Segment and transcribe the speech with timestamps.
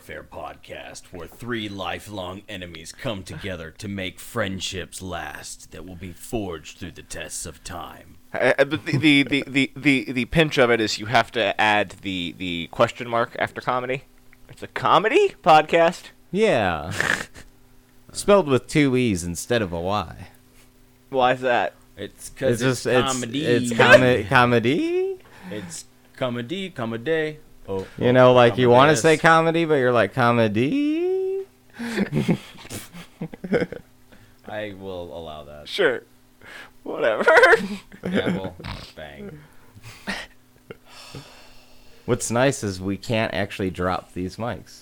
[0.00, 6.12] Warfare podcast, where three lifelong enemies come together to make friendships last that will be
[6.12, 8.16] forged through the tests of time.
[8.32, 11.60] Uh, but the, the, the, the, the, the pinch of it is you have to
[11.60, 14.04] add the, the question mark after comedy.
[14.48, 16.04] It's a comedy podcast.
[16.30, 16.92] Yeah.
[18.12, 20.28] Spelled with two E's instead of a Y.
[21.10, 21.74] Why is that?
[21.98, 23.44] It's because It's it's, just it's comedy.
[23.44, 25.18] it's comi- comedy.
[25.50, 25.84] It's
[26.16, 27.38] comedy, comedy.
[27.68, 31.44] Oh, You know, like you want to say comedy, but you're like comedy.
[34.48, 35.68] I will allow that.
[35.68, 36.02] Sure.
[36.82, 37.24] Whatever.
[38.10, 38.56] Yeah, well,
[38.96, 39.38] bang.
[42.06, 44.80] What's nice is we can't actually drop these mics.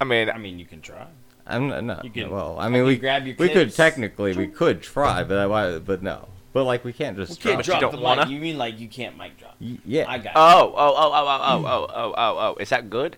[0.00, 1.06] I mean, I mean, you can try.
[1.46, 1.84] I'm not.
[1.84, 2.00] no.
[2.02, 5.36] You can- well, I mean, we grab your we could technically we could try, but
[5.36, 6.28] I, why- but no.
[6.52, 7.76] But like we can't just Can't drop.
[7.76, 8.22] you drop the wanna?
[8.22, 8.30] mic.
[8.30, 9.56] You mean like you can't mic drop?
[9.60, 10.04] Y- Yeah.
[10.08, 10.32] I got.
[10.34, 12.56] oh, oh, oh, oh, oh, oh, oh, oh, oh, oh.
[12.60, 13.16] Is that good?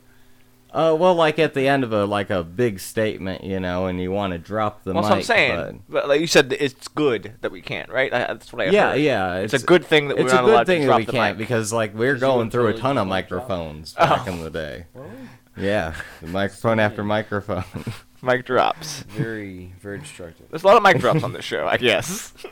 [0.75, 4.01] Uh, well, like at the end of a like a big statement, you know, and
[4.01, 5.11] you want to drop the Well, mic.
[5.11, 5.83] that's what I'm saying.
[5.89, 8.11] But like you said, it's good that we can't, right?
[8.11, 9.01] That's what I But, yeah, heard.
[9.01, 9.34] yeah.
[9.37, 10.99] It's, a good thing that we're It's not a good allowed thing to that drop
[11.01, 11.47] we the can't mic.
[11.47, 13.43] because like we're going would through a ton of just mic drop.
[13.49, 14.06] microphones Oh.
[14.06, 14.84] back in the day.
[15.59, 17.65] Yeah, microphone after microphone.
[18.23, 19.03] mic drops.
[19.03, 20.47] Very, very destructive.
[20.51, 22.33] There's a lot of mic drops on this show, I guess.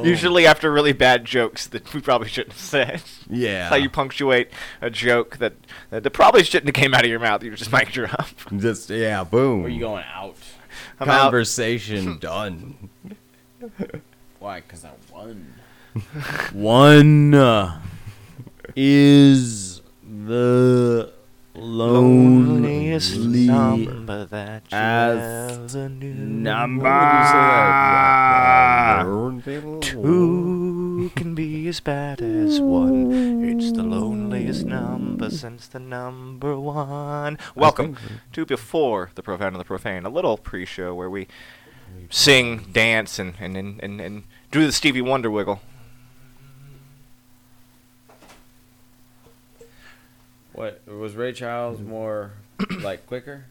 [0.00, 3.02] Usually after really bad jokes that we probably shouldn't have said.
[3.28, 3.60] yeah.
[3.60, 4.48] That's how you punctuate
[4.80, 5.54] a joke that,
[5.90, 7.42] that, that probably shouldn't have came out of your mouth.
[7.42, 8.28] You just mic drop.
[8.56, 9.62] Just yeah, boom.
[9.62, 10.36] Where you going out?
[11.00, 11.22] I'm out.
[11.22, 12.90] Conversation done.
[14.38, 14.60] Why?
[14.60, 15.52] Because I won.
[16.52, 17.34] One
[18.76, 21.12] is the
[21.54, 26.14] loneliest number that you as ever knew.
[26.14, 26.88] number.
[29.80, 33.44] Two can be as bad as one.
[33.44, 37.38] It's the loneliest number since the number one.
[37.54, 37.96] Welcome
[38.32, 41.28] to Before the Profound and the Profane, a little pre-show where we
[42.08, 45.60] sing, dance, and and and, and, and do the Stevie Wonder wiggle.
[50.52, 52.32] What was Ray Charles more
[52.80, 53.44] like quicker?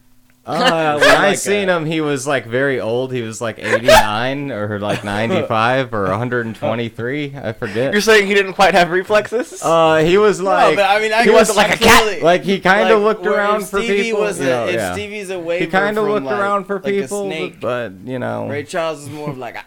[0.44, 3.14] Uh, when I Like seen a- him, he was like very old.
[3.14, 7.36] He was like 89 or like 95 or 123.
[7.38, 7.92] I forget.
[7.92, 9.62] You're saying he didn't quite have reflexes?
[9.64, 12.22] Uh, he was like No, but I mean, I he wasn't like a cat.
[12.24, 14.22] like he kind of looked around if for Stevie people.
[14.22, 14.94] Was a, you know, if yeah.
[14.94, 18.18] Stevie's a waver he kind of looked like- around for like people, snake, but you
[18.20, 19.64] know, Ray Charles is more of like a.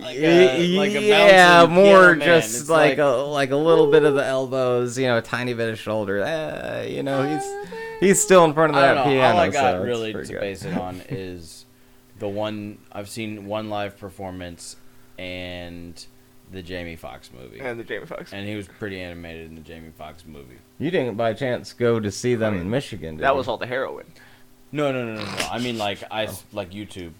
[0.00, 2.20] Like Y- a, like a yeah, more man.
[2.26, 5.54] just It's like, a like a little bit of the elbows, you know, a tiny
[5.54, 6.22] bit of shoulder.
[6.22, 7.68] Uh, you know, he's
[8.00, 9.34] he's still in front of that don't piano.
[9.36, 10.40] All I got so really pretty to good.
[10.40, 11.64] base it on is
[12.18, 14.76] the one I've seen one live performance
[15.18, 16.04] and
[16.52, 18.32] the Jamie Foxx movie, and the Jamie Foxx.
[18.32, 20.58] and he was pretty animated in the Jamie Foxx movie.
[20.78, 23.16] You didn't by chance go to see them in Michigan?
[23.16, 23.36] Did That you?
[23.36, 24.06] was all the heroin.
[24.72, 25.36] No, no, no, no, no.
[25.50, 27.12] I mean like I s- like YouTube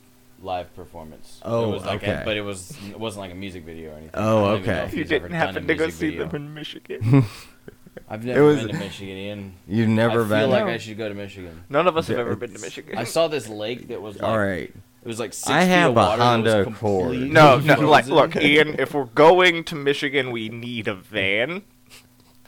[0.42, 1.40] live performance.
[1.44, 2.22] Oh, it was like okay.
[2.22, 4.10] a, but it was it wasn't like a music video or anything.
[4.14, 4.84] Oh, I don't even know okay.
[4.86, 6.26] if You didn't happen to go music see video.
[6.26, 7.24] them in Michigan.
[8.08, 9.52] I've never was- been to Michigan, Ian.
[9.68, 10.38] You've never I been.
[10.40, 11.64] feel like I should go to Michigan.
[11.68, 12.96] None of us have Yeah, ever been to Michigan.
[12.98, 14.72] I saw this lake that was like All right.
[15.02, 17.16] It was like six I feet have of a water Honda Accord.
[17.16, 21.62] No, no, like, look, Ian, if we're going to Michigan, we need a van.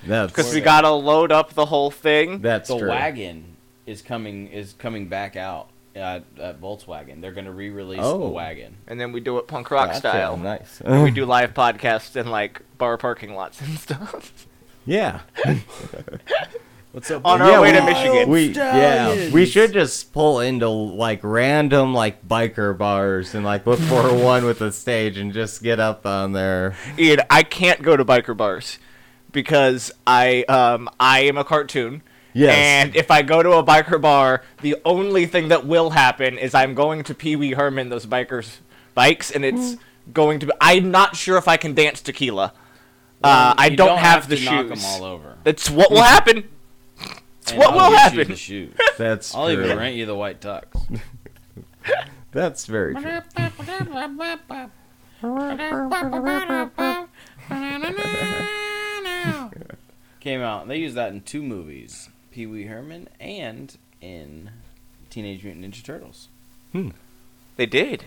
[0.05, 2.41] That's Because we gotta load up the whole thing.
[2.41, 2.89] that's the true.
[2.89, 7.21] wagon is coming is coming back out at, at Volkswagen.
[7.21, 8.19] They're going to re-release Oh.
[8.19, 8.77] the wagon.
[8.87, 10.37] And then we do it punk rock Gotcha, style.
[10.37, 10.81] Nice.
[10.85, 14.47] And we do live podcasts in, like, bar parking lots and stuff.
[14.87, 15.21] yeah.
[16.93, 17.25] What's up?
[17.25, 18.29] On yeah, our way to we- Michigan.
[18.29, 23.79] We yeah, we should just pull into like random like biker bars and like look
[23.81, 26.77] for one with a stage and just get up on there.
[26.99, 28.79] Ian, I can't go to biker bars
[29.33, 32.03] because I um I am a cartoon.
[32.35, 32.55] Yes.
[32.57, 36.55] And if I go to a biker bar, the only thing that will happen is
[36.55, 38.57] I'm going to Pee Wee Herman those bikers
[38.95, 39.77] bikes, and it's
[40.13, 40.53] going to be.
[40.61, 42.53] I'm not sure if I can dance tequila.
[43.23, 44.83] uh, I You don't, have, to the knock shoes.
[44.83, 45.37] them all over.
[45.45, 46.49] That's what will happen.
[47.43, 48.29] It's And what I'll will get you happen.
[48.33, 48.75] The shoes.
[48.99, 49.65] That's I'll true.
[49.65, 50.65] even rent you the white tux.
[52.33, 53.21] That's very true.
[60.21, 60.69] Came out.
[60.69, 64.51] They used that in two movies: Pee Wee Herman and in
[65.11, 66.29] Teenage Mutant Ninja Turtles.
[67.57, 68.05] They did.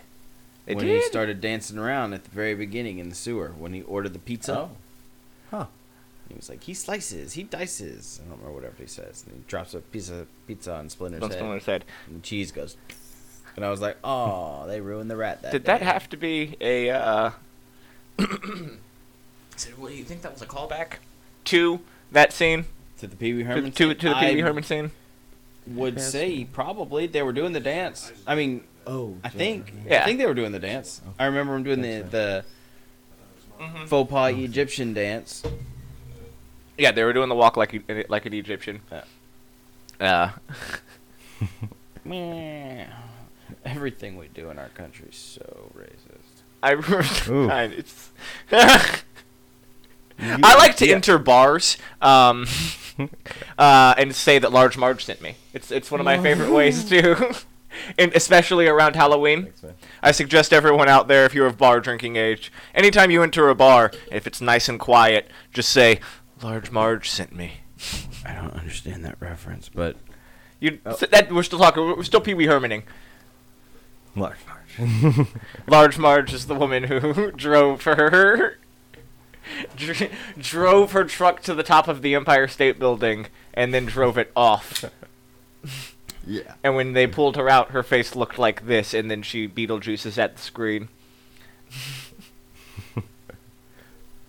[0.66, 1.02] They when did.
[1.02, 4.20] he started dancing around at the very beginning in the sewer when he ordered the
[4.20, 4.58] pizza.
[4.58, 4.70] Oh.
[5.52, 5.66] Huh.
[6.28, 8.20] He was like, he slices, he dices.
[8.20, 9.24] I don't remember whatever he says.
[9.28, 11.86] And he drops a piece of pizza on Splinter's Don't head, Splinter said.
[12.08, 12.76] and cheese goes.
[13.56, 15.44] And I was like, oh, they ruined the rat.
[15.44, 16.90] That Did that have to be a?
[16.90, 17.32] uh...
[19.58, 20.96] So, what do you think that was a callback
[21.46, 21.80] to
[22.12, 22.66] that scene?
[23.10, 23.72] To To the Pee Wee Herman.
[23.72, 23.98] to, scene?
[23.98, 24.92] to the Pee Wee Herman scene?
[25.68, 28.12] Would say probably they were doing the dance.
[28.28, 30.04] I mean, Oh, I think Yeah.
[30.04, 31.02] I think they were doing the dance.
[31.18, 32.46] I remember them doing the the
[33.60, 33.86] Mm-hmm.
[33.86, 35.42] faux pas Egyptian dance.
[36.78, 37.74] Yeah, they were doing the walk like
[38.10, 38.82] like an Egyptian.
[40.00, 40.30] Uh,
[43.66, 46.44] Everything we do in our country is so racist.
[46.62, 46.74] I
[47.32, 47.50] Ooh.
[47.56, 48.10] I- it's.
[48.52, 49.02] I
[50.58, 52.46] like to enter bars um,
[53.58, 55.36] uh, and say that Large Marge sent me.
[55.54, 57.36] It's it's one of my favorite ways to,
[57.98, 59.52] and especially around Halloween.
[59.56, 59.78] Thanks.
[60.02, 63.56] I suggest everyone out there, if you're of bar drinking age, anytime you enter a
[63.56, 66.00] bar, if it's nice and quiet, just say,
[66.42, 67.62] "Large Marge sent me."
[68.26, 69.98] I don't understand that reference, but
[70.60, 71.84] You that we're still talking.
[71.84, 72.84] We're still Pee Wee Hermaning.
[74.16, 75.28] Large Marge.
[75.68, 78.58] Large Marge is the woman who drove for her
[79.76, 84.18] dr- drove her truck to the top of the Empire State Building and then drove
[84.18, 84.86] it off.
[86.28, 86.54] yeah.
[86.64, 90.18] And when they pulled her out, her face looked like this, and then she Beetlejuices
[90.18, 90.90] at the screen.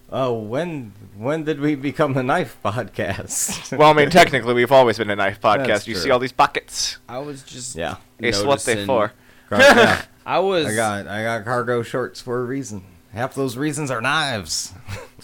[0.09, 3.77] Oh, when when did we become the knife podcast?
[3.77, 5.89] Well, I mean, technically, we've always been a knife podcast.
[5.89, 6.99] You see all these buckets.
[7.09, 7.97] I was just yeah.
[8.21, 9.13] It's what they for.
[9.49, 10.03] Car- yeah.
[10.25, 12.85] I was I got I got cargo shorts for a reason.
[13.13, 14.73] Half those reasons are knives.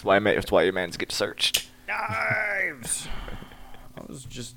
[0.03, 0.19] That's why.
[0.19, 1.69] ma- That's why your mans get searched.
[1.87, 3.07] knives.
[3.97, 4.55] I was just,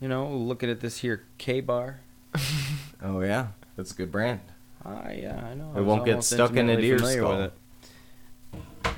[0.00, 2.00] you know, looking at this here Ka-Bar.
[3.04, 4.38] Oh yeah, that's a good brand.
[4.84, 5.72] Ah, yeah, I know.
[5.74, 7.52] It was won't get stuck in a intimately deer familiar with
[8.52, 8.92] skull.
[8.92, 8.94] it.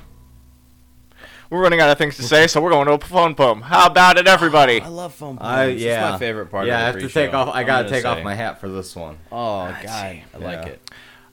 [1.49, 3.61] We're running out of things to say, so we're going to a phone poem.
[3.63, 4.79] How about it, everybody?
[4.83, 5.81] I love phone I poems.
[5.81, 6.05] yeah.
[6.09, 6.67] It's my favorite part.
[6.67, 7.37] Yeah, of I have to take pre-show.
[7.37, 7.55] off.
[7.55, 9.17] I gotta gonna take off my hat for this one.
[9.31, 10.23] Oh Let's God, see.
[10.33, 10.71] I like Yeah.
[10.73, 10.91] it.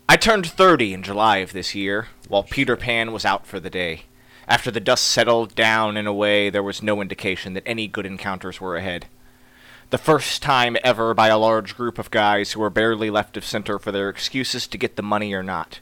[0.08, 3.70] I turned 30 in July of this year, while Peter Pan was out for the
[3.70, 4.04] day.
[4.48, 8.06] After the dust settled down in a way, there was no indication that any good
[8.06, 9.06] encounters were ahead.
[9.90, 13.44] The first time ever by a large group of guys who were barely left of
[13.44, 15.80] center for their excuses to get the money or not.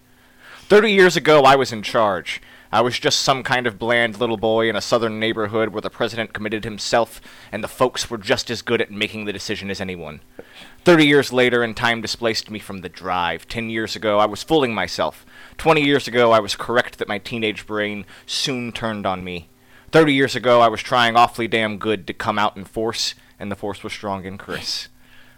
[0.68, 2.40] Thirty years ago, I was in charge.
[2.72, 5.90] I was just some kind of bland little boy in a southern neighborhood where the
[5.90, 7.20] president committed himself,
[7.50, 10.20] and the folks were just as good at making the decision as anyone.
[10.84, 13.48] Thirty years later, and time displaced me from the drive.
[13.48, 15.26] Ten years ago, I was fooling myself.
[15.60, 19.50] Twenty years ago, I was correct that my teenage brain soon turned on me.
[19.92, 23.52] Thirty years ago, I was trying awfully damn good to come out in force, and
[23.52, 24.88] the force was strong in Chris.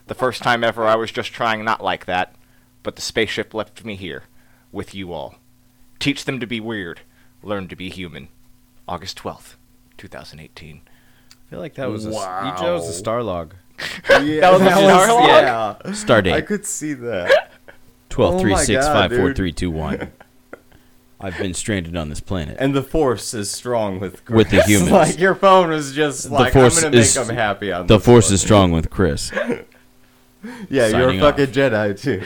[0.06, 2.36] The first time ever, I was just trying not like that,
[2.84, 4.22] but the spaceship left me here,
[4.70, 5.34] with you all.
[5.98, 7.00] Teach them to be weird,
[7.42, 8.28] learn to be human.
[8.86, 9.56] August 12th,
[9.98, 10.82] 2018.
[10.86, 12.52] I feel like that was a, Wow.
[12.56, 13.54] you chose the Starlog.
[14.08, 15.26] Yeah, That was a Starlog?
[15.84, 15.92] yeah.
[15.94, 16.34] Star date.
[16.34, 17.51] I could see that.
[18.12, 19.36] Twelve Oh three my six God, five four dude.
[19.36, 20.12] three two one.
[21.20, 22.56] I've been stranded on this planet.
[22.58, 24.36] And the force is strong with Chris.
[24.36, 24.66] With the Chris.
[24.68, 24.90] humans.
[24.90, 27.86] like your phone was just The like force I'm gonna make is- them happy on
[27.86, 28.34] the this force one.
[28.34, 29.30] is strong with Chris.
[30.68, 31.50] Yeah, you're a fucking off.
[31.54, 32.20] Jedi too.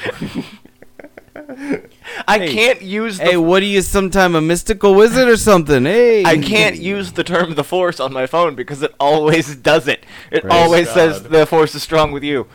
[2.27, 2.53] I Hey.
[2.55, 3.83] can't use the hey, what are you?
[3.83, 5.85] Sometime a mystical wizard or something?
[5.85, 9.87] Hey, I can't use the term the force on my phone because it always does
[9.87, 10.05] it.
[10.31, 12.47] It Praise always says the force is strong with you.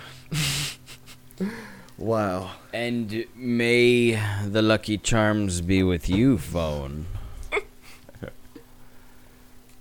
[1.99, 2.51] wow.
[2.73, 4.11] And may
[4.45, 7.05] the lucky charms be with you, phone.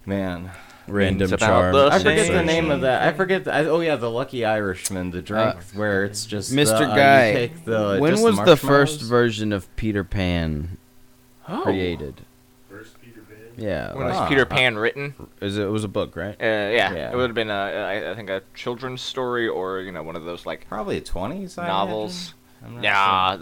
[0.06, 0.50] Man.
[0.88, 1.76] Random about charm.
[1.76, 3.06] I forget the name of that.
[3.06, 3.44] I forget.
[3.44, 6.78] The, I, oh yeah, the Lucky Irishman, the drink Uh, where it's just Mr.
[6.80, 10.78] the, uh, Guy, take the- when was the first version of Peter Pan
[11.48, 11.60] Oh.
[11.62, 12.22] created?
[12.68, 13.36] First Peter Pan.
[13.56, 14.28] Yeah, When was.
[14.28, 15.14] Peter Pan written?
[15.40, 16.34] is it, it was a book, right?
[16.40, 17.12] Uh, yeah, Yeah.
[17.12, 20.16] it would have been, a, I, I think, a children's story or you know one
[20.16, 21.56] of those like Probably twenties.
[21.56, 22.34] novels.
[22.64, 22.82] I'm not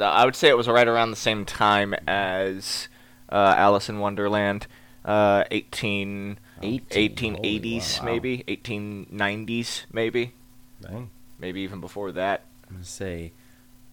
[0.00, 2.88] I would say it was right around the same time as
[3.30, 4.66] uh, Alice in Wonderland,
[5.04, 8.04] uh, 18, 18, 1880s wow.
[8.04, 10.32] maybe, 1890s maybe.
[10.80, 11.10] Dang.
[11.38, 12.42] maybe even before that.
[12.68, 13.32] I'm gonna say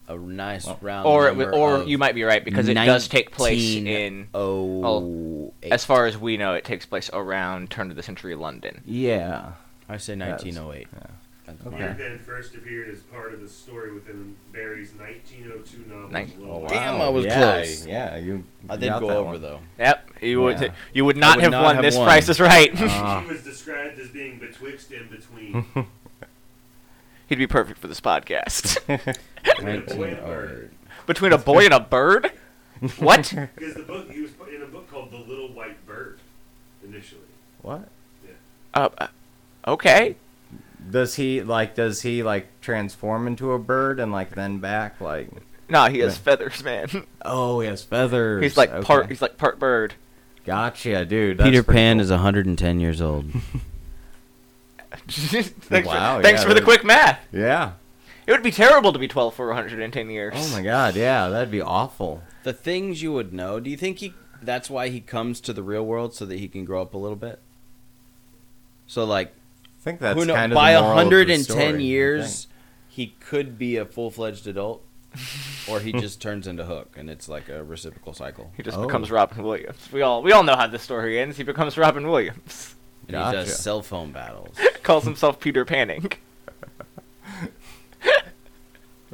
[0.07, 2.75] a nice Well, round Or it, w- or of you might be right because it
[2.75, 7.89] does take place in, Oh, as far as we know, it takes place around turn
[7.89, 8.81] of the century London.
[8.85, 9.53] Yeah.
[9.89, 10.87] I say 1908.
[10.93, 11.07] yeah.
[11.65, 11.77] That's Okay.
[11.93, 16.09] Peter Pan first appeared as part of the story within Barrie's 1902 novel.
[16.09, 16.69] Nin- Oh, Women.
[16.69, 17.01] Damn.
[17.01, 17.85] I was yeah, close.
[17.87, 18.43] Yeah, you.
[18.69, 19.41] I did got go over one.
[19.41, 19.59] though.
[19.79, 20.73] Yep, you would Yeah.
[20.93, 22.05] you would not would have not won have this won.
[22.05, 22.69] Price is Right.
[22.75, 23.21] Ah.
[23.21, 25.65] He was described as being betwixt and between.
[27.27, 28.77] He'd be perfect for this podcast.
[29.43, 30.71] Between a boy and a bird.
[31.07, 32.31] Between a boy and a bird?
[32.99, 33.33] What?
[33.55, 36.19] Because the book he was put in a book called The Little White Bird
[36.83, 37.21] initially.
[37.63, 37.87] What?
[38.75, 39.07] Uh, uh,
[39.67, 40.15] okay.
[40.89, 41.75] Does he like?
[41.75, 45.29] Does he like transform into a bird and like then back like?
[45.67, 46.21] Nah, he has Yeah.
[46.21, 46.87] feathers, man.
[47.27, 48.43] Oh, he has feathers.
[48.43, 49.09] He's like part.
[49.09, 49.95] He's like part bird.
[50.45, 51.39] Gotcha, dude.
[51.39, 52.03] that's Peter Pan cool.
[52.03, 53.25] is 110 years old.
[55.07, 57.19] thanks Wow, for, thanks yeah, for the quick math.
[57.31, 57.73] Yeah.
[58.27, 60.33] It would be terrible to be 12 for 110 years.
[60.35, 62.23] Oh my god, yeah, that'd be awful.
[62.43, 63.59] The things you would know.
[63.59, 64.13] Do you think he?
[64.41, 66.97] That's why he comes to the real world so that he can grow up a
[66.97, 67.39] little bit.
[68.87, 69.31] So like, I
[69.85, 70.35] think that's who knows?
[70.35, 72.47] kind of By the moral of the 110 story, years,
[72.89, 74.83] he could be a full fledged adult,
[75.69, 78.51] or he just turns into Hook, and it's like a reciprocal cycle.
[78.57, 78.85] He just Oh.
[78.85, 79.87] becomes Robin Williams.
[79.93, 81.37] We all we all know how this story ends.
[81.37, 82.75] He becomes Robin Williams.
[83.07, 83.37] And Gotcha.
[83.39, 84.57] he does cell phone battles.
[84.83, 86.11] Calls himself Peter Panning.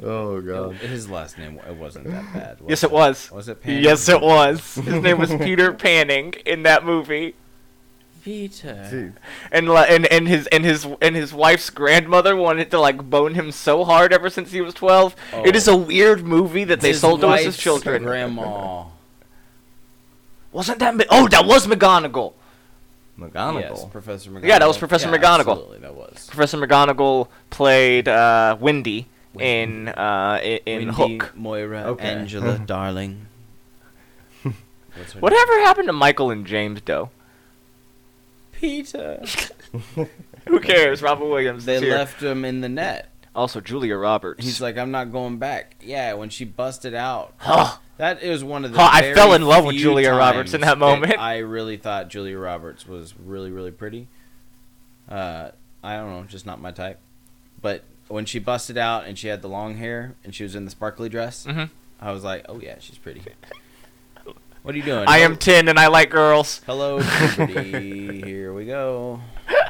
[0.04, 0.76] Oh god.
[0.76, 2.60] His last name it wasn't that bad.
[2.60, 3.30] Was Yes, it was.
[3.30, 3.82] Was it Pan?
[3.82, 4.74] Yes, it was.
[4.74, 7.36] His name was Peter Panning in that movie.
[8.24, 8.88] Peter.
[8.90, 9.12] Jeez.
[9.50, 13.50] And and and his and his and his wife's grandmother wanted to like bone him
[13.50, 15.16] so hard ever since he was 12.
[15.44, 18.02] It is a weird movie that they sold to us as wife's children.
[18.04, 18.84] Grandma.
[20.52, 20.94] Wasn't that?
[20.94, 22.34] Ma- oh, that was McGonagall.
[23.18, 23.60] McGonagall.
[23.60, 24.44] Yes, Professor McGonagall.
[24.44, 25.38] Yeah, that was Professor Yeah, McGonagall.
[25.40, 26.26] Absolutely, that was.
[26.28, 29.06] Professor McGonagall played uh, Wendy
[29.38, 31.32] in uh, in Wendy, Hook.
[31.36, 32.04] Moira, Okay.
[32.06, 33.26] Angela, darling.
[34.42, 34.54] What's
[35.12, 35.20] her name?
[35.22, 37.10] Whatever happened to Michael and James Doe?
[38.62, 39.22] Peter.
[40.48, 41.02] Who cares?
[41.02, 41.64] Robin Williams.
[41.64, 41.90] They here.
[41.96, 43.08] left him in the net.
[43.34, 44.44] Also, Julia Roberts.
[44.44, 45.76] He's like, I'm not going back.
[45.82, 47.34] Yeah, when she busted out.
[47.38, 47.76] Huh.
[47.96, 48.78] That is one of the.
[48.78, 51.18] Huh, I fell in love with Julia Roberts in that moment.
[51.18, 54.08] I really thought Julia Roberts was really, really pretty.
[55.08, 55.50] Uh,
[55.82, 56.98] I don't know, just not my type.
[57.60, 60.64] But when she busted out and she had the long hair and she was in
[60.64, 61.70] the sparkly dress, Mhm.
[62.00, 63.22] I was like, oh yeah, she's pretty.
[64.62, 65.04] What are you doing?
[65.08, 66.60] I am Hello- 10 and I like girls.
[66.66, 67.00] Hello,
[67.36, 68.22] puberty.
[68.22, 69.20] Here we go.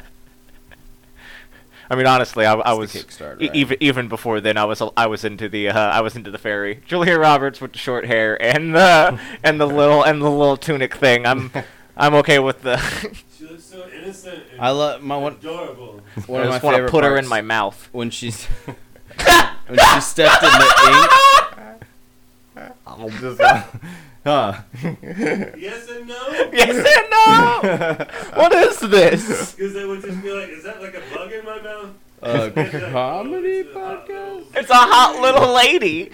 [1.89, 3.55] I mean, honestly, I, I was the Kickstarter, e- right?
[3.55, 4.57] even even before then.
[4.57, 6.81] I was I was into the uh, I was into the fairy.
[6.87, 10.95] Julia Roberts with the short hair and the and the little and the little tunic
[10.95, 11.25] thing.
[11.25, 11.51] I'm
[11.97, 12.77] I'm okay with the.
[13.37, 14.43] She looks so innocent.
[14.53, 15.33] And I love my one.
[15.33, 15.99] Adorable.
[16.27, 17.89] One I just want to favorite put her in my mouth.
[17.91, 21.79] when she's when she stepped in the
[22.57, 22.71] ink.
[22.87, 23.41] I'll just.
[23.41, 23.63] uh,
[24.23, 24.61] huh.
[25.01, 26.27] Yes and no.
[26.53, 28.05] yes and no.
[28.41, 29.53] what is this?
[29.53, 31.89] Because they would just be like, "Is that like a bug in my mouth?"
[32.21, 34.45] A It's comedy "Oh, a hot podcast.
[34.55, 36.09] It's a hot little lady.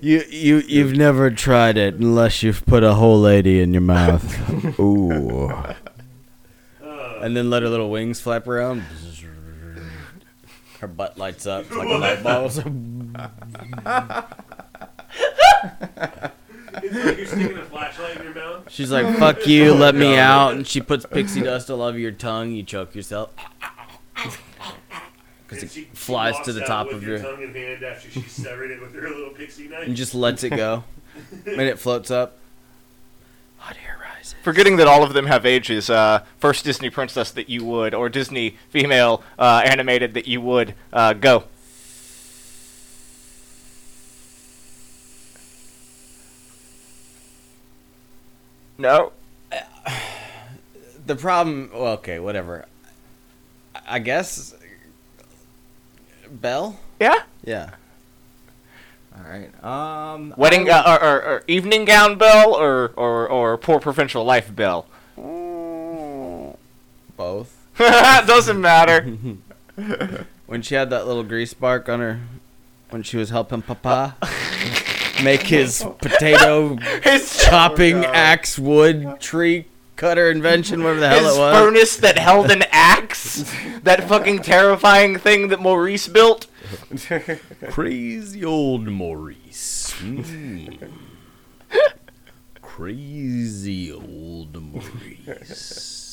[0.00, 4.78] You you you've never tried it unless you've put a whole lady in your mouth.
[4.78, 5.50] Ooh.
[5.50, 7.18] Oh.
[7.22, 8.84] And then let her little wings flap around.
[10.80, 12.52] Her butt lights up like a light bulb.
[16.82, 18.70] It's like you're sticking a flashlight in your mouth.
[18.70, 22.10] She's like, "Fuck you, let me out," and she puts pixie dust all over your
[22.12, 22.52] tongue.
[22.52, 23.32] You choke yourself
[25.48, 27.82] because it she- she flies walks to the top of your your tongue in hand
[27.82, 29.86] after she severed it with her little pixie knife.
[29.86, 30.84] and just lets it go,
[31.46, 32.36] and it floats up.
[33.58, 34.34] Hot air rises.
[34.42, 35.88] Forgetting that all of them have ages.
[35.88, 40.74] Uh, first Disney princess that you would, or Disney female uh, animated that you would
[40.92, 41.44] uh, go.
[48.78, 49.12] No.
[51.06, 51.70] The problem.
[51.72, 52.64] Well, okay, whatever.
[53.86, 54.56] I- guess.
[56.28, 56.80] Belle.
[56.98, 57.22] Yeah.
[57.44, 57.70] Yeah.
[59.16, 59.64] All right.
[59.64, 60.34] Um.
[60.36, 64.52] Wedding I uh, or, or, or evening gown Belle or, or or poor provincial life
[64.54, 64.86] Belle.
[67.16, 67.56] Both.
[67.78, 69.06] Doesn't matter.
[70.46, 72.20] When she had that little grease mark on her,
[72.90, 74.14] when she was helping Papa
[75.22, 78.14] make his potato His chopping God.
[78.14, 81.54] axe wood tree cutter invention, whatever the hell his it was.
[81.56, 83.44] furnace that held an axe.
[83.82, 86.46] that fucking terrifying thing that Maurice built.
[87.70, 89.94] Crazy old Maurice.
[90.00, 90.90] Mm.
[92.60, 96.04] Crazy old Maurice.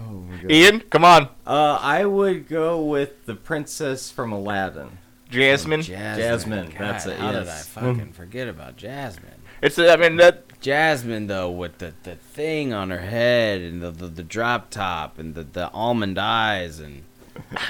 [0.00, 0.50] Oh my god.
[0.50, 1.28] Ian, come on.
[1.46, 4.98] Uh, I would go with the princess from Aladdin.
[5.28, 5.82] Jasmine.
[5.82, 7.68] Jasmine, that's it, How did I yes.
[7.68, 9.32] fucking forget about Jasmine?
[9.60, 13.90] It's I mean that Jasmine though, with the, the thing on her head and the,
[13.90, 17.02] the, the drop top and the, the almond eyes and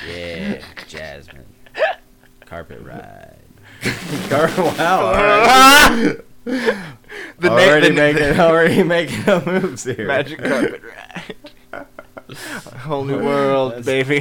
[0.08, 1.46] yeah, Jasmine.
[2.46, 3.36] Carpet ride.
[4.30, 5.06] wow.
[5.06, 6.16] All right.
[6.44, 6.84] the
[7.40, 10.06] na- already the- making already making up moves here.
[10.06, 10.82] magic carpet
[11.72, 11.86] ride.
[12.80, 14.20] Whole new world, baby.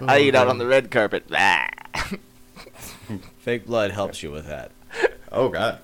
[0.00, 1.24] I eat out on the red carpet.
[1.38, 1.68] Ah.
[3.38, 4.72] Fake blood helps you with that.
[5.30, 5.78] Oh god.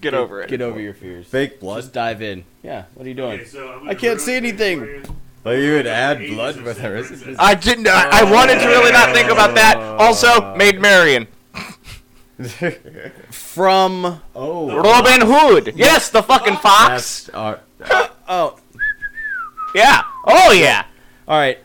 [0.00, 0.48] Get over it.
[0.48, 1.26] Get over your fears.
[1.26, 1.82] Fake blood.
[1.82, 2.44] Just dive in.
[2.62, 2.84] Yeah.
[2.94, 3.40] What are you doing?
[3.40, 4.80] Okay, so I'm gonna I can't see anything.
[5.42, 5.62] for you.
[5.62, 7.02] You would add blood with her.
[7.02, 7.36] Princess.
[7.38, 7.86] I didn't.
[7.86, 9.76] I, I wanted to really not think about that.
[9.76, 11.28] Also, Maid Marian.
[13.30, 15.72] from oh, Robin Hood.
[15.76, 17.24] Yes, the fucking fox.
[17.24, 17.58] that's uh,
[18.28, 18.58] oh
[19.74, 20.02] Yeah.
[20.24, 20.84] Oh yeah.
[21.26, 21.58] all right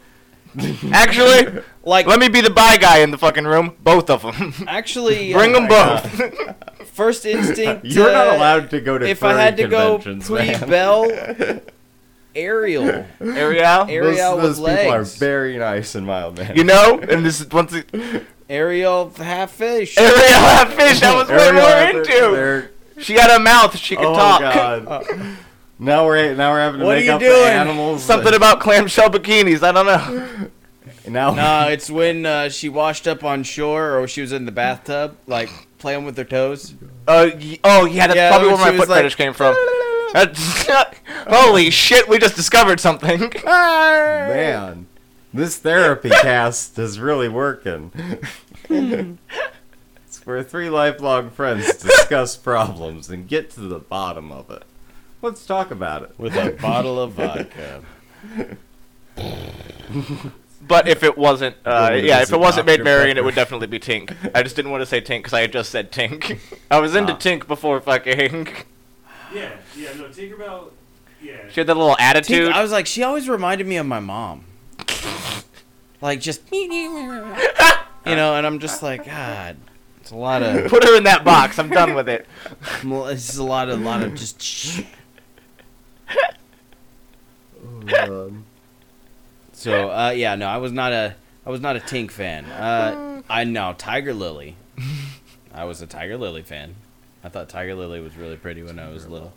[0.91, 3.75] Actually, like let me be the by guy in the fucking room.
[3.83, 4.53] Both of them.
[4.67, 6.87] actually Bring uh, them both.
[6.91, 9.07] first instinct you're not uh, allowed to go to.
[9.07, 10.27] if I had to go conventions,
[10.59, 11.61] pre Belle,
[12.35, 13.85] Ariel Ariel.
[13.89, 16.55] Ariel those, those with people are very nice and mild, man.
[16.55, 17.89] You know, and this is once it,
[18.49, 21.01] Ariel half fish Ariel had fish.
[21.01, 22.11] I was way Ariel more had into.
[22.35, 23.75] their- She had a mouth.
[23.77, 24.41] She could talk.
[24.41, 24.51] Oh
[24.85, 25.07] talk.
[25.07, 25.37] god.
[25.79, 27.31] now we're now we're having to What are make you up doing?
[27.31, 28.03] the animals.
[28.03, 29.63] Something about clamshell bikinis.
[29.63, 30.49] I don't know.
[31.07, 31.31] Now.
[31.33, 35.15] no it's when uh, she washed up on shore or she was in the bathtub
[35.27, 36.73] like playing with her toes
[37.07, 39.33] Uh, y- oh yeah, that's Yeah, probably when where my she foot like- fetish came
[39.33, 39.55] from.
[40.13, 40.67] That's-
[41.27, 43.31] Holy shit, we just discovered something.
[43.45, 44.87] Man,
[45.33, 47.91] this therapy cast is really working.
[48.69, 54.63] it's where three lifelong friends discuss problems and get to the bottom of it.
[55.21, 56.11] Let's talk about it.
[56.19, 57.81] with a bottle of vodka
[60.67, 62.83] But if it wasn't, uh, Going yeah, if it wasn't Maid Dr.
[62.85, 64.15] Marian, it would definitely be Tink.
[64.35, 66.39] I just didn't want to say Tink because I had just said Tink.
[66.71, 67.17] I was into Ah.
[67.17, 68.47] Tink before fucking.
[69.33, 70.71] Yeah, yeah, no, Tinkerbell.
[71.21, 71.37] Yeah.
[71.49, 72.51] She had that little attitude.
[72.51, 74.43] I was like she always reminded me of my mom
[76.01, 76.65] like just you
[78.05, 79.55] know and I'm just like God
[80.01, 81.59] it's a lot of Put her in that box.
[81.59, 82.25] I'm done with it.
[82.83, 84.81] it's just a lot of lot of just shh.
[89.61, 91.15] So uh, yeah, no, I was not a
[91.45, 92.45] I was not a Tink fan.
[92.45, 94.55] Uh, I know Tiger Lily.
[95.53, 96.75] I was a Tiger Lily fan.
[97.23, 99.33] I thought Tiger Lily was really pretty when I was little.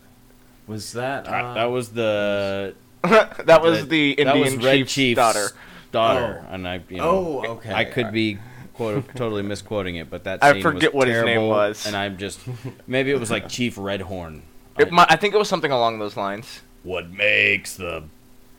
[0.67, 1.29] Was that?
[1.29, 5.51] I- Uh, that was the that was the that Indian was Red chief's, Chief's daughter.
[5.93, 7.73] daughter, and I you know Oh, okay.
[7.75, 8.39] I could be
[8.73, 11.87] quote, totally misquoting it, but that I forget was what his name was.
[11.87, 12.41] and I'm just
[12.87, 14.41] maybe it was like Chief Redhorn.
[14.79, 16.63] It, mi- I think it was something along those lines.
[16.83, 18.05] What makes the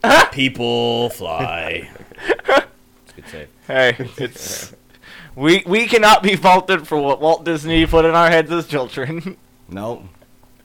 [0.32, 1.90] people fly?
[3.08, 3.48] It's good save.
[3.68, 4.74] Hey, it's
[5.36, 9.38] we we cannot be faulted for what Walt Disney put in our heads as children.
[9.70, 10.04] Nope.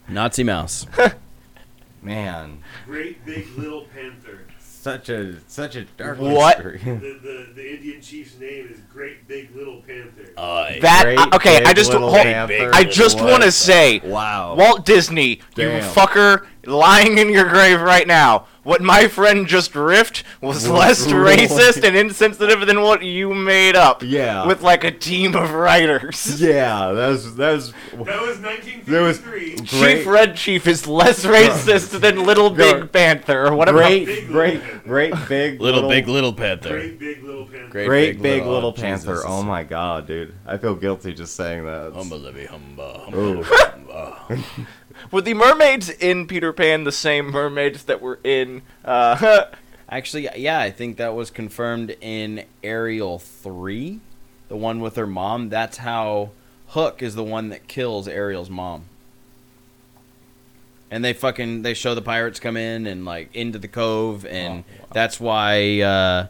[0.09, 0.87] Nazi mouse.
[2.03, 4.47] Man, Great Big Little Panther.
[4.59, 6.57] such a such a dark What?
[6.57, 6.79] history.
[6.79, 10.33] The, the, the Indian chief's name is Great Big Little Panther.
[10.37, 12.71] Uh, That Great I- okay, I just little hold, panther.
[12.75, 14.55] I just What want to say, Wow.
[14.57, 15.93] Walt Disney, you Damn.
[15.95, 18.47] fucker, lying in your grave right now.
[18.63, 23.33] What my friend just riffed was Was less really- racist and insensitive than what you
[23.35, 24.03] made up.
[24.03, 24.47] Yeah.
[24.47, 26.41] With like a team of writers.
[26.51, 29.57] Yeah, that was that was That was 1953.
[29.65, 33.79] Chief Red Chief is less racist than Little Big Panther or whatever.
[33.79, 36.69] great, Big great, great big little, big little panther.
[36.71, 37.69] Great Big Little Panther.
[37.71, 39.15] Great, great big, oh, little Jesus, panther.
[39.15, 41.93] this Oh my god, dude, I feel guilty just saying that.
[41.95, 43.13] Humba libby humba.
[43.15, 43.43] Ooh.
[43.43, 44.67] humba, humba.
[45.11, 49.45] Were the mermaids in Peter Pan the same mermaids that were in uh
[49.89, 53.99] Actually, yeah, I think that was confirmed in Ariel 3,
[54.47, 55.49] the one with her mom.
[55.49, 56.31] That's how
[56.69, 58.85] Hook is the one that kills Ariel's mom.
[60.93, 64.65] And they fucking they show the pirates come in and like into the cove and
[64.69, 64.87] Oh, wow.
[64.93, 66.27] that's why uh,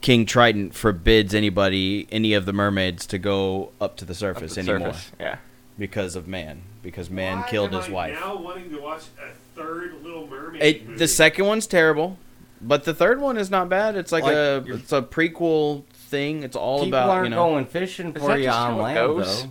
[0.00, 4.60] King Triton forbids anybody any of the mermaids to go up to the surface the
[4.62, 5.12] anymore surface?
[5.20, 5.36] Yeah.
[5.78, 8.14] Because of man because man Why killed am his I wife.
[8.20, 10.98] Now wanting to watch a third Little Mermaid It, movie.
[10.98, 12.18] the second one's terrible,
[12.60, 13.96] but the third one is not bad.
[13.96, 16.42] It's like, Like, a it's a prequel thing.
[16.42, 17.36] It's all People about aren't you know.
[17.50, 19.42] going fishing for you on how it land, goes?
[19.44, 19.50] though.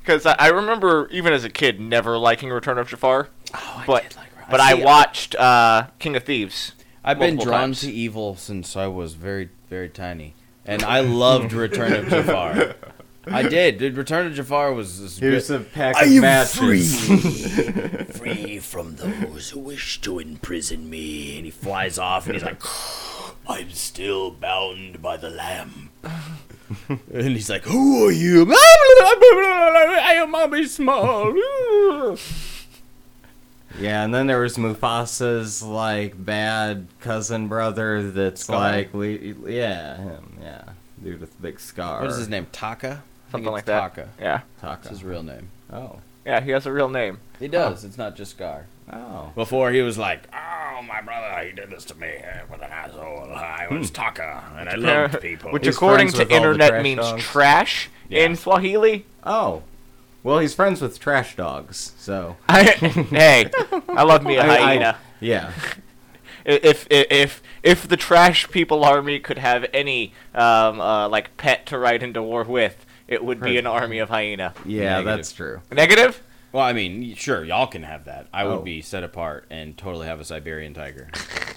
[0.00, 3.86] Because I, I remember even as a kid never liking Return of Jafar, oh, I
[3.86, 6.72] but did like but I see, watched uh, King of Thieves.
[7.02, 7.80] I've been drawn times.
[7.82, 10.34] to evil since I was very very tiny,
[10.66, 12.74] and I loved Return of Jafar.
[13.26, 13.78] I did.
[13.78, 15.60] Dude, Return of Jafar was, was Here's good.
[15.62, 17.04] a pack I of am matches.
[17.06, 21.36] free free from those who wish to imprison me.
[21.36, 22.62] And he flies off, and he's like,
[23.48, 25.90] "I'm still bound by the lamb."
[26.88, 31.34] and he's like, "Who are you?" I am Mommy Small.
[33.78, 38.56] yeah, and then there was Mufasa's like bad cousin brother that's Scar?
[38.58, 39.08] like, le-
[39.50, 40.62] yeah, him, yeah,
[41.02, 42.00] dude with the big scar.
[42.02, 42.46] What is his name?
[42.52, 43.02] Taka.
[43.34, 43.80] I think Something like it's that.
[43.80, 44.08] Taka.
[44.20, 44.40] Yeah.
[44.60, 44.76] Taka.
[44.82, 45.48] That's his real name.
[45.72, 47.18] Oh, Yeah, he has a real name.
[47.40, 47.84] He does.
[47.84, 48.66] It's not just Scar.
[48.92, 49.32] oh.
[49.34, 52.06] Before he was like, "Oh, my brother, he did this to me.
[52.06, 53.32] eh, What an asshole!
[53.34, 53.94] I was Hmm.
[53.94, 56.82] Taka, and I loved people." Which, He's according friends to with all the internet, trash
[56.82, 57.22] means dogs.
[57.24, 58.24] trash Yeah.
[58.24, 59.04] in Swahili.
[59.24, 59.62] Oh.
[60.22, 62.36] Well, he's friends with trash dogs, so.
[62.48, 63.50] I, hey,
[63.88, 64.96] I love me a I- I- hyena.
[65.20, 65.50] yeah.
[66.46, 71.66] if if if if the trash people army could have any um uh, like pet
[71.66, 74.54] to ride into war with, it would be an army of hyena.
[74.64, 75.04] Yeah, Negative.
[75.04, 75.60] that's true.
[75.72, 76.22] Negative?
[76.52, 78.28] Well, I mean, sure, y'all can have that.
[78.32, 78.62] I would Oh.
[78.62, 81.08] be set apart and totally have a Siberian tiger.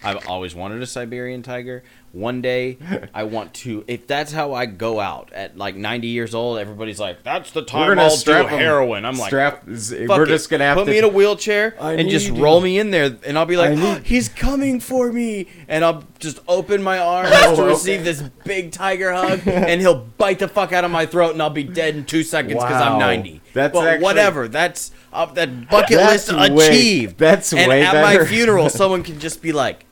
[0.03, 1.83] I've always wanted a Siberian tiger.
[2.17, 2.79] One day,
[3.13, 3.83] I want to.
[3.87, 7.61] If that's how I go out at like 90 years old, everybody's like, "That's the
[7.61, 9.65] time gonna I'll strap heroin." I'm like, strap.
[9.67, 10.27] We're it.
[10.27, 12.63] just gonna have put to me in a wheelchair I and just need roll you.
[12.63, 16.05] me in there, and I'll be like, I need- "He's coming for me," and I'll
[16.17, 17.69] just open my arms Oh, to okay.
[17.71, 21.41] receive this big tiger hug, and he'll bite the fuck out of my throat, and
[21.41, 23.41] I'll be dead in two seconds because I'm 90.
[23.53, 24.47] That's but actually- whatever.
[24.47, 27.17] That's uh, that bucket That's list way- achieved.
[27.19, 28.19] that's and way at better.
[28.21, 29.83] my funeral, someone can just be like.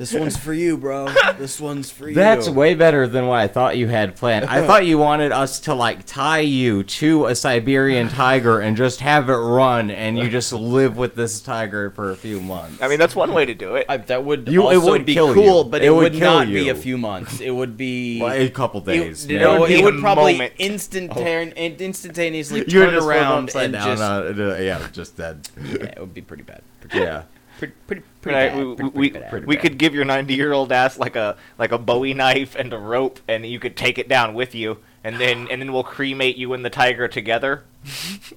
[0.00, 1.08] This one's for you, bro.
[1.38, 2.14] This one's for you.
[2.14, 4.46] That's way better than what I thought you had planned.
[4.46, 9.00] I thought you wanted us to like tie you to a Siberian tiger and just
[9.00, 12.80] have it run, and you just live with this tiger for a few months.
[12.82, 13.84] I mean, that's one way to do it.
[13.90, 15.70] I, that would You- it also would be kill cool, you.
[15.70, 17.40] but It it, would would, kill not be a few months.
[17.40, 19.26] It would be Well, a couple days.
[19.26, 19.40] It, man.
[19.42, 20.54] no, It would it would probably moment.
[20.58, 23.86] instantan- instantaneously you turn just flip around and down.
[23.96, 25.46] just on uh, yeah, just dead.
[25.62, 26.62] yeah, it would be pretty bad.
[26.80, 27.22] Pretty, yeah.
[27.58, 28.58] pretty, pretty, pretty Right, bad.
[28.66, 29.30] we, Pretty, we, pretty bad.
[29.30, 29.62] pretty we bad.
[29.62, 32.78] could give your 90 year old ass like a like a Bowie knife and a
[32.78, 36.36] rope, and you could take it down with you, and then and then we'll cremate
[36.36, 37.64] you and the tiger together.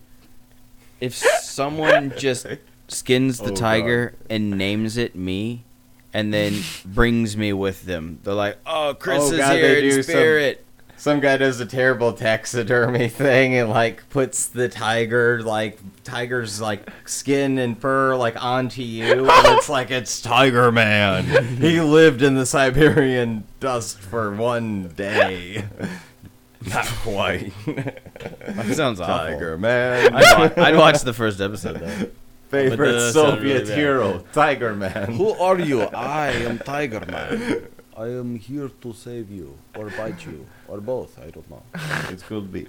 [1.00, 2.46] If someone just
[2.88, 5.64] skins the Oh, tiger and names it me,
[6.14, 9.82] and then brings me with them, they're like, "Oh, Chris Oh, is God, here in
[9.84, 10.64] do some- spirit."
[11.04, 16.90] Some guy does a terrible taxidermy thing and like puts the tiger like tiger's like
[17.06, 21.26] skin and fur like onto you and it's like it's Tiger Man.
[21.58, 25.66] he lived in the Siberian dust for one day.
[26.70, 27.52] Not quite.
[27.66, 29.34] That sounds awful.
[29.34, 30.16] Tiger Man.
[30.16, 32.12] I'd, wa- I'd watch the first episode though.
[32.48, 35.12] Favorite But uh, Soviet really hero, Tiger Man.
[35.12, 35.82] Who are you?
[35.82, 37.68] I am Tiger Man.
[37.96, 41.20] I am here to save you, or bite you, or both.
[41.20, 41.64] I don't know.
[42.10, 42.68] It could be.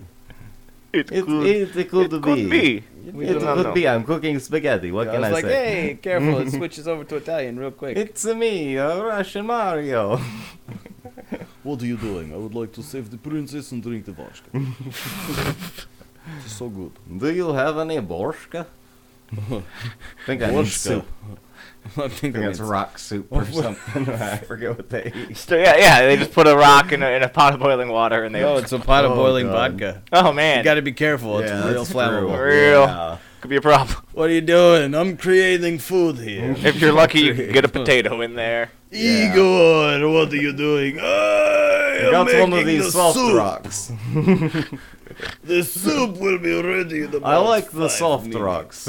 [0.93, 2.27] It It, could, it, it could it be.
[2.29, 2.85] could be.
[3.11, 3.73] We It could know.
[3.73, 3.89] be.
[3.89, 4.93] I'm cooking spaghetti.
[4.93, 5.83] What I can I, was I like, say?
[5.87, 6.39] hey, careful!
[6.39, 7.97] It switches over to Italian real quick.
[7.97, 10.19] It's me, uh, Russian Mario.
[11.63, 12.33] what are you doing?
[12.33, 14.51] I would like to save the princess and drink the vodka.
[16.45, 16.93] it's so good.
[17.19, 18.67] Do you have any borshka?
[20.27, 21.07] think I need soup.
[21.97, 24.09] I I think think it's that's rock soup or something.
[24.15, 25.37] I forget what they eat.
[25.37, 27.89] So, yeah, yeah, they just put a rock in a, in a pot of boiling
[27.89, 28.43] water and they.
[28.43, 29.73] Oh, it's a pot of Oh, boiling God.
[29.73, 30.03] vodka.
[30.13, 31.39] oh man, You got to be careful.
[31.41, 32.35] It's real flammable.
[32.37, 32.45] true.
[32.47, 32.81] Real.
[32.83, 33.19] Yeah.
[33.41, 33.97] could be a problem.
[34.13, 34.95] What are you doing?
[34.95, 36.55] I'm creating food here.
[36.59, 38.71] If you're lucky, you can get a potato in there.
[38.91, 39.33] Yeah.
[39.33, 40.99] Igor, what are you doing?
[41.01, 43.37] I I am got one of making these the soft soup.
[43.37, 43.93] rocks.
[45.45, 48.41] The soup will be ready in about I like the soft minutes.
[48.41, 48.89] rocks.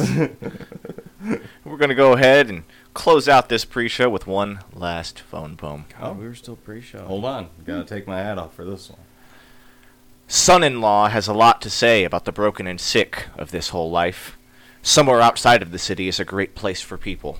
[1.63, 2.63] We're gonna go ahead and
[2.95, 5.86] close out this pre-show with one last phone poem.
[6.01, 7.05] Oh, we were still pre-show.
[7.05, 8.99] Hold on, gotta take my hat off for this one.
[10.27, 14.38] Son-in-law has a lot to say about the broken and sick of this whole life.
[14.81, 17.38] Somewhere outside of the city is a great place for people.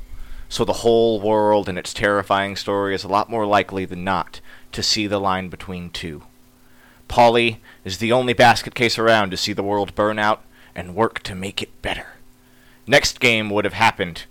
[0.50, 4.42] So the whole world and its terrifying story is a lot more likely than not
[4.74, 6.24] to see the line between two.
[7.08, 10.44] Polly is the only basket case around to see the world burn out
[10.76, 12.08] and work to make it better.
[12.86, 14.26] Next game would have happened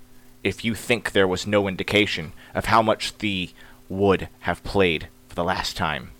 [0.45, 3.51] if you think there was no indication of how much the
[3.89, 6.11] would have played for the last time.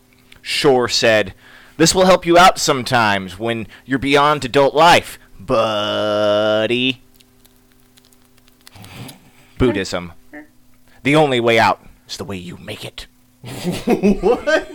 [0.43, 1.35] Shore said,
[1.77, 7.03] This will help you out sometimes when you're beyond adult life, buddy.
[9.59, 10.13] Buddhism.
[11.03, 13.07] The only way out is the way you make it.
[14.23, 14.71] What?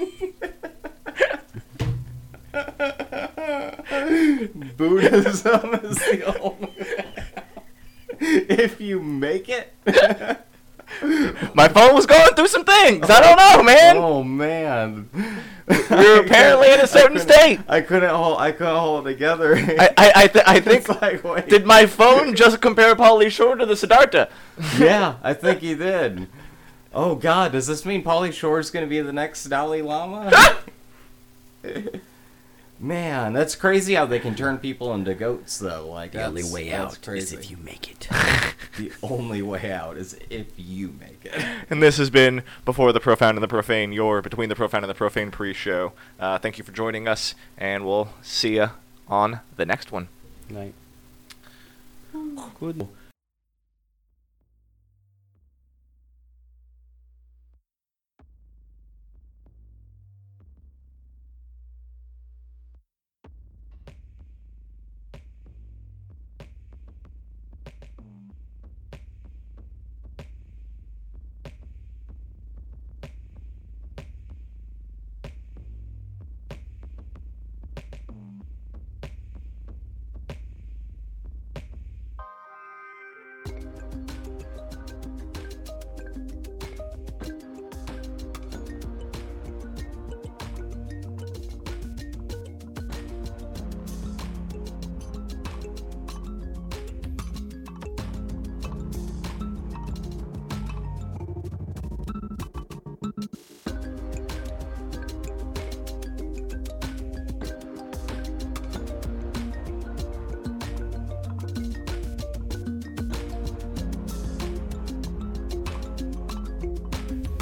[4.78, 6.70] Buddhism is the only.
[8.22, 9.74] if you make it.
[11.54, 13.10] My phone was going through some things.
[13.10, 13.98] I don't know, man.
[13.98, 15.08] Oh man.
[15.68, 17.60] We were apparently in a certain I state.
[17.68, 18.40] I couldn't hold.
[18.40, 19.56] I couldn't hold it together.
[19.56, 20.90] I, I, I, th- I think.
[21.24, 21.48] Like.
[21.48, 24.30] Did my phone just compare Pauly Shore to the Siddhartha?
[24.80, 26.28] yeah, I think he did.
[26.92, 30.32] Oh God, does this mean Pauly Shore's gonna be the next Dalai Lama?
[32.82, 35.90] Man, that's crazy how they can turn people into goats, though.
[35.90, 37.36] Like The only way out crazy.
[37.36, 38.08] is if you make it.
[38.78, 41.44] The only way out is if you make it.
[41.70, 44.90] And this has been Before the Profound and the Profane, your Between the Profound and
[44.90, 45.92] the Profane pre show.
[46.18, 48.70] Uh, thank you for joining us, and we'll see you
[49.10, 50.08] on the next one.
[50.50, 50.74] Night.
[52.60, 52.88] Good.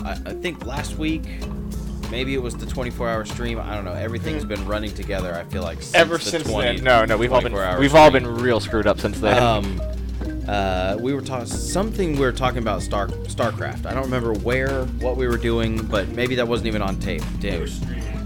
[0.08, 1.24] I, I think last week,
[2.10, 3.60] maybe it was the 24 hour stream.
[3.60, 3.93] I don't know.
[3.93, 5.36] Everything's been running together.
[5.36, 7.93] I feel like since Ever the since 20 then, no, no, we've all been we've
[7.93, 9.41] hour all been real screwed up since then.
[9.41, 9.82] Um,
[10.48, 12.13] uh, we were talking something.
[12.13, 13.86] We were talking about Star Starcraft.
[13.86, 17.24] I don't remember where, what we were doing, but maybe that wasn't even on tape.
[17.39, 17.65] Damn.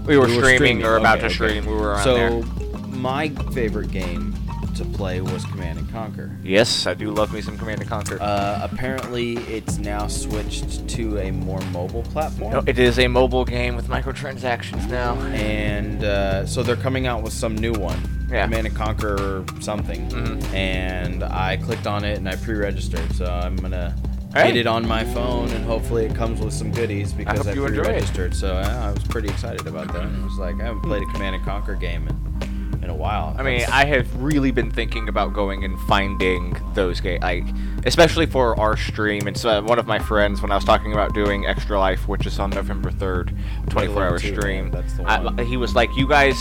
[0.06, 1.60] we were we were streaming, streaming, or about okay, to okay.
[1.60, 1.66] stream.
[1.66, 2.42] We were So, there.
[2.90, 4.34] my favorite game
[4.76, 6.34] to play was Command and Conquer.
[6.42, 8.18] Yes, I do love me some Command and Conquer.
[8.20, 12.52] Uh, apparently, it's now switched to a more mobile platform.
[12.52, 15.14] no, it is a mobile game with microtransactions now.
[15.32, 17.98] and uh, so they're coming out with some new one,
[18.30, 18.44] Yeah.
[18.44, 20.08] Command and Conquer something.
[20.10, 20.54] Mhm.
[20.54, 23.94] And I clicked on it and I pre-registered, so I'm gonna
[24.34, 24.48] Hey.
[24.48, 27.56] get it on my phone and hopefully it comes with some goodies because I, it.
[27.56, 28.34] pre-registered.
[28.34, 30.04] So yeah, I was pretty excited about that.
[30.06, 33.36] It was like I haven't played a Command and Conquer game in, in a while.
[33.38, 37.44] I mean, That's- I have really been thinking about going and finding those games, like
[37.84, 39.26] especially for our stream.
[39.28, 42.26] It's uh, one of my friends when I was talking about doing Extra Life, which
[42.26, 43.34] is on November third,
[43.70, 44.70] 24 hour Too, stream.
[44.70, 45.38] that's the I- one.
[45.38, 46.36] he was like, "You guys,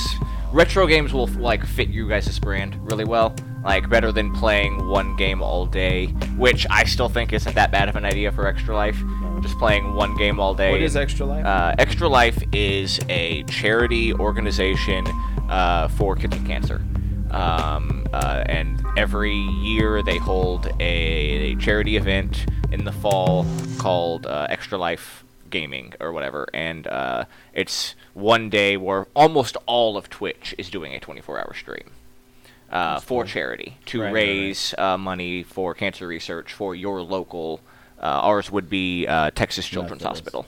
[0.52, 5.16] retro games will like fit you guys' brand really well, like better than playing one
[5.16, 8.76] game all day." Which I still think isn't that bad of an idea for Extra
[8.76, 9.02] Life.
[9.42, 10.70] Just playing one game all day.
[10.72, 11.46] What is Extra Life?
[11.46, 15.06] uh, Extra Life is a charity organization
[15.50, 16.82] uh, for kids with cancer.
[17.32, 23.46] Um, uh, and every year they hold a, a charity event in the fall
[23.78, 26.48] called uh, Extra Life Gaming or whatever.
[26.54, 31.54] And uh, it's one day where almost all of Twitch is doing a 24 hour
[31.54, 31.92] stream.
[32.70, 34.16] Uh, for charity to Right, right, right.
[34.16, 37.60] raise uh, money for cancer research for your local.
[38.02, 40.46] Uh, ours would be uh, Texas Children's Methodist, Hospital.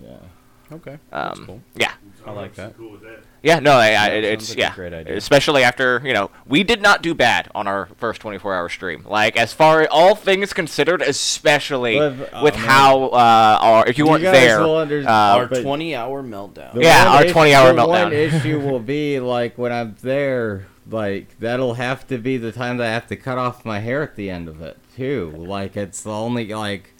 [0.71, 0.75] Yeah.
[0.77, 0.97] Okay.
[1.11, 1.61] That's Um, cool.
[1.75, 1.91] Yeah,
[2.25, 2.77] I like that.
[2.77, 3.23] Cool with that.
[3.43, 5.17] Yeah, no, I, I, it- it it's sounds like a yeah, great idea.
[5.17, 9.05] especially after you know we did not do bad on our first 24-hour stream.
[9.07, 12.63] Like as far all things considered, especially But, uh, with man.
[12.65, 16.81] how uh, our if you, You weren't there, under- uh, Our 20 hour meltdown.
[16.81, 21.75] Yeah, our issue- 20-hour the One issue will be like when I'm there, like that'll
[21.75, 24.29] have to be the time that I have to cut off my hair at the
[24.29, 25.33] end of it too.
[25.35, 26.92] Like it's the only like,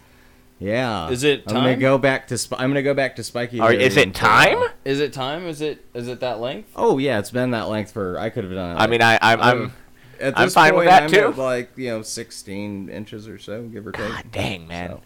[0.63, 1.09] yeah.
[1.09, 2.37] Is it I'm gonna go back to.
[2.39, 3.59] Sp- I'm gonna go back to spiky.
[3.59, 4.45] Are- is it for a while.
[4.59, 4.69] time?
[4.85, 5.45] Is it time?
[5.47, 6.69] Is it is it that length?
[6.75, 8.17] Oh yeah, it's been that length for.
[8.17, 8.79] I could have done it.
[8.79, 9.73] I mean, I, I'm, I'm
[10.19, 11.27] At I'm this fine with that, I'm too.
[11.29, 14.09] at, like you know, 16 inches or so, give or take.
[14.09, 15.01] God dang man, So,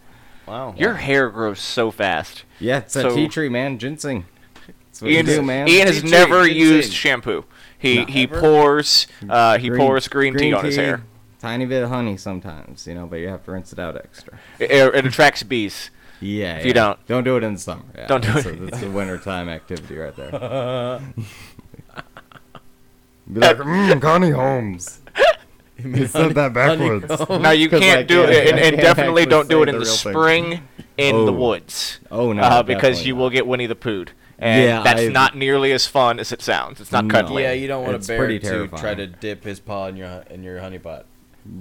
[0.48, 0.76] Wow.
[0.78, 2.44] your hair grows so fast.
[2.60, 3.80] yeah, it's a So- tea tree, man.
[3.80, 4.26] Ginseng.
[4.88, 5.68] That's what Ian's, you do, man.
[5.68, 6.58] Ian has Tea tree, never ginseng.
[6.62, 7.46] used shampoo.
[7.78, 8.40] He Not he ever?
[8.40, 11.04] pours uh, he pours green, tea on his hair.
[11.40, 14.40] Tiny bit of honey sometimes, you know, but you have to rinse it out extra.
[14.60, 15.92] It, it attracts bees.
[16.20, 16.58] Yeah.
[16.58, 16.98] If you don't.
[17.06, 17.84] don't do it in the summer.
[17.96, 18.56] Yeah, Don't do that's it.
[18.60, 20.32] A, that's a wintertime activity right there.
[23.32, 25.02] Be like, mmm, Connie Holmes.
[25.80, 27.30] He said that backwards.
[27.30, 29.82] No, you can't like, do yeah, it, and, and definitely don't do it in the
[29.82, 30.12] the real thing.
[30.12, 31.36] spring in the Oh.
[31.36, 32.00] woods.
[32.10, 33.20] Oh no, uh, because you not.
[33.22, 34.06] will get Winnie the Pooh,
[34.40, 36.82] and Yeah, that's I've- not nearly as fun as it sounds.
[36.82, 37.12] It's not No.
[37.12, 37.44] cuddly.
[37.44, 38.82] Yeah, you don't want It's a bear to terrifying.
[38.82, 41.06] try to dip his paw in your in your honey pot.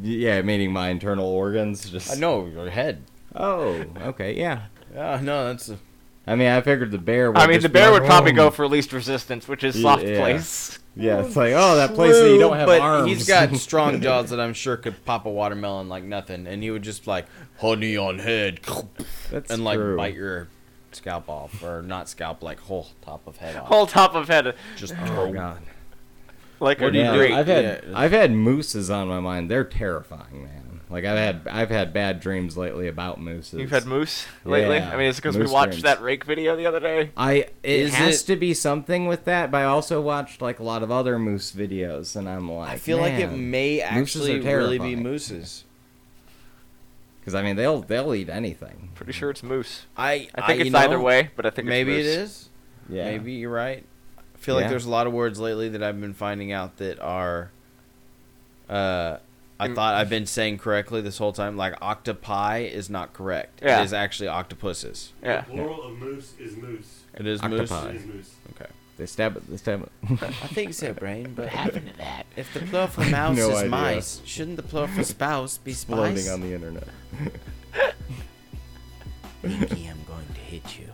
[0.02, 1.88] Yeah, meaning my internal organs.
[1.90, 2.10] Just.
[2.12, 3.02] I know your head.
[3.34, 4.62] Oh, okay, yeah.
[4.94, 5.68] Yeah, no, that's.
[5.68, 5.78] A,
[6.26, 7.30] I mean, I figured the bear.
[7.30, 9.46] Would I mean, just the be bear like, would probably "Oh." go for least resistance,
[9.46, 10.18] which is soft Yeah.
[10.18, 10.78] place.
[10.98, 13.08] Yeah, it's like, oh, that place that you don't have but arms.
[13.08, 16.70] he's got strong jaws that I'm sure could pop a watermelon like nothing, and he
[16.70, 17.26] would just like
[17.58, 18.60] honey on head
[19.30, 19.96] That's and like true.
[19.98, 20.48] bite your
[20.92, 23.66] scalp off, or not scalp, like whole top of head off.
[23.68, 25.32] Whole top of head, just Oh throw.
[25.34, 25.60] god.
[26.60, 27.34] Like What a do you Yeah, do?
[27.34, 27.98] I've had Yeah.
[27.98, 29.50] I've had mooses on my mind.
[29.50, 30.62] They're terrifying, man.
[30.88, 33.58] Like I've had I've had bad dreams lately about mooses.
[33.58, 34.76] You've had moose lately.
[34.76, 35.82] Yeah, I mean, it's because we watched dreams.
[35.82, 37.10] that rake video the other day.
[37.16, 40.60] I it Is has it- to be something with that, but I also watched like
[40.60, 44.38] a lot of other moose videos, and I'm like, I feel like it may actually
[44.40, 45.64] really be mooses.
[47.20, 48.90] because I mean they'll they'll eat anything.
[48.94, 49.86] Pretty sure it's moose.
[49.96, 52.30] I I think you it's either know, way, but I think Maybe it's it moose.
[52.30, 52.48] is.
[52.88, 53.84] Yeah, Maybe you're right.
[54.46, 57.00] I feel like there's a lot of words lately that I've been finding out that
[57.00, 57.50] are.
[58.70, 59.16] Uh,
[59.58, 59.74] I Mm.
[59.74, 61.56] thought I've been saying correctly this whole time.
[61.56, 63.60] Like octopi is not correct.
[63.62, 63.80] Yeah.
[63.80, 65.12] It is actually octopuses.
[65.22, 65.40] Yeah.
[65.40, 67.02] The plural of moose is moose.
[67.14, 67.58] It is Octopi.
[67.58, 67.70] moose.
[67.70, 67.88] Hi.
[67.88, 68.34] It is moose.
[68.54, 68.70] Okay.
[68.98, 69.50] they stab it.
[69.50, 69.90] They stab it.
[70.22, 71.32] I think so, brain.
[71.34, 72.26] But happened to that?
[72.36, 73.68] if the plural for mouse No is idea.
[73.70, 76.32] mice, shouldn't the plural for spouse be Exploding spice?
[76.32, 76.86] on the internet.
[79.42, 80.88] Pinky, I'm going to hit you.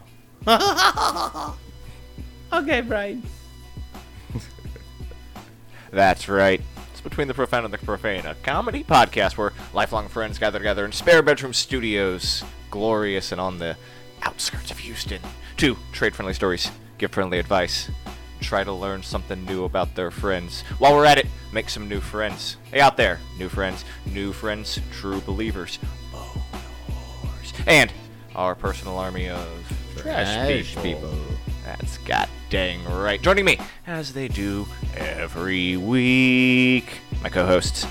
[2.52, 3.22] okay, Brian.
[5.92, 6.58] That's right.
[6.90, 10.86] It's Between the Profound and the Profane, a comedy podcast where lifelong friends gather together
[10.86, 13.76] in spare bedroom studios, glorious and on the
[14.22, 15.20] outskirts of Houston,
[15.58, 17.90] to trade friendly stories, give friendly advice,
[18.40, 20.62] try to learn something new about their friends.
[20.78, 22.56] While we're at it, make some new friends.
[22.70, 25.78] Hey, out there, new friends, new friends, true believers,
[26.14, 26.42] oh,
[26.88, 27.92] boners, and
[28.34, 29.46] our personal army of
[29.98, 31.14] Trash people.
[31.78, 33.20] That's god dang right.
[33.22, 37.86] Joining me, as they do every week, my co-hosts.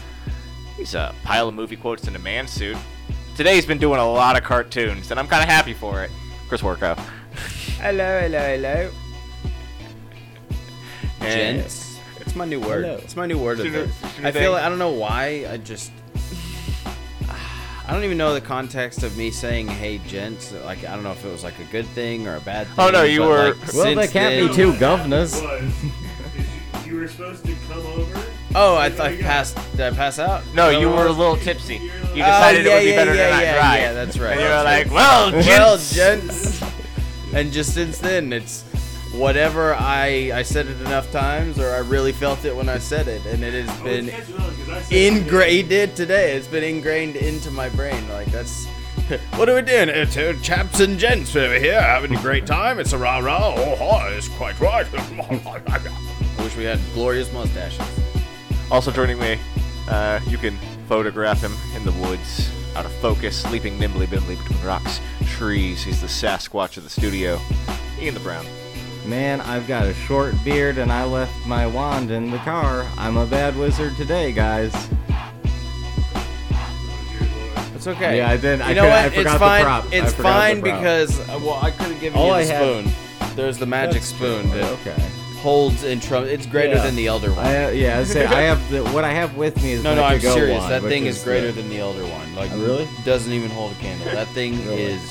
[0.77, 2.77] He's a pile of movie quotes in a man suit.
[3.35, 6.11] Today he's been doing a lot of cartoons, and I'm kind of happy for it.
[6.47, 6.95] Chris Worko.
[7.79, 8.91] Hello, hello, hello.
[11.21, 11.97] And- Gents.
[12.19, 12.85] It's my new word.
[12.85, 12.97] Hello.
[12.97, 13.87] It's my new word of Should it.
[13.87, 15.47] we- should we I feel like, I don't know why.
[15.49, 15.91] I just
[17.87, 21.11] I don't even know the context of me saying "Hey, gents." Like I don't know
[21.11, 22.75] if it was like a good thing or a bad thing.
[22.77, 25.33] Oh, no, you were- like, Well, there can't be two governors.
[25.41, 25.91] was, you,
[26.93, 28.21] you were supposed to come over.
[28.53, 29.57] Oh, I, Everybody I passed.
[29.71, 30.43] Did I pass out?
[30.53, 31.75] No, you were a little tipsy.
[31.75, 33.79] You Oh, decided yeah, it would be yeah, better yeah, to not yeah, drive.
[33.81, 34.31] Yeah, that's right.
[34.33, 34.91] And you were like, right.
[34.91, 35.95] well, well, gents.
[35.95, 36.63] gents.
[37.33, 38.65] And just since then, it's
[39.13, 43.07] whatever I I said it enough times, or I really felt it when I said
[43.07, 46.33] it, and it has been catching on 'cause I said it ingrained today.
[46.35, 48.07] It's been ingrained into my brain.
[48.09, 48.67] Like that's.
[49.35, 49.89] What are we doing?
[49.89, 52.79] It's uh, chaps and gents over here having a great time.
[52.79, 53.53] It's a rah rah.
[53.57, 54.87] Oh, hi, it's quite right.
[54.93, 55.81] I
[56.41, 57.81] wish we had glorious mustaches.
[58.69, 59.37] Also joining me,
[59.89, 64.63] uh, you can photograph him in the woods, out of focus, sleeping nimbly bimbly between
[64.65, 65.83] rocks, trees.
[65.83, 67.37] He's the Sasquatch of the studio.
[67.99, 68.45] Ian the Brown.
[69.11, 72.87] Man, I've got a short beard and I left my wand in the car.
[72.97, 74.73] I'm a bad wizard today, guys.
[77.75, 78.15] It's okay.
[78.19, 79.13] Yeah, I did- You I know could- I what?
[79.13, 79.63] forgot it's the fine.
[79.63, 79.85] prop.
[79.91, 80.79] It's fine prop.
[80.79, 83.35] because uh, well, I could have given All you I the had- spoon.
[83.35, 84.61] There's the magic That's spoon true.
[84.61, 85.09] that Okay.
[85.41, 86.27] holds in trump.
[86.27, 86.83] It's greater Yeah.
[86.83, 87.45] than the elder one.
[87.45, 89.89] I, uh, yeah, I say I have the what I have with me is no,
[89.89, 90.57] my no, I'm to-go serious.
[90.61, 92.33] wand, that thing is greater the- than the elder one.
[92.33, 92.87] Like, Oh, really?
[93.03, 94.05] Doesn't even hold a candle.
[94.13, 94.83] That thing Really?
[94.83, 95.01] is.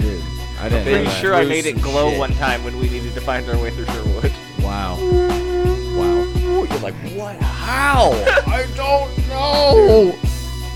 [0.00, 0.22] Dude,
[0.64, 1.20] I didn't Pretty know that.
[1.20, 2.18] sure I made it glow shit.
[2.18, 4.32] one time when we needed to find our way through Sherwood.
[4.60, 4.96] Wow.
[4.96, 6.24] Wow.
[6.64, 7.36] You're like, what?
[7.42, 8.12] How?
[8.46, 10.16] I don't know.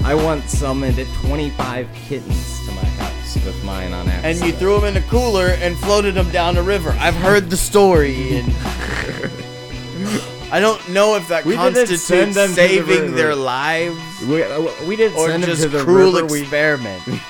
[0.05, 4.25] I once summoned 25 kittens to my house with mine on accident.
[4.27, 6.91] And you threw them in a cooler and floated them down the river.
[6.99, 8.53] I've heard the story, and
[10.53, 14.43] I don't know if that We constitutes send them to the saving their lives We,
[14.43, 16.27] uh, we didn't or send them just to the cruel river.
[16.31, 17.03] We experiment.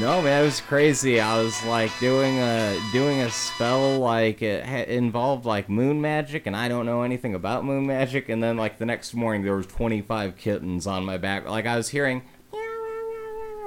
[0.00, 1.18] No, man, it was crazy.
[1.20, 6.46] I was like doing a doing a spell like it ha- involved like moon magic,
[6.46, 8.28] and I don't know anything about moon magic.
[8.28, 11.48] And then like the next morning, there was 25 kittens on my back.
[11.48, 12.22] Like I was hearing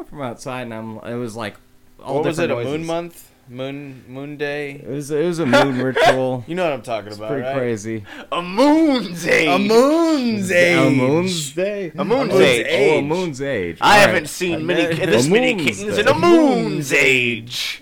[0.08, 0.98] from outside, and I'm.
[1.00, 1.58] It was like
[2.02, 2.50] all what was it?
[2.50, 3.31] A moon month?
[3.52, 4.72] Moon Moon Day?
[4.76, 6.44] It was it was a moon ritual.
[6.48, 7.56] You know what I'm talking It's about, pretty right?
[7.58, 8.04] crazy.
[8.32, 9.48] A moon's age.
[9.48, 10.78] A moon's age.
[10.78, 11.92] A moon's day.
[11.98, 12.68] A moon's moon's age.
[12.72, 13.78] Oh, a moon's age.
[13.82, 16.02] I All haven't seen A many moon- ki- this many moon's kittens day.
[16.02, 17.82] in a moon's age.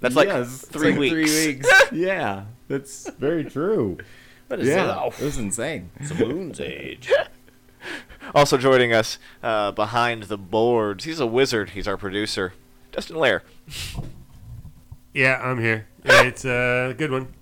[0.00, 1.14] That's like Yes, it's three like weeks.
[1.32, 1.68] Three weeks.
[1.92, 3.98] Yeah, that's very true.
[4.46, 5.14] What is Yeah, it?
[5.20, 5.90] it was insane.
[5.96, 7.10] It's a moon's age.
[8.34, 11.70] Also joining us uh, behind the boards, he's a wizard.
[11.70, 12.52] He's our producer,
[12.92, 13.42] Dustin Lair.
[15.18, 15.88] Yeah, I'm here.
[16.04, 17.34] Yeah, it's a good one.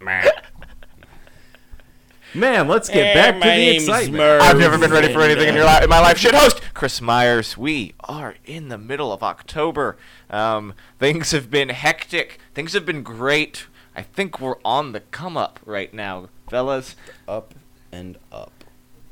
[2.34, 4.22] Man, let's get back to the excitement.
[4.40, 6.16] I've never been ready for anything in your li- in my life.
[6.16, 7.58] Shit host Chris Myers.
[7.58, 9.98] We are in the middle of October.
[10.30, 12.38] Um, things have been hectic.
[12.54, 13.66] Things have been great.
[13.94, 16.96] I think we're on the come up right now, fellas.
[17.28, 17.52] Up
[17.92, 18.64] and up.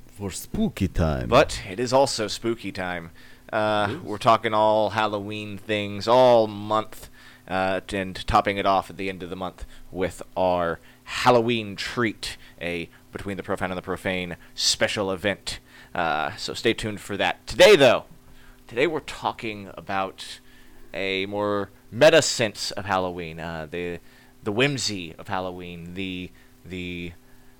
[0.06, 1.28] For spooky time.
[1.28, 3.10] But it is also spooky time.
[3.52, 7.08] Uh, we're talking all Halloween things all month,
[7.48, 12.36] uh, and topping it off at the end of the month with our Halloween treat,
[12.60, 15.60] a Between the Profane and the Profane special event.
[15.94, 17.46] Uh, so stay tuned for that.
[17.46, 18.04] Today, though,
[18.66, 20.40] today we're talking about
[20.92, 23.98] a more meta sense of Halloween, uh, the
[24.42, 26.30] the whimsy of Halloween, the
[26.64, 27.12] the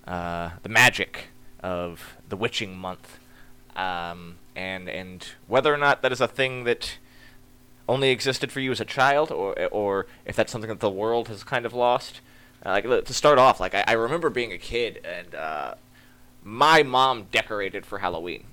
[0.06, 1.28] uh, the magic
[1.62, 3.18] of the witching month,
[3.76, 6.98] um, and and whether or not that is a thing that
[7.88, 11.28] only existed for you as a child, or or if that's something that the world
[11.28, 12.20] has kind of lost.
[12.64, 15.74] Uh, like to start off, like I, I remember being a kid and uh,
[16.42, 18.44] my mom decorated for Halloween,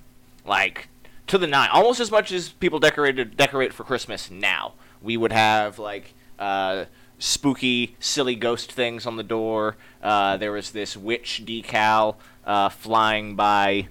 [0.44, 0.88] like
[1.28, 4.72] to the nine, almost as much as people decorated decorate for Christmas now.
[5.00, 6.84] We would have like uh,
[7.18, 9.76] spooky, silly ghost things on the door.
[10.02, 13.88] Uh, there was this witch decal uh, flying by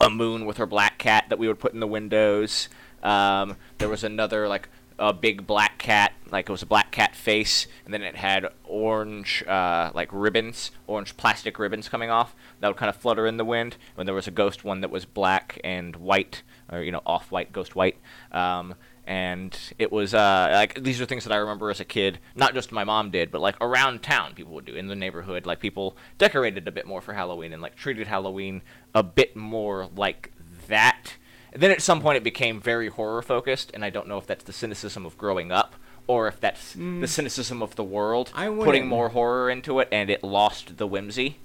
[0.00, 2.68] a moon with her black cat that we would put in the windows.
[3.02, 7.16] Um, there was another like a big black cat, like it was a black cat
[7.16, 12.68] face, and then it had orange uh, like ribbons, orange plastic ribbons coming off that
[12.68, 13.76] would kind of flutter in the wind.
[13.96, 17.52] And there was a ghost one that was black and white, or you know off-white
[17.52, 17.96] ghost white.
[18.30, 18.74] Um,
[19.04, 22.18] and it was uh, like these are things that I remember as a kid.
[22.36, 25.46] Not just my mom did, but like around town, people would do in the neighborhood.
[25.46, 28.62] Like people decorated a bit more for Halloween and like treated Halloween
[28.94, 30.32] a bit more like
[30.68, 31.16] that.
[31.54, 34.44] Then at some point it became very horror focused, and I don't know if that's
[34.44, 35.74] the cynicism of growing up
[36.06, 40.10] or if that's the cynicism of the world I putting more horror into it and
[40.10, 41.36] it lost the whimsy.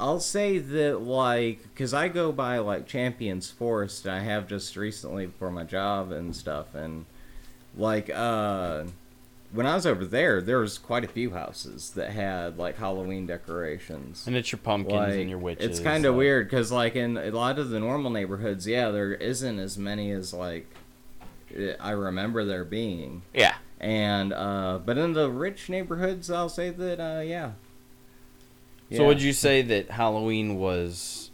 [0.00, 4.06] I'll say that like because I go by like Champions Forest.
[4.06, 7.06] I have just recently for my job and stuff, and
[7.76, 8.84] like uh,
[9.54, 13.24] when I was over there, there was quite a few houses that had like Halloween
[13.26, 14.26] decorations.
[14.26, 15.64] And it's your pumpkins Like, and your witches.
[15.64, 18.90] it's kind of like- weird because like in a lot of the normal neighborhoods, yeah,
[18.90, 20.66] there isn't as many as like
[21.80, 23.22] I remember there being.
[23.32, 23.54] Yeah.
[23.80, 27.52] And uh, but in the rich neighborhoods, I'll say that uh, yeah.
[28.90, 29.06] So Yeah.
[29.06, 31.30] would you say that Halloween was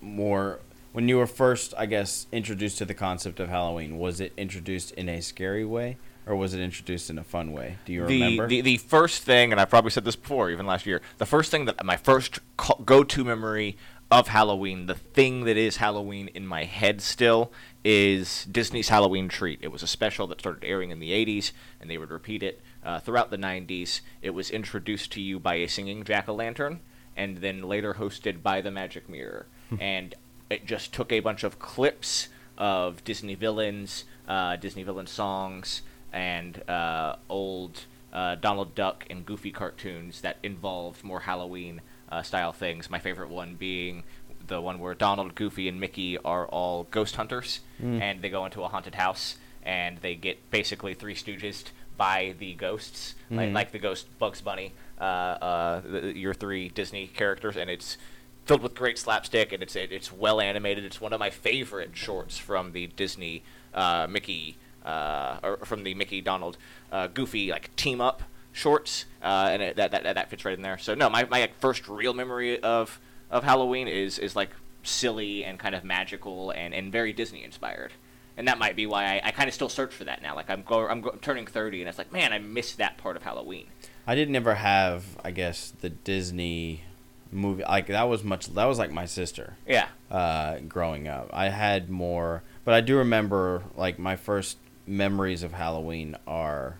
[0.00, 0.58] more
[0.92, 3.98] when you were first, I guess, introduced to the concept of Halloween?
[3.98, 5.96] Was it introduced in a scary way,
[6.26, 7.78] or was it introduced in a fun way?
[7.84, 8.46] Do you the, remember?
[8.46, 11.50] the the first thing, and I've probably said this before, even last year, the first
[11.50, 12.40] thing that my first
[12.84, 13.76] go-to memory
[14.10, 17.50] of Halloween, the thing that is Halloween in my head still,
[17.82, 19.58] is Disney's Halloween Treat.
[19.62, 22.60] It was a special that started airing in the 80s, and they would repeat it
[22.84, 24.02] uh, throughout the 90s.
[24.20, 26.80] It was introduced to you by a singing jack-o'-lantern,
[27.16, 29.46] and then later hosted by the Magic Mirror.
[29.80, 30.14] and
[30.50, 35.80] it just took a bunch of clips of Disney villains, uh, Disney villain songs,
[36.12, 42.52] and uh, old uh, Donald Duck and Goofy cartoons that involved more Halloween uh, style
[42.52, 42.90] things.
[42.90, 44.04] My favorite one being
[44.46, 47.60] the one where Donald, Goofy, and Mickey are all ghost hunters,
[48.02, 51.64] and they go into a haunted house and they get basically Three Stooges
[51.96, 57.06] by the ghosts, like, like the ghost Bugs Bunny, uh, uh, the, your three Disney
[57.06, 57.96] characters, and it's
[58.44, 60.84] filled with great slapstick and it's it, it's well animated.
[60.84, 65.94] It's one of my favorite shorts from the Disney uh, Mickey uh, or from the
[65.94, 66.56] Mickey Donald
[66.90, 68.22] uh, Goofy like team up
[68.52, 70.78] shorts, uh, and it, that, that that fits right in there.
[70.78, 74.50] So no, my my like, first real memory of of Halloween is is like
[74.82, 77.92] silly and kind of magical and, and very Disney inspired.
[78.36, 80.34] And that might be why I, I kind of still search for that now.
[80.34, 82.96] Like I'm go, I'm, go, I'm turning 30, and it's like, man, I miss that
[82.98, 83.66] part of Halloween.
[84.06, 86.84] I didn't ever have, I guess, the Disney
[87.30, 87.62] movie.
[87.62, 88.46] Like that was much.
[88.54, 89.56] That was like my sister.
[89.66, 91.30] Yeah, uh, growing up.
[91.32, 94.56] I had more, but I do remember like my first
[94.86, 96.76] memories of Halloween are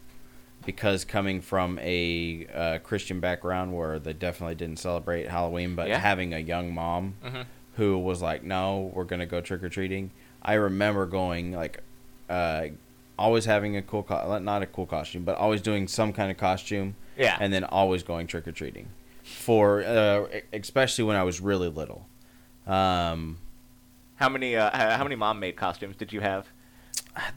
[0.64, 5.98] because coming from a uh, Christian background where they definitely didn't celebrate Halloween, but Yeah.
[5.98, 7.46] having a young mom Mhm.
[7.76, 11.82] who was like, "No, we're gonna go trick or treating." I remember going like,
[12.30, 12.66] uh,
[13.18, 16.36] always having a cool, co- not a cool costume, but always doing some kind of
[16.36, 17.36] costume, yeah.
[17.40, 18.88] and then always going trick or treating.
[19.24, 22.06] For uh, especially when I was really little.
[22.66, 23.38] Um,
[24.16, 26.46] how many uh, how many mom made costumes did you have?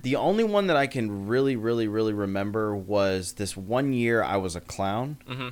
[0.03, 4.37] The only one that I can really, really, really remember was this one year I
[4.37, 5.51] was a clown, Mhm.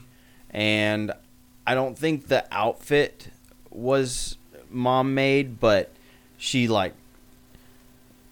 [0.51, 1.11] and
[1.67, 3.27] I don't think the outfit
[3.69, 4.37] was
[4.69, 5.89] mom made, but
[6.37, 6.93] she like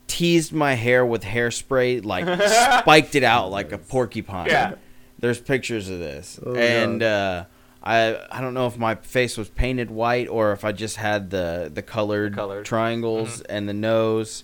[0.07, 2.26] teased my hair with hairspray, like
[2.82, 4.47] spiked it out like a porcupine.
[4.47, 4.76] Yeah.
[5.19, 7.45] There's pictures of this, Oh, and uh,
[7.84, 11.30] I I don't know if my face was painted white or if I just had
[11.30, 12.65] the the colored, The colored.
[12.65, 14.43] triangles and the nose.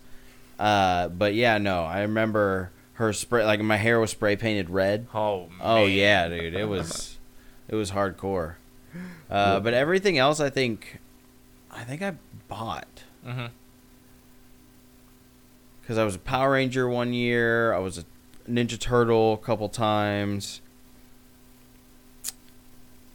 [0.60, 5.08] Uh, but yeah, no, I remember her spray like my hair was spray painted red.
[5.14, 5.58] Oh, Man.
[5.62, 7.18] Oh yeah, dude, it was
[7.68, 8.56] it was hardcore.
[9.30, 11.00] Uh, but everything else, I think,
[11.70, 12.14] I think I
[12.48, 13.50] bought Mhm.
[15.82, 17.74] because I was a Power Ranger one year.
[17.74, 18.06] I was a
[18.50, 20.62] Ninja Turtle a couple times.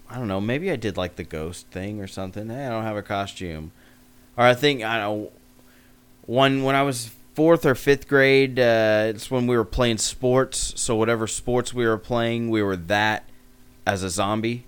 [0.09, 0.41] I don't know.
[0.41, 2.49] Maybe I did like the ghost thing or something.
[2.51, 3.73] Hey, I don't have a costume,
[4.37, 5.23] or I think I don't.
[5.25, 5.33] know,
[6.27, 10.75] One when I was fourth or fifth grade, uh, it's when we were playing sports.
[10.77, 13.29] So whatever sports we were playing, we were that
[13.87, 14.65] as a zombie.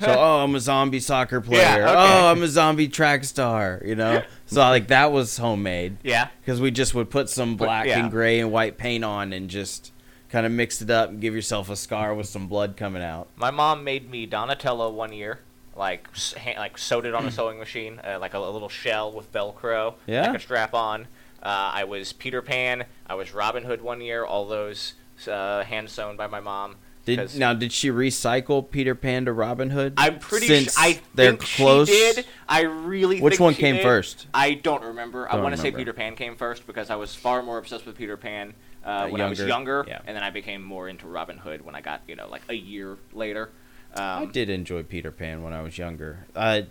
[0.00, 1.60] So oh, I'm a zombie soccer player.
[1.60, 1.94] Yeah, okay.
[1.96, 3.82] Oh, I'm a zombie track star.
[3.84, 4.22] You know.
[4.46, 6.28] So like that was homemade Yeah.
[6.40, 7.98] because we just would put some But, black yeah.
[8.00, 9.92] and gray and white paint on and just
[10.30, 13.28] kind of mix it up and give yourself a scar with some blood coming out.
[13.36, 15.40] My mom made me Donatello one year,
[15.76, 16.08] like
[16.56, 19.96] like sewed it on a sewing machine, uh, like a, a little shell with Velcro.
[20.06, 20.30] Yeah.
[20.30, 21.08] I a strap on.
[21.42, 22.84] Uh, I was Peter Pan.
[23.06, 24.24] I was Robin Hood one year.
[24.24, 24.94] All those
[25.26, 26.76] uh, hand sewn by my mom.
[27.04, 29.94] Did now did she recycle Peter Pan to Robin Hood?
[29.96, 30.84] I'm pretty since sure.
[30.84, 31.88] I they're think close.
[31.88, 32.26] she did.
[32.48, 33.20] I really.
[33.20, 33.82] Which one came did.
[33.82, 34.26] first?
[34.34, 35.26] I don't remember.
[35.26, 35.70] I Don't want to say.
[35.70, 38.52] Peter Pan came first because I was far more obsessed with Peter Pan
[38.84, 40.00] uh, Uh, when I was younger, younger, yeah.
[40.06, 42.54] and then I became more into Robin Hood when I got you know like a
[42.54, 43.50] year later.
[43.94, 46.26] Um, I did enjoy Peter Pan when I was younger.
[46.36, 46.62] Uh,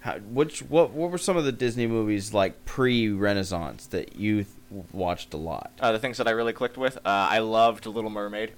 [0.00, 4.46] how, which what what were some of the Disney movies like pre-Renaissance that you th-
[4.92, 5.72] watched a lot?
[5.80, 8.52] Uh, the things that I really clicked with, uh, I loved Little Mermaid.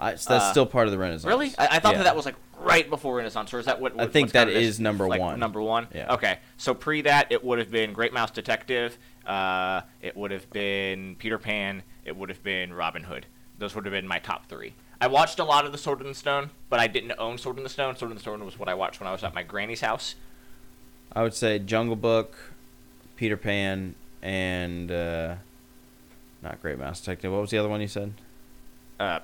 [0.00, 1.26] I, so that's Uh, still part of the Renaissance.
[1.28, 1.52] Really?
[1.58, 1.98] I, I thought Yeah.
[1.98, 4.00] that that was like right before Renaissance, or is that what?
[4.00, 5.38] I think that is number like, one.
[5.38, 5.86] Number one.
[5.94, 6.14] Yeah.
[6.14, 6.38] Okay.
[6.56, 8.98] So pre that, it would have been Great Mouse Detective.
[9.26, 11.82] Uh, it would have been Peter Pan.
[12.04, 13.26] It would have been Robin Hood.
[13.58, 14.74] those would have been my top three.
[15.00, 17.58] I watched a lot of the Sword in the Stone, but I didn't own Sword
[17.58, 17.94] in the Stone.
[17.96, 20.16] Sword in the Stone was what I watched when I was at my granny's house.
[21.14, 22.36] I would say Jungle Book,
[23.16, 25.34] Peter Pan, and uh,
[26.42, 27.32] not Great Mouse Detective.
[27.32, 28.14] What was the other one you said?
[28.98, 29.20] Uh,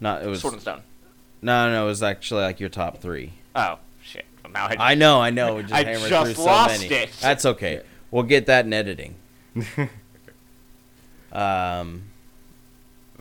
[0.00, 0.82] Not it was Sword the Stone.
[1.42, 3.32] no, no, it was actually like your top three.
[3.54, 4.24] Oh shit!
[4.42, 5.62] Well, now I, I know, I know.
[5.62, 6.94] Just I just so lost many.
[6.94, 7.12] it.
[7.20, 7.82] That's okay.
[8.10, 9.14] We'll get that in editing.
[11.32, 12.04] um,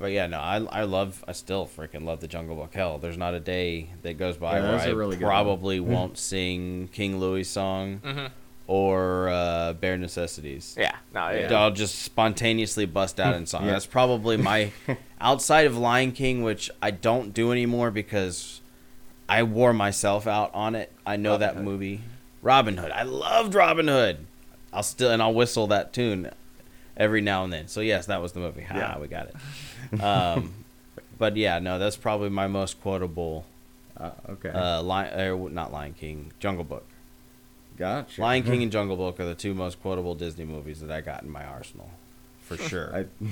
[0.03, 2.73] but yeah, no, I I love, I still freaking love the Jungle Book.
[2.73, 5.79] Hell, there's not a day that goes by Yeah, where that's a I really probably
[5.79, 8.29] won't sing King Louis song Mhm.
[8.67, 10.75] or uh, Bare Necessities.
[10.77, 10.95] Yeah.
[11.13, 11.27] No.
[11.27, 13.65] it- I'll just spontaneously bust out in song.
[13.65, 14.71] That's probably my
[15.21, 18.59] outside of Lion King, which I don't do anymore because
[19.29, 20.91] I wore myself out on it.
[21.05, 22.01] I know that movie.
[22.41, 22.91] Robin Hood.
[22.91, 24.25] I loved Robin Hood.
[24.73, 26.29] I'll still and I'll whistle that tune
[26.97, 27.67] every now and then.
[27.69, 28.63] So yes, that was the movie.
[28.63, 28.99] Ha, Yeah.
[28.99, 29.35] we got it.
[30.01, 30.53] Um,
[31.17, 33.45] but yeah, no, that's probably my most quotable.
[33.95, 34.49] Uh, okay.
[34.49, 36.85] Uh, Lion, er, not Lion King, Jungle Book.
[37.77, 38.21] gotcha.
[38.21, 41.23] Lion King and Jungle Book are the two most quotable Disney movies that I got
[41.23, 41.91] in my arsenal,
[42.41, 42.95] for sure.
[42.95, 43.27] I,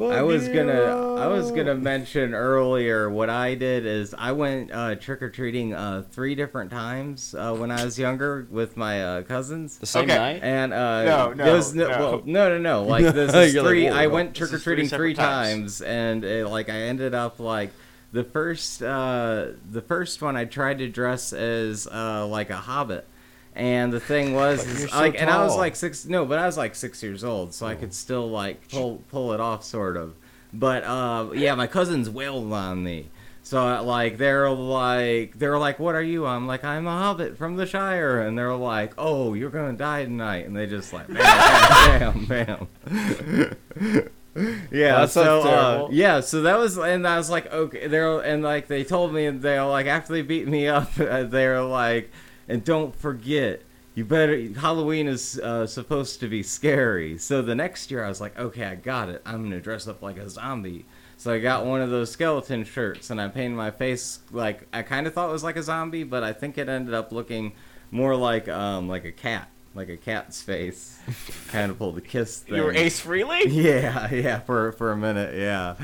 [0.00, 4.94] I was gonna I was gonna mention earlier what I did is I went uh,
[4.94, 9.22] trick or treating uh, three different times uh, when I was younger with my uh,
[9.22, 9.76] cousins.
[9.78, 10.16] the same Okay.
[10.16, 10.40] night.
[10.42, 11.88] And uh, No, no, those- no.
[11.88, 12.82] well, no, no, no.
[12.84, 13.88] Like this is You're like, three.
[13.88, 15.78] I went trick or is three treating three times.
[15.78, 17.70] times, and uh, like I ended up like
[18.12, 23.06] the first uh, the first one I tried to dress as uh, like a hobbit.
[23.54, 26.06] And the thing was, is, so like, and I was like six.
[26.06, 29.32] No, but I was like six years old, so I could still like pull pull
[29.32, 30.14] it off, sort of.
[30.54, 33.10] But uh, yeah, my cousins wailed on me.
[33.42, 37.56] So like they're like they're like, "What are you?" I'm like, "I'm a hobbit from
[37.56, 42.26] the Shire," and they're like, "Oh, you're gonna die tonight," and they just like, bam,
[42.26, 44.08] bam, bam.
[44.70, 48.20] yeah, That sounds so uh, yeah, so that was, and I was like, okay, they're
[48.20, 52.10] and like they told me they're like after they beat me up, uh, they're like,
[52.48, 53.62] and don't forget.
[53.94, 54.38] You better.
[54.54, 57.18] Halloween is uh, supposed to be scary.
[57.18, 59.20] So the next year, I was like, okay, I got it.
[59.26, 60.86] I'm gonna dress up like a zombie.
[61.18, 64.82] So I got one of those skeleton shirts, and I painted my face like I
[64.82, 67.52] kind of thought it was like a zombie, but I think it ended up looking
[67.90, 70.98] more like um like a cat, like a cat's face.
[71.48, 72.56] kind of pulled the kiss thing.
[72.56, 73.42] You were Ace Frehley.
[73.52, 75.76] Yeah, yeah, for for a minute, yeah.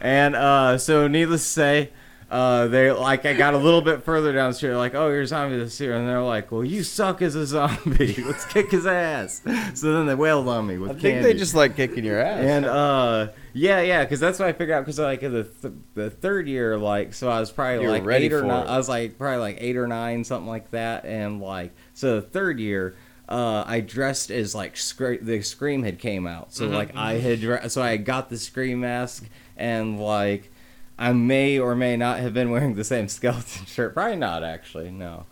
[0.00, 1.90] And uh, so, needless to say,
[2.30, 5.20] uh, they like I got a little bit further down the street, like, oh, you're
[5.22, 8.14] a zombie this year, and they're like, well, you suck as a zombie.
[8.26, 9.42] Let's kick his ass.
[9.74, 11.32] So then they wailed on me with I think candy.
[11.32, 12.40] they just like kicking your ass.
[12.44, 14.80] And uh, yeah, yeah, because that's what I figured out.
[14.80, 18.20] Because like the th- the third year, like, so I was probably You were like
[18.22, 18.66] eight or nine.
[18.66, 18.70] it.
[18.70, 21.04] I was like probably like eight or nine, something like that.
[21.04, 22.96] And like, so the third year,
[23.28, 26.52] uh, I dressed as like scre- the scream had came out.
[26.52, 29.24] So like I had dre- so I got the scream mask
[29.56, 30.50] and like.
[30.98, 33.94] I may or may not have been wearing the same skeleton shirt.
[33.94, 34.90] Probably not, actually.
[34.90, 35.26] No.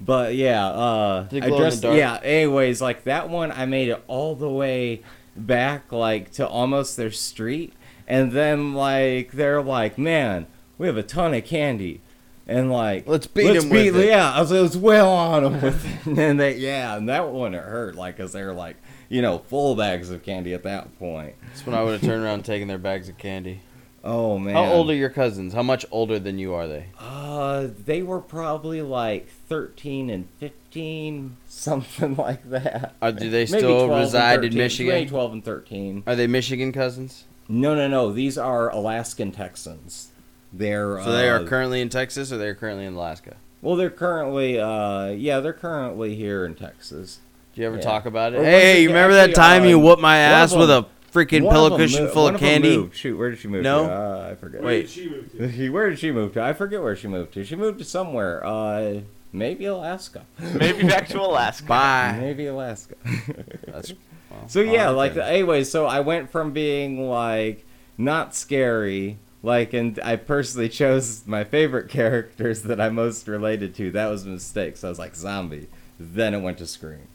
[0.00, 1.82] But yeah, uh, I glow in the dressed.
[1.84, 2.20] Yeah.
[2.22, 5.02] Anyways, like that one, I made it all the way
[5.36, 7.72] back, like to almost their street,
[8.06, 10.46] and then like they're like, "Man,
[10.78, 12.00] we have a ton of candy,"
[12.46, 14.06] and like, Let's beat 'em with it.
[14.06, 17.08] Yeah, I was, I was well on them with it, and then they, yeah, and
[17.08, 18.76] that one it hurt, like, cause they were like,
[19.08, 21.34] you know, full bags of candy at that point.
[21.48, 23.62] That's when I would have turned around and taken their bags of candy.
[24.04, 25.52] Oh man, How old are your cousins?
[25.54, 26.86] How much older than you are they?
[27.00, 32.94] Uh, they were probably like 13 and 15, something like that.
[33.02, 34.92] Are, do they still reside in Michigan?
[34.94, 36.04] Maybe 12 and 13.
[36.06, 37.24] Are they Michigan cousins?
[37.48, 38.12] No, no, no.
[38.12, 40.08] These are Alaskan Texans.
[40.52, 43.36] They're So they are uh, currently in Texas, or they are currently in Alaska.
[43.62, 43.74] well.
[43.76, 47.18] They're currently, uh, yeah, they're currently here in Texas.
[47.54, 47.82] Do you ever Yeah.
[47.82, 48.36] talk about it?
[48.40, 51.42] Or Hey, you remember that actually, time you whooped my ass with a them- freaking
[51.44, 52.76] One pillow cushion mo- full one of candy?
[52.76, 52.96] moved.
[52.96, 53.86] Shoot, where did she move No?
[53.86, 53.92] to?
[53.92, 54.60] Uh, I forget.
[54.62, 54.80] Where Wait.
[54.82, 55.70] did she move to?
[55.70, 56.42] where did she move to?
[56.42, 57.44] I forget where she moved to.
[57.44, 58.44] She moved to somewhere.
[58.44, 59.00] Uh,
[59.32, 60.24] maybe Alaska.
[60.54, 61.66] Maybe back to Alaska.
[61.66, 62.16] Bye.
[62.20, 62.94] Maybe Alaska.
[63.66, 63.92] That's,
[64.30, 65.20] well, So yeah, like okay.
[65.36, 67.64] anyway, so I went from being like
[67.96, 73.90] not scary, like, and I personally chose my favorite characters that I most related to.
[73.90, 74.76] That was a mistake.
[74.76, 75.68] So I was like zombie.
[76.00, 77.08] Then it went to Scream,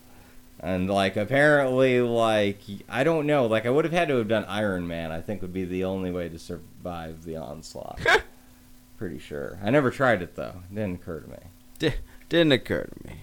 [0.63, 4.45] and like apparently, like I don't know, like I would have had to have done
[4.45, 5.11] Iron Man.
[5.11, 7.99] I think would be the only way to survive the onslaught.
[8.97, 9.59] Pretty sure.
[9.61, 10.61] I never tried it though.
[10.71, 11.37] It didn't occur to me.
[11.79, 11.95] Di-
[12.29, 13.15] didn't occur to me.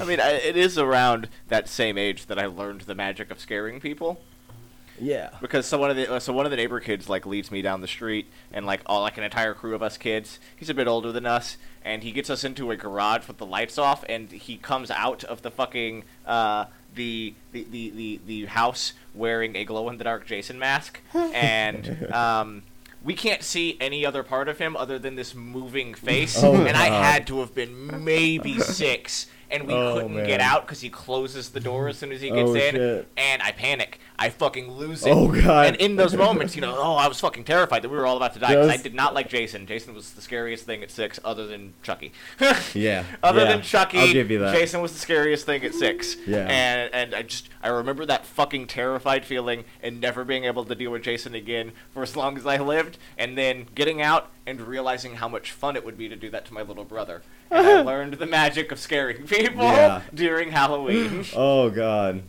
[0.00, 3.40] I mean, I, it is around that same age that I learned the magic of
[3.40, 4.20] scaring people.
[5.00, 5.30] Yeah.
[5.40, 7.80] Because so one of the so one of the neighbor kids like leads me down
[7.80, 10.38] the street and like all like an entire crew of us kids.
[10.56, 13.46] He's a bit older than us, and he gets us into a garage with the
[13.46, 18.46] lights off, and he comes out of the fucking uh, the the, the, the, the
[18.46, 22.62] house wearing a glow in the dark Jason mask, and um,
[23.02, 26.42] we can't see any other part of him other than this moving face.
[26.42, 30.26] Oh, and I had to have been maybe six, and we Oh, couldn't man.
[30.26, 33.08] get out because he closes the door as soon as he gets Oh, in, shit.
[33.16, 33.98] and I panic.
[34.18, 35.10] I fucking lose it.
[35.10, 35.66] Oh, God.
[35.68, 38.16] And in those moments, you know, oh, I was fucking terrified that we were all
[38.16, 38.54] about to die.
[38.54, 39.64] 'cause I did not like Jason.
[39.66, 42.12] Jason was the scariest thing at six, other than Chucky.
[42.74, 43.04] Yeah.
[43.22, 43.52] Other yeah.
[43.52, 44.54] than Chucky, I'll give you that.
[44.54, 46.16] Jason was the scariest thing at six.
[46.26, 46.46] Yeah.
[46.48, 50.74] And and I just I remember that fucking terrified feeling and never being able to
[50.74, 54.60] deal with Jason again for as long as I lived, and then getting out and
[54.60, 57.22] realizing how much fun it would be to do that to my little brother.
[57.50, 60.02] And I learned the magic of scaring people Yeah.
[60.14, 61.24] during Halloween.
[61.36, 62.22] Oh god.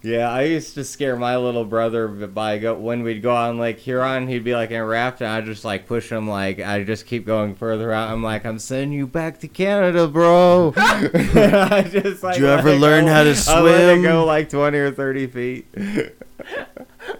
[0.00, 3.80] Yeah, I used to scare my little brother by go when we'd go on Lake
[3.80, 4.28] Huron.
[4.28, 6.28] He'd be like in a raft, and I just like push him.
[6.28, 8.08] Like I just keep going further out.
[8.10, 10.72] I'm like, I'm sending you back to Canada, bro.
[10.76, 12.34] I just like.
[12.34, 13.56] Did you ever learn go- how to swim?
[13.56, 15.66] I let it go like 20 or 30 feet.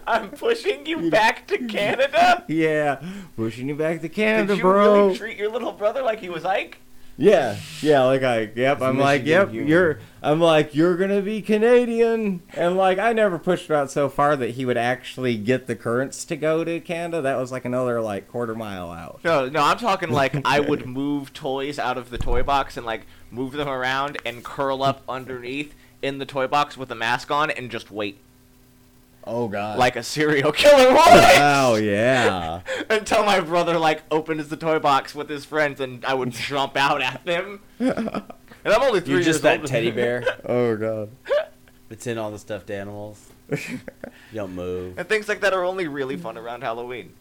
[0.09, 2.43] I'm pushing you back to Canada.
[2.47, 3.01] yeah,
[3.35, 5.05] pushing you back to Canada, Did you bro.
[5.05, 6.79] really treat your little brother like he was Ike?
[7.15, 8.81] Yeah, yeah, like I, yep.
[8.81, 9.49] I'm like, yep.
[9.49, 9.67] humor.
[9.67, 14.07] You're, I'm like, you're gonna be Canadian, and like I never pushed it out so
[14.07, 17.21] far that he would actually get the currents to go to Canada.
[17.21, 19.19] That was like another like quarter mile out.
[19.25, 22.85] No, no, I'm talking like I would move toys out of the toy box and
[22.85, 27.29] like move them around and curl up underneath in the toy box with a mask
[27.29, 28.17] on and just wait
[29.29, 29.77] Oh God!
[29.77, 32.61] like a serial killer would wow, yeah.
[32.89, 36.75] until my brother like opens the toy box with his friends and I would jump
[36.75, 37.61] out at them.
[38.65, 41.11] And I'm only 3 You're years just that teddy bear Oh God.
[41.89, 43.25] It's in all the stuffed animals.
[43.49, 43.79] You
[44.33, 44.97] don't move.
[44.99, 47.13] and things like that are only really fun around Halloween.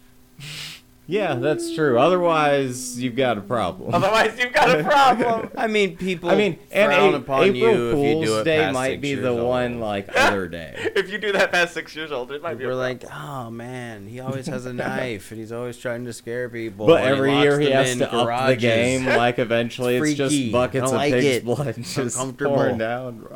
[1.10, 1.98] Yeah, that's true.
[1.98, 3.94] Otherwise, you've got a problem.
[3.94, 5.50] Otherwise, you've got a problem.
[5.56, 8.38] I mean, people I mean, and frown A- upon April you Fool's if you do
[8.40, 9.48] it Day past might six be the old.
[9.48, 10.74] one like other day.
[10.94, 14.06] if you do that past six years old, it might be We're like, oh man,
[14.06, 16.86] he always has a knife and he's always trying to scare people.
[16.86, 19.06] But every locks year he has in to up the game.
[19.06, 21.44] Like eventually, it's, It's just buckets of like pig's it.
[21.46, 22.54] blood It's just uncomfortable.
[22.54, 23.26] pouring down.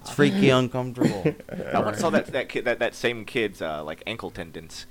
[0.00, 1.34] It's freaky, uncomfortable.
[1.70, 4.86] I once saw that that kid that, that same kid's uh, like ankle tendons.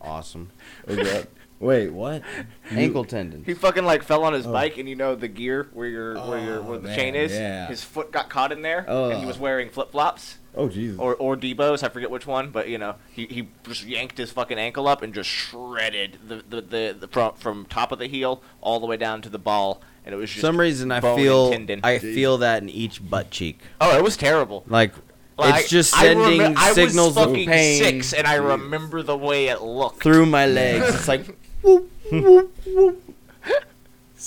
[0.00, 0.50] awesome.
[0.88, 1.22] Oh,
[1.60, 2.22] Wait, what?
[2.70, 3.42] Ankle tendon.
[3.44, 4.52] He fucking like fell on his Oh.
[4.52, 7.24] bike, and you know the gear where your where your where Oh, the chain man,
[7.24, 7.32] is.
[7.32, 7.66] yeah.
[7.66, 9.10] His foot got caught in there, oh.
[9.10, 9.28] and he Oh.
[9.28, 11.00] was wearing flip flops Oh Jesus.
[11.00, 11.82] or or Debo's.
[11.82, 15.02] I forget which one, but you know he, he just yanked his fucking ankle up
[15.02, 18.86] and just shredded the the, the, the from from top of the heel all the
[18.86, 21.20] way down to the ball, and it was For just some reason, I bone and
[21.20, 21.80] feel tendon.
[21.82, 23.58] I feel that in each butt cheek.
[23.80, 24.62] oh, it was terrible.
[24.68, 24.92] Like,
[25.38, 29.46] Like, it's just I sending I signals of pain Six, and I remember the way
[29.48, 30.02] it looked.
[30.02, 30.94] through my legs.
[30.94, 31.24] It's like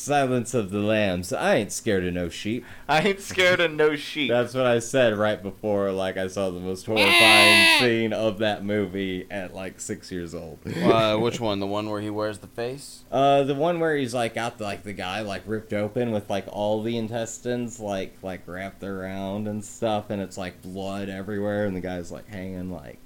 [0.02, 1.32] Silence of the Lambs.
[1.32, 2.66] I ain't scared of no sheep.
[2.90, 4.30] I ain't scared of no sheep.
[4.32, 5.92] That's what I said right before.
[5.92, 10.60] Like I saw the most horrifying scene of that movie at like six years old.
[10.66, 11.60] uh, which one?
[11.60, 13.04] The one where he wears the face?
[13.12, 16.30] Uh, the one where he's like got the, like the guy like ripped open with
[16.30, 21.66] like all the intestines like like wrapped around and stuff, and it's like blood everywhere,
[21.66, 22.98] and the guy's like hanging like.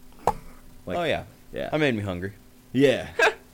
[0.86, 2.34] like oh yeah, yeah, that made me hungry.
[2.72, 3.10] yeah,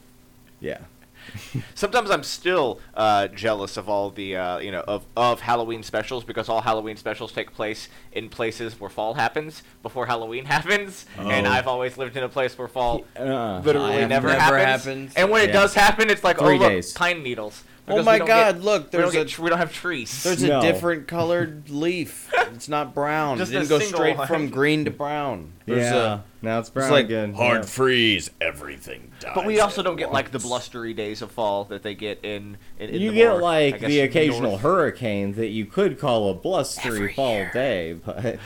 [0.60, 0.82] yeah.
[1.76, 6.24] Sometimes I'm still uh, jealous of all the uh, you know of, of Halloween specials
[6.24, 11.48] because all Halloween specials take place in places where fall happens before Halloween happens, and
[11.48, 11.52] Oh.
[11.52, 14.86] I've always lived in a place where fall Uh, literally never, never happens.
[14.86, 15.14] happens.
[15.16, 16.94] And when it does happen, it's like Three oh look, days.
[16.94, 17.64] pine needles.
[17.88, 18.28] Oh my God!
[18.56, 20.24] get- look, we don't, there's a get, we don't have trees.
[20.24, 20.60] there's No.
[20.60, 22.32] a different colored leaf.
[22.54, 23.38] It's not brown.
[23.38, 24.28] Just it a didn't go straight one.
[24.28, 25.54] from green to brown.
[25.66, 26.14] There's yeah.
[26.14, 27.34] a now it's brown like again.
[27.34, 27.66] Hard yeah.
[27.68, 29.32] freeze, everything dies.
[29.36, 32.58] but we also don't get like the blustery days of fall that they get in.
[32.80, 35.98] in, in You the get more, like guess, the occasional north- hurricane that you could
[36.00, 37.52] call a blustery Every fall year.
[37.54, 38.38] day, but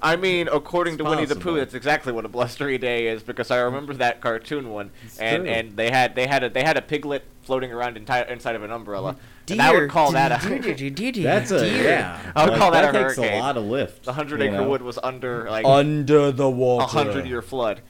[0.00, 1.54] I mean, according It's to Winnie the Pooh, possible.
[1.56, 5.44] that's exactly what a blustery day is because I remember that cartoon one, It's and
[5.44, 5.52] true.
[5.52, 8.62] and they had they had a they had a piglet floating around enti- inside of
[8.62, 9.16] an umbrella.
[9.48, 12.32] And I would call that a that's a yeah.
[12.34, 13.38] I would like, call that a takes hurricane.
[13.38, 14.04] a lot of lift.
[14.04, 14.68] the hundred acre know?
[14.68, 16.84] wood was under like under the water.
[16.84, 17.80] a hundred year flood.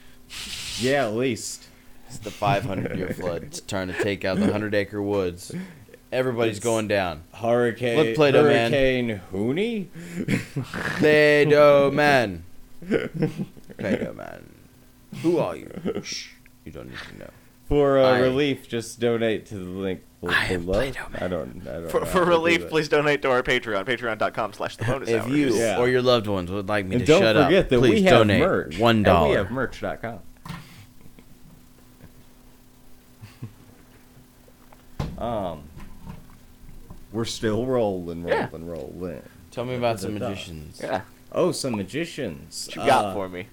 [0.78, 1.64] Yeah, at least.
[2.08, 3.42] It's the 500 year flood.
[3.44, 5.52] It's trying to take out the 100 acre woods.
[6.12, 7.22] Everybody's It's- going down.
[7.34, 7.96] Hurricane.
[7.98, 8.72] Look, Play-Doh Man.
[8.72, 9.88] Hurricane Hooney.
[10.98, 12.44] Play-Doh man.
[13.78, 14.52] Play-Doh man.
[15.22, 15.70] Who are you?
[16.04, 16.28] Shh.
[16.64, 17.30] You don't need to know.
[17.68, 20.32] For uh, I- relief, just donate to the link below.
[20.34, 21.22] I am Play-Doh Man.
[21.22, 21.62] I don't.
[21.68, 21.90] I don't.
[21.90, 24.84] For, know for how to do relief, please donate to our Patreon, patreon.com slash the
[24.84, 25.28] bonus If hour.
[25.30, 25.78] you Yeah.
[25.80, 27.90] or your loved ones would like me And to don't shut forget up, that please
[27.94, 28.78] we have donate merch.
[28.78, 29.28] one And dollar.
[29.30, 30.20] we have merch.com.
[35.18, 35.62] um,
[37.12, 38.48] we're still rolling, rolling, Yeah.
[38.52, 39.22] rolling.
[39.50, 40.80] Tell me about some magicians.
[40.82, 41.02] Yeah.
[41.32, 42.66] Oh, some magicians.
[42.68, 43.46] What you got Uh, for me?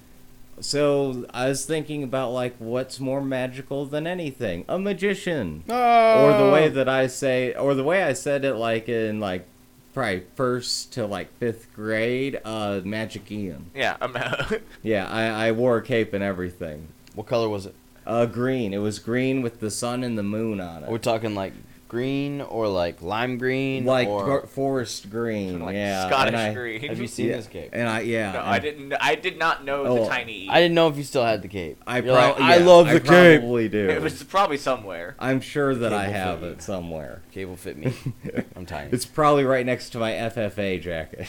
[0.59, 4.65] So I was thinking about like what's more magical than anything?
[4.69, 5.63] A magician.
[5.67, 6.45] Or Oh.
[6.45, 9.45] the way that I say, or the way I said it, like in like
[9.93, 13.71] probably first to like fifth grade, uh, Magic Ian.
[13.75, 14.15] Yeah, I'm.
[14.83, 16.87] Yeah, I, I wore a cape and everything.
[17.15, 17.75] What color was it?
[18.05, 18.73] Uh, green.
[18.73, 20.87] It was green with the sun and the moon on it.
[20.87, 21.53] We're we talking like
[21.93, 23.85] green or like lime green?
[23.85, 24.45] like or...
[24.47, 25.59] forest green.
[25.59, 26.81] like yeah, Scottish I, green.
[26.89, 27.69] Have you seen yeah, this cape?
[27.71, 28.31] And I yeah.
[28.33, 28.93] no, and I didn't.
[28.99, 30.45] I did not know Oh, the tiny.
[30.45, 30.49] E.
[30.49, 31.81] I didn't know if you still had the cape.
[31.87, 33.39] I, You're like, prob- I yeah, love I the cape.
[33.41, 33.89] Probably do.
[33.89, 35.15] It was probably somewhere.
[35.19, 36.51] I'm sure that I have fit you.
[36.53, 37.21] it somewhere.
[37.31, 37.93] Cape will fit me.
[38.55, 38.89] I'm tiny.
[38.91, 41.27] It's probably right next to my FFA jacket.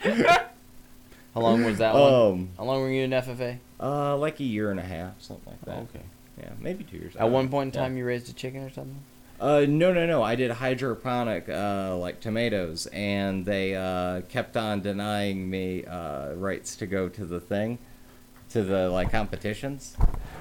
[1.34, 2.12] How long was that one?
[2.14, 3.58] um, How long were you in FFA?
[3.78, 5.76] uh, like a year and a half, something like that.
[5.76, 6.04] Oh, okay.
[6.38, 7.14] Yeah, maybe two years.
[7.16, 7.86] At one point in Yeah.
[7.86, 8.96] time, you raised a chicken or something.
[9.40, 10.22] Uh, no, no, no.
[10.22, 16.76] I did hydroponic, uh, like tomatoes, and they uh, kept on denying me uh, rights
[16.76, 17.78] to go to the thing,
[18.50, 19.96] to the like competitions.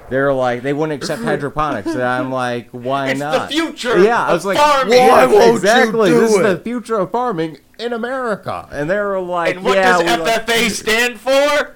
[0.10, 3.50] They're like they wouldn't accept hydroponics, and I'm like, why It's the not?
[3.52, 4.98] future Yeah, I was like, farming.
[5.00, 6.10] Why Why won't you exactly?
[6.10, 9.78] do this is the future of farming in America, and they were like, and what
[9.78, 11.76] yeah, does we like- FFA stand for?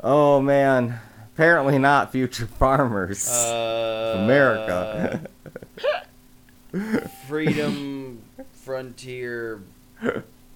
[0.00, 1.00] Oh man,
[1.34, 3.28] apparently not future farmers.
[3.28, 5.22] Uh, America.
[7.28, 8.20] Freedom
[8.64, 9.60] Frontier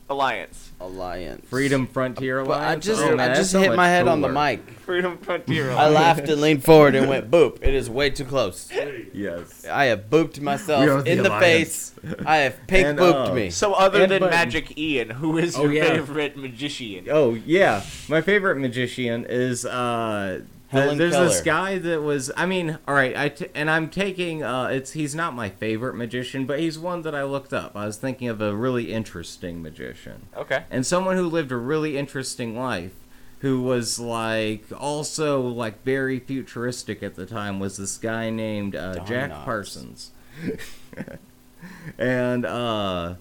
[0.09, 0.71] Alliance.
[0.81, 1.45] Alliance.
[1.49, 2.85] Freedom Frontier But I Alliance.
[2.87, 4.61] just, Oh, man, I just so hit much my head on the mic.
[4.81, 5.73] Freedom Frontier.
[5.73, 7.59] I laughed and leaned forward and went boop.
[7.61, 8.71] It is way too close.
[9.13, 9.67] Yes.
[9.67, 11.91] I have booped myself the in the Alliance.
[11.91, 12.17] face.
[12.25, 13.51] I have pig And, booped uh, me.
[13.51, 14.31] So other And than button.
[14.39, 15.85] Magic Ian, who is Oh, your yeah.
[15.89, 17.07] favorite magician?
[17.11, 20.43] Oh yeah, my favorite magician is uh.
[20.69, 22.31] Helen there's this guy that was.
[22.37, 23.17] I mean, all right.
[23.17, 24.43] I t- and I'm taking.
[24.43, 27.77] Uh, it's he's not my favorite magician, but he's one that I looked up.
[27.77, 30.27] I was thinking of a really interesting magician.
[30.37, 30.65] Okay.
[30.71, 32.93] and someone who lived a really interesting life
[33.41, 39.05] who was like also like very futuristic at the time was this guy named uh,
[39.05, 39.45] Jack Knotts.
[39.45, 40.11] Parsons
[41.99, 43.15] and uh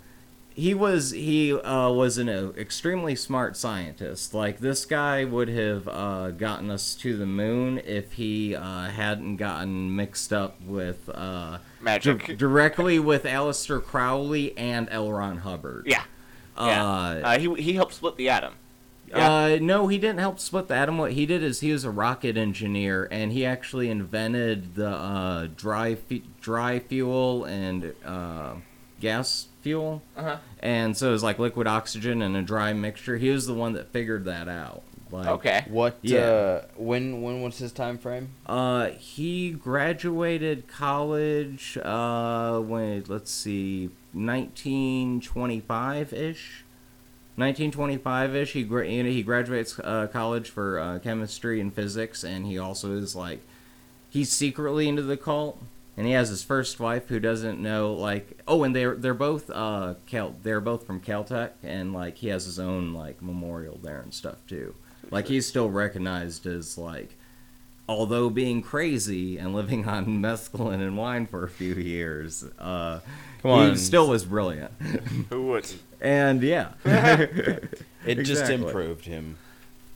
[0.56, 4.34] he was he uh, was an uh, extremely smart scientist.
[4.34, 9.36] Like this guy would have uh, gotten us to the moon if he uh, hadn't
[9.36, 12.26] gotten mixed up with uh, Magic.
[12.28, 15.12] di- directly with Aleister Crowley and L.
[15.12, 15.86] Ron Hubbard.
[15.88, 16.04] Yeah.
[16.58, 16.86] Yeah.
[16.86, 18.54] Uh, Uh, he he helped split the atom.
[19.08, 19.34] Yeah.
[19.34, 20.98] uh, no, he didn't help split the atom.
[20.98, 25.48] What he did is he was a rocket engineer, and he actually invented the uh,
[25.56, 25.98] dry
[26.42, 28.54] dry fuel and uh,
[29.06, 30.02] gas fuel.
[30.18, 30.38] Uh-huh.
[30.60, 33.18] And so it was like liquid oxygen and a dry mixture.
[33.18, 34.82] He was the one that figured that out.
[35.12, 35.66] Like, Okay.
[35.70, 35.98] What?
[36.02, 36.20] Yeah.
[36.20, 37.22] Uh, when?
[37.22, 38.30] When was his time frame?
[38.48, 41.78] Uh, he graduated college.
[41.78, 46.64] Uh, when let's see, nineteen twenty-five ish.
[47.38, 52.46] 1925ish he gra- you know, he graduates uh, college for uh, chemistry and physics and
[52.46, 53.42] he also is like
[54.10, 55.62] he's secretly into the cult
[55.98, 59.50] and he has his first wife who doesn't know like oh and they're they're both
[59.50, 64.00] uh Cal- they're both from Caltech and like he has his own like memorial there
[64.02, 64.76] and stuff too
[65.12, 67.16] like he's still recognized as like
[67.88, 73.00] although being crazy and living on mescaline and wine for a few years uh
[73.42, 73.70] Come on.
[73.72, 74.72] he still was brilliant
[75.30, 75.80] Who wouldn't?
[76.02, 76.74] and yeah
[78.06, 78.56] It just Exactly.
[78.68, 79.38] improved him.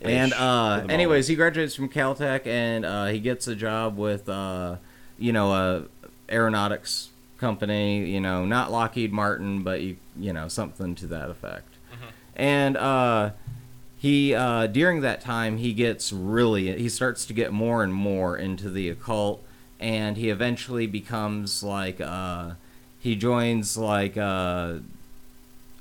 [0.02, 4.78] And uh, anyways, he graduates from Caltech and uh, he gets a job with, uh,
[5.20, 5.84] you know, a
[6.30, 8.06] aeronautics company.
[8.10, 11.76] You know, not Lockheed Martin, but you, you know, something to that effect.
[12.36, 13.32] And uh,
[13.98, 18.38] he uh, during that time he gets really he starts to get more and more
[18.38, 19.44] into the occult,
[19.80, 22.52] and he eventually becomes like uh,
[23.00, 24.18] he joins like.
[24.18, 24.76] Uh,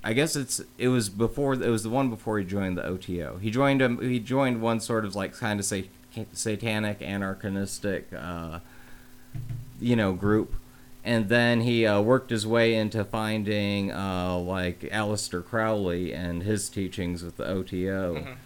[0.03, 3.39] I guess it's it was before it was the one before he joined the OTO.
[3.39, 4.01] He joined him.
[4.01, 5.89] He joined one sort of like kind of say
[6.33, 8.61] satanic anarchistic, uh,
[9.81, 10.55] you know, group,
[11.05, 16.69] and then he uh, worked his way into finding uh, like Aleister Crowley and his
[16.69, 18.37] teachings with the OTO.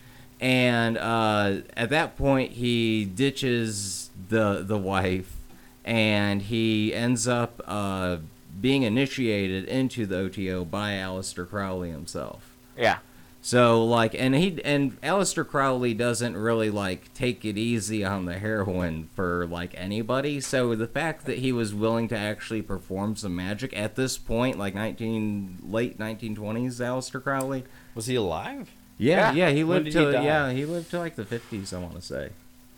[0.40, 5.36] And uh, at that point, he ditches the the wife,
[5.84, 8.16] and he ends up uh,
[8.60, 12.50] being initiated into the OTO by Aleister Crowley himself.
[12.76, 12.98] Yeah.
[13.44, 18.38] So like, and he and Aleister Crowley doesn't really like take it easy on the
[18.38, 20.40] heroin for like anybody.
[20.40, 24.58] So the fact that he was willing to actually perform some magic at this point,
[24.58, 27.64] like nineteen late nineteen twenties, Aleister Crowley.
[27.96, 28.70] Was he alive?
[28.96, 29.48] Yeah, Yeah.
[29.48, 31.72] yeah, he lived did he to yeah he lived to like the fifties.
[31.72, 32.30] I want to say.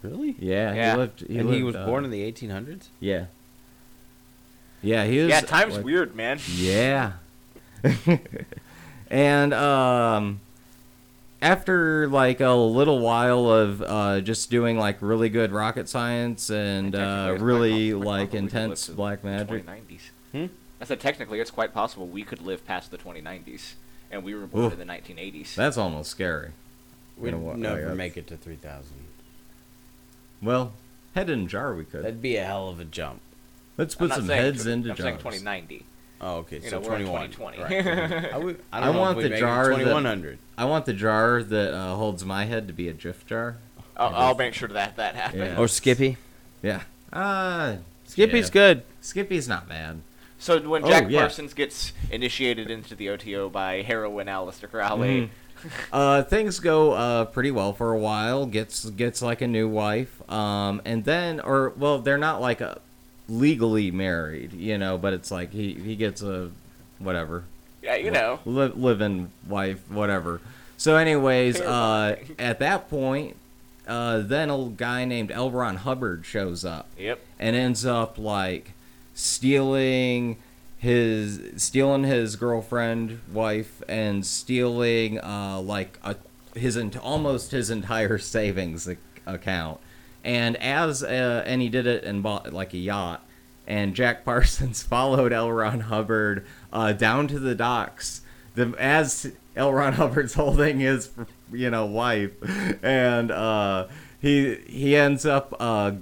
[0.02, 0.34] Really?
[0.38, 0.92] Yeah, Yeah.
[0.92, 1.20] he lived.
[1.28, 2.84] He and he was uh, born in the 1800s.
[3.00, 3.26] Yeah.
[4.82, 5.28] Yeah, he was.
[5.28, 5.40] Yeah.
[5.42, 6.38] Time's like- weird, man.
[6.54, 7.12] Yeah.
[9.10, 10.40] and um
[11.44, 16.92] after like a little while of uh, just doing like really good rocket science and
[16.94, 19.66] Technically, uh, really possible- like possible we could intense live to black the magic.
[19.66, 20.00] 2090s.
[20.32, 20.46] Hmm?
[20.80, 23.74] I said technically it's quite possible we could live past the 2090s,
[24.10, 24.72] and we were born Oof.
[24.72, 25.54] in the 1980s.
[25.54, 26.52] That's almost scary.
[27.18, 28.90] We'd You know what, never like, make it to 3,000.
[30.42, 30.72] Well,
[31.14, 32.02] head in jar we could.
[32.04, 33.20] That'd be a hell of a jump.
[33.76, 35.04] Let's put some heads tw- into I'm jars.
[35.04, 35.84] saying 2090.
[36.20, 36.56] Oh, okay.
[36.60, 37.30] You so know, we're 21.
[37.30, 37.62] 2020.
[37.62, 38.32] Right.
[38.34, 40.38] I, would, I, I don't know want the make it jar that- 2100.
[40.56, 43.56] I want the jar that uh, holds my head to be a drift jar.
[43.96, 45.42] I'll, I'll make sure that that happens.
[45.42, 45.58] Yeah.
[45.58, 46.16] Or Skippy.
[46.62, 46.82] Yeah.
[47.12, 48.52] Uh, Skippy's yeah.
[48.52, 48.82] good.
[49.00, 50.00] Skippy's not bad.
[50.38, 51.20] So when Oh, Jack yeah.
[51.20, 55.30] Parsons gets initiated into the OTO by heroin Aleister Crowley,
[55.92, 58.44] Uh, things go uh, pretty well for a while.
[58.44, 62.82] Gets gets like a new wife, um, and then or well, they're not like a
[63.28, 66.50] legally married, you know, but it's like he he gets a
[66.98, 67.44] whatever
[67.84, 70.40] yeah, you know, li- living wife, whatever.
[70.76, 73.36] So, anyways, uh, at that point,
[73.86, 75.50] uh, then a guy named L.
[75.50, 77.20] Ron Hubbard shows up yep.
[77.38, 78.72] and ends up like
[79.14, 80.38] stealing
[80.78, 86.14] his stealing his girlfriend wife and stealing uh like a,
[86.54, 88.88] his ent- almost his entire savings
[89.24, 89.80] account
[90.24, 93.24] and as uh, and he did it and bought like a yacht.
[93.66, 95.52] And jack parsons followed l.
[95.52, 98.22] Ron hubbard uh, down to the docks.
[98.54, 99.72] The, as l.
[99.72, 101.10] Ron hubbard's holding his
[101.52, 102.32] you know wife.
[102.82, 103.88] And uh
[104.20, 105.92] he he ends up uh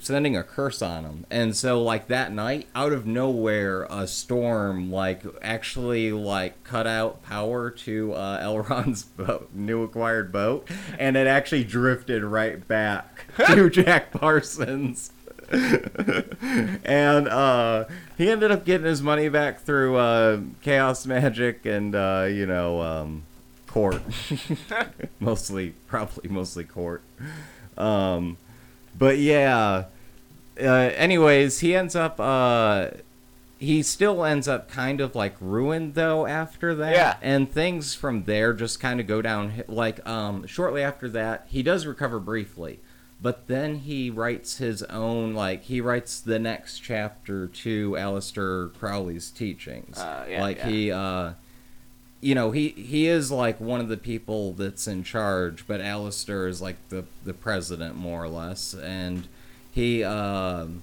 [0.00, 4.90] sending a curse on him and so like that night out of nowhere a storm
[4.90, 8.58] like actually like cut out power to uh L.
[8.60, 15.12] Ron's boat new acquired boat and it actually drifted right back to jack parsons.
[16.84, 17.84] And uh
[18.16, 22.80] he ended up getting his money back through uh chaos magic and uh you know
[22.80, 23.24] um
[23.66, 24.02] court.
[25.20, 27.02] Mostly probably mostly court.
[27.76, 28.38] Um
[28.98, 29.84] but yeah
[30.60, 32.88] uh anyways he ends up uh
[33.58, 37.16] he still ends up kind of like ruined though after that Yeah.
[37.22, 41.62] and things from there just kind of go down like um shortly after that he
[41.62, 42.80] does recover briefly
[43.20, 49.30] but then he writes his own like he writes the next chapter to Aleister Crowley's
[49.30, 50.68] teachings Uh, yeah, like yeah.
[50.68, 51.32] he uh
[52.22, 56.48] you know he he is like one of the people that's in charge but Aleister
[56.48, 59.26] is like the the president more or less and
[59.72, 60.82] he um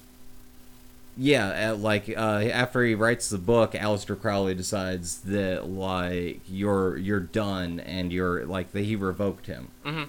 [1.17, 6.97] yeah uh, like uh after he writes the book Aleister Crowley decides that like you're
[6.97, 10.07] you're done and you're like that he revoked him Mhm.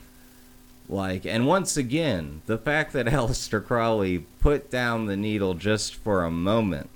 [0.89, 6.25] like and once again the fact that Aleister Crowley put down the needle just for
[6.25, 6.91] a moment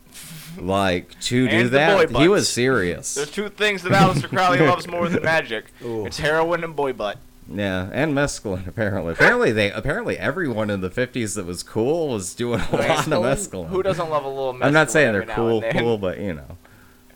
[0.58, 4.28] like to do And the that boy he was serious There's two things that Aleister
[4.28, 5.66] Crowley loves more than magic.
[5.84, 6.06] Ooh.
[6.06, 7.18] It's heroin and boy butt.
[7.52, 9.12] Yeah, and mescaline apparently.
[9.12, 13.06] Apparently they apparently everyone in the fifties that was cool was doing a lot of
[13.06, 13.68] mescaline.
[13.68, 16.56] Who doesn't love a little mescaline I'm not saying they're cool, cool, but you know,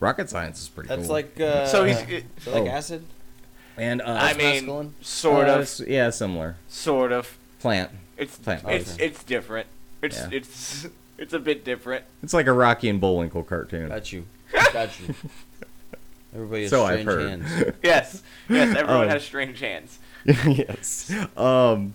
[0.00, 1.12] rocket science is pretty That's cool.
[1.14, 1.40] like.
[1.40, 2.66] Uh, So he's- it- is that like Oh.
[2.68, 3.04] acid?
[3.78, 4.90] and uh, I mean, mescaline?
[5.00, 7.38] sort uh, of, yeah, similar sort of.
[7.60, 7.90] plant.
[8.18, 9.66] It's Plant it's it's different.
[10.02, 10.28] It's Yeah.
[10.32, 10.88] it's
[11.18, 12.04] it's a bit different.
[12.22, 13.88] It's like a Rocky and Bullwinkle cartoon.
[13.88, 14.24] Got you.
[14.72, 15.14] Got you.
[16.34, 17.28] Everybody has So I've strange heard.
[17.28, 17.74] hands.
[17.82, 18.76] Yes, yes.
[18.76, 19.08] Everyone Oh.
[19.08, 19.98] has strange hands.
[20.26, 21.10] yes.
[21.36, 21.94] Um,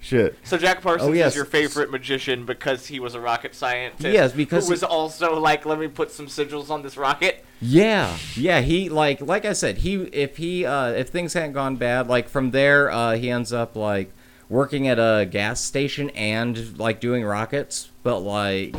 [0.00, 0.38] shit.
[0.44, 1.32] So Jack Parsons Oh, yes.
[1.32, 4.12] is your favorite magician because he was a rocket scientist.
[4.12, 7.44] Yes, because who was he- also like, let me put some sigils on this rocket.
[7.60, 8.60] Yeah, yeah.
[8.60, 12.28] He like like I said, he if he uh, if things hadn't gone bad, like
[12.28, 14.12] from there, uh, he ends up like
[14.48, 18.76] working at a gas station and like doing rockets, but like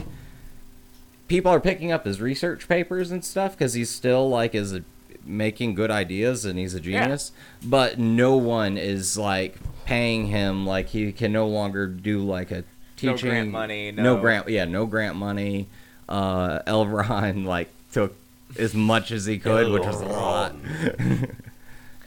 [1.27, 4.83] people are picking up his research papers and stuff because he's still like is a,
[5.25, 7.03] making good ideas and he's a genius Yeah.
[7.05, 7.31] genius,
[7.63, 12.63] but no one is like paying him like he can no longer do like a
[12.95, 13.09] teaching.
[13.27, 15.67] No grant money, no no- grant yeah no grant money
[16.07, 16.87] uh L.
[16.87, 18.15] Ron like took
[18.59, 20.55] as much as he could which was a lot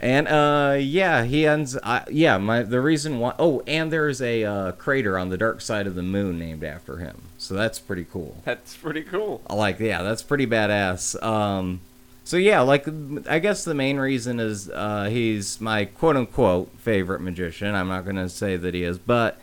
[0.00, 4.44] and uh yeah he ends I yeah my the reason why oh and there's a
[4.44, 7.22] uh, crater on the dark side of the moon named after him.
[7.36, 8.36] So that's pretty cool.
[8.44, 9.42] That's pretty cool.
[9.48, 11.20] I like yeah that's pretty badass.
[11.22, 11.80] Um
[12.24, 12.86] so yeah like
[13.26, 17.74] i guess the main reason is uh he's my quote-unquote favorite magician.
[17.74, 19.40] I'm not gonna say that he is but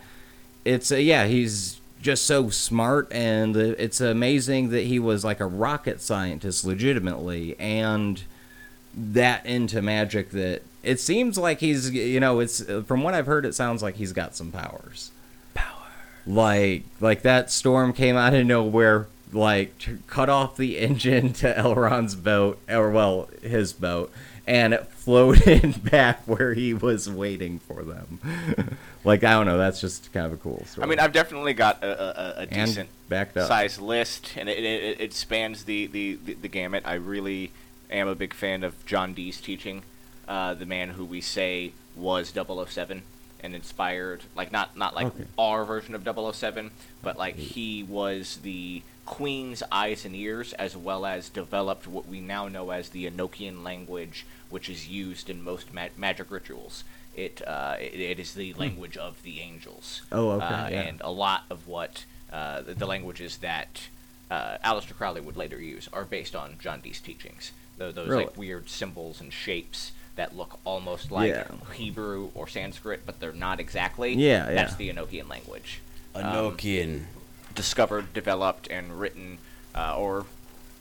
[0.64, 5.40] it's uh, yeah he's just so smart and uh, it's amazing that he was like
[5.40, 7.58] a rocket scientist legitimately.
[7.58, 8.22] And
[8.96, 13.44] that into magic that it seems like he's you know it's from what i've heard
[13.44, 15.10] it sounds like he's got some powers
[15.54, 15.86] power
[16.26, 21.58] like like that storm came out of nowhere like t- cut off the engine to
[21.58, 21.74] L.
[21.74, 24.12] Ron's boat, or well, his boat,
[24.46, 28.20] and it floated back where he was waiting for them.
[29.04, 30.86] like I don't know, that's just kind of a cool story.
[30.86, 33.48] I mean, I've definitely got a, a, a- a decent backed up.
[33.48, 36.84] size list, and it, it, it spans the, the, the, the gamut.
[36.86, 37.50] I really
[37.90, 39.82] am a big fan of John Dee's teaching,
[40.28, 43.02] uh, the man who we say was 007
[43.40, 45.24] and inspired, like not not like Okay.
[45.38, 46.02] our version of
[46.34, 46.70] 007,
[47.02, 52.20] but like he was the Queen's eyes and ears, as well as developed what we
[52.20, 56.82] now know as the Enochian language, which is used in most ma- magic rituals.
[57.14, 60.02] It, uh, it it is the language of the angels.
[60.10, 60.80] Oh, okay, Uh, yeah.
[60.82, 63.82] And a lot of what uh, the, the languages that
[64.30, 67.52] uh, Aleister Crowley would later use are based on John Dee's teachings.
[67.78, 68.24] Tho- those Really?
[68.24, 71.46] like weird symbols and shapes that look almost like Yeah.
[71.74, 74.14] Hebrew or Sanskrit, but they're not exactly.
[74.14, 74.76] Yeah, That's yeah.
[74.78, 75.80] the Enochian language.
[76.14, 77.04] Um, Enochian.
[77.54, 79.38] discovered, developed, and written,
[79.74, 80.24] uh, or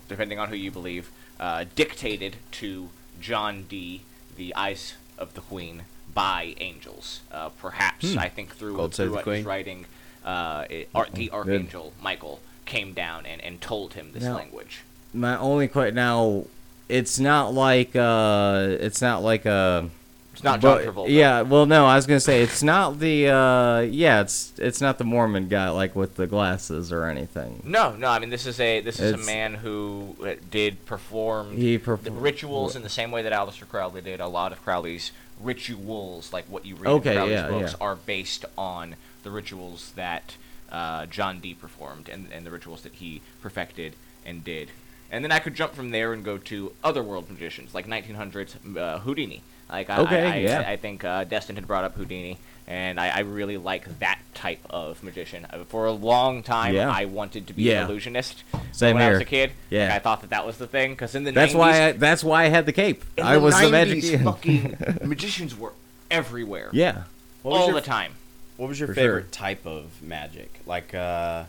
[0.08, 2.90] depending on who you believe, uh, dictated to
[3.20, 4.02] John Dee,
[4.38, 5.84] the Eyes of the Queen,
[6.14, 7.20] by angels.
[7.32, 9.44] Uh, perhaps I think through, God save through the his Queen.
[9.44, 9.86] writing,
[10.24, 14.82] uh, it, ar- the archangel Michael came down and, and told him this Now- language.
[15.14, 16.46] My only question now,
[16.90, 19.90] it's not like uh, it's not like a.
[20.34, 21.10] It's not John but- Travolta.
[21.10, 23.30] Yeah, well, no, I was gonna say it's not the.
[23.30, 27.62] Uh, yeah, it's it's not the Mormon guy like with the glasses or anything.
[27.64, 28.10] No, no.
[28.10, 31.78] I mean, this is a this is It's- a man who uh, did perform He
[31.78, 34.20] the rituals in the same way that Aleister Crowley did.
[34.20, 35.12] A lot of Crowley's
[35.42, 37.86] rituals, like what you read Okay, in Crowley's yeah, books, yeah.
[37.86, 40.36] are based on the rituals that
[40.72, 43.94] uh, John Dee performed and, and the rituals that he perfected
[44.26, 44.70] and did.
[45.16, 48.78] And then I could jump from there and go to other world magicians, like 1900s
[48.78, 49.42] uh, Houdini.
[49.70, 50.64] Like I, Okay, I, I, yeah.
[50.68, 52.38] I think uh, Destin had brought up Houdini,
[52.68, 55.48] and I, I really like that type of magician.
[55.50, 56.90] Uh, For a long time, Yeah.
[56.92, 57.84] I wanted to be Yeah.
[57.86, 58.44] an illusionist.
[58.74, 59.54] Same when I was a kid.
[59.70, 59.86] Yeah.
[59.86, 61.92] Like, I thought that that was the thing because in the That's 90s, why I,
[61.94, 63.02] that's why I had the cape.
[63.16, 64.22] in I the was 90s, the magic.
[64.22, 65.72] fucking magicians were
[66.12, 66.70] everywhere.
[66.74, 67.04] yeah.
[67.42, 68.12] What all your- the time.
[68.58, 69.32] What was your For favorite sure.
[69.32, 70.50] type of magic?
[70.66, 71.46] Like, uh,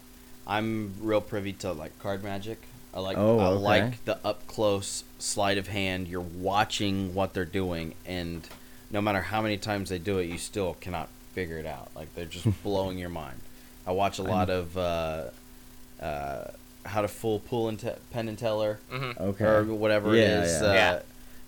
[0.47, 2.61] I'm real privy to like card magic.
[2.97, 3.63] I like Oh, I okay.
[3.63, 6.09] like the up close sleight of hand.
[6.09, 8.49] You're watching what they're doing, and
[8.91, 11.91] no matter how many times they do it, you still cannot figure it out.
[11.95, 13.41] Like they're just blowing your mind.
[13.87, 15.25] I watch a lot of uh,
[16.01, 16.45] uh,
[16.87, 19.23] how to fool pull and te- Penn and Teller Mm-hmm.
[19.23, 19.45] Okay.
[19.45, 20.63] or whatever Yeah, it is.
[20.63, 20.69] yeah.
[20.69, 21.01] Uh, Yeah.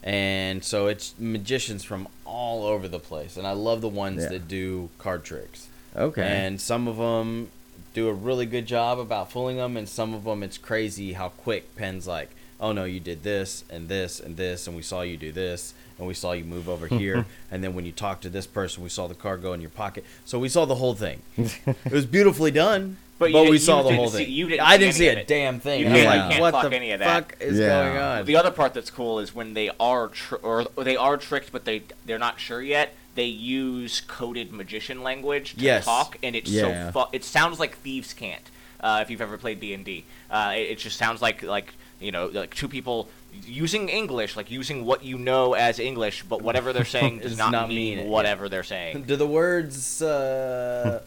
[0.04, 4.28] And so it's magicians from all over the place, and I love the ones Yeah.
[4.28, 5.68] that do card tricks.
[5.96, 6.22] Okay.
[6.22, 7.50] And some of them
[7.98, 11.30] do a really good job about fooling them, and some of them it's crazy how
[11.30, 12.30] quick Penn's like,
[12.60, 15.74] oh no, you did this and this and this, and we saw you do this,
[15.98, 18.82] and we saw you move over here, and then when you talked to this person,
[18.84, 20.04] we saw the card go in your pocket.
[20.24, 21.22] So we saw the whole thing.
[21.36, 24.32] it was beautifully done, But but, we saw the whole see- thing.
[24.32, 25.26] you didn't I didn't see any a it.
[25.26, 25.80] damn thing.
[25.80, 27.14] You I was can't- like, you can't what fuck the any of that.
[27.32, 27.66] fuck is Yeah.
[27.84, 28.24] going on?
[28.26, 31.64] The other part that's cool is when they are tr- or they are tricked, but
[31.64, 32.94] they they're not sure yet.
[33.18, 35.86] They use coded magician language to Yes.
[35.86, 36.92] talk, and it's Yeah.
[36.92, 38.48] so fu- it sounds like thieves can't.
[38.78, 42.12] Uh, if you've ever played D and D, uh, it, just sounds like like you
[42.12, 43.08] know like two people
[43.44, 47.50] using English, like using what you know as English, but whatever they're saying does not,
[47.50, 48.04] not mean, mean yeah.
[48.04, 49.02] whatever they're saying.
[49.08, 51.02] Do the words uh,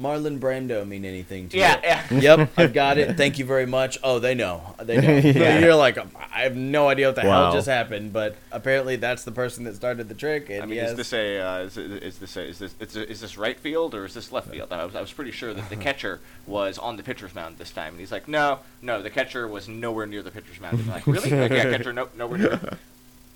[0.00, 2.18] Marlon Brando mean anything to Yeah, you?
[2.18, 2.36] yeah.
[2.38, 3.16] Yep, I've got it.
[3.16, 3.98] Thank you very much.
[4.02, 4.74] Oh, they know.
[4.82, 5.28] They know.
[5.40, 5.58] Yeah.
[5.58, 7.44] You're like, I have no idea what the Wow.
[7.44, 10.48] hell just happened, but apparently that's the person that started the trick.
[10.50, 12.74] And I mean, yes, is this a uh, is, it- is this a, is this
[12.80, 14.72] is, is this right field or is this left field?
[14.72, 17.70] I was, I was pretty sure that the catcher was on the pitcher's mound this
[17.70, 20.78] time, and he's like, no, no, the catcher was nowhere near the pitcher's mound.
[20.78, 21.30] And I'm like, really?
[21.30, 22.60] Like, yeah, catcher, no, nowhere near.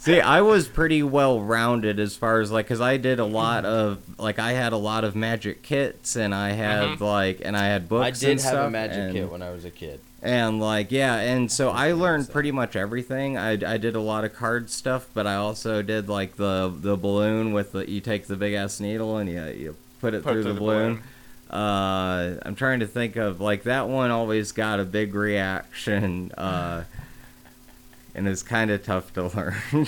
[0.07, 3.65] See, I was pretty well rounded as far as like, cause I did a lot
[3.65, 7.01] of like, I had a lot of magic kits, and I had Mhm.
[7.01, 8.23] like, and I had books.
[8.23, 9.99] I did have a magic and, kit when I was a kid.
[10.23, 13.37] and like, yeah, and so I learned pretty much everything.
[13.37, 16.97] I, I did a lot of card stuff, but I also did like the the
[16.97, 20.35] balloon with the you take the big ass needle and you you put it Put
[20.35, 21.03] through through the the balloon.
[21.51, 21.61] balloon.
[21.65, 26.31] Uh, I'm trying to think of like that one always got a big reaction.
[26.39, 26.85] Uh,
[28.17, 29.87] and it's kind of tough to learn.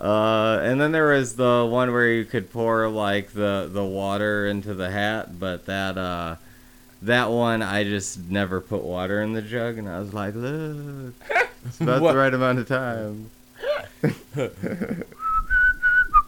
[0.00, 4.46] uh, and then there was the one where you could pour like the the water
[4.46, 6.36] into the hat, but that uh,
[7.02, 11.14] that one I just never put water in the jug, and I was like, look,
[11.64, 13.30] it's about the right amount of time.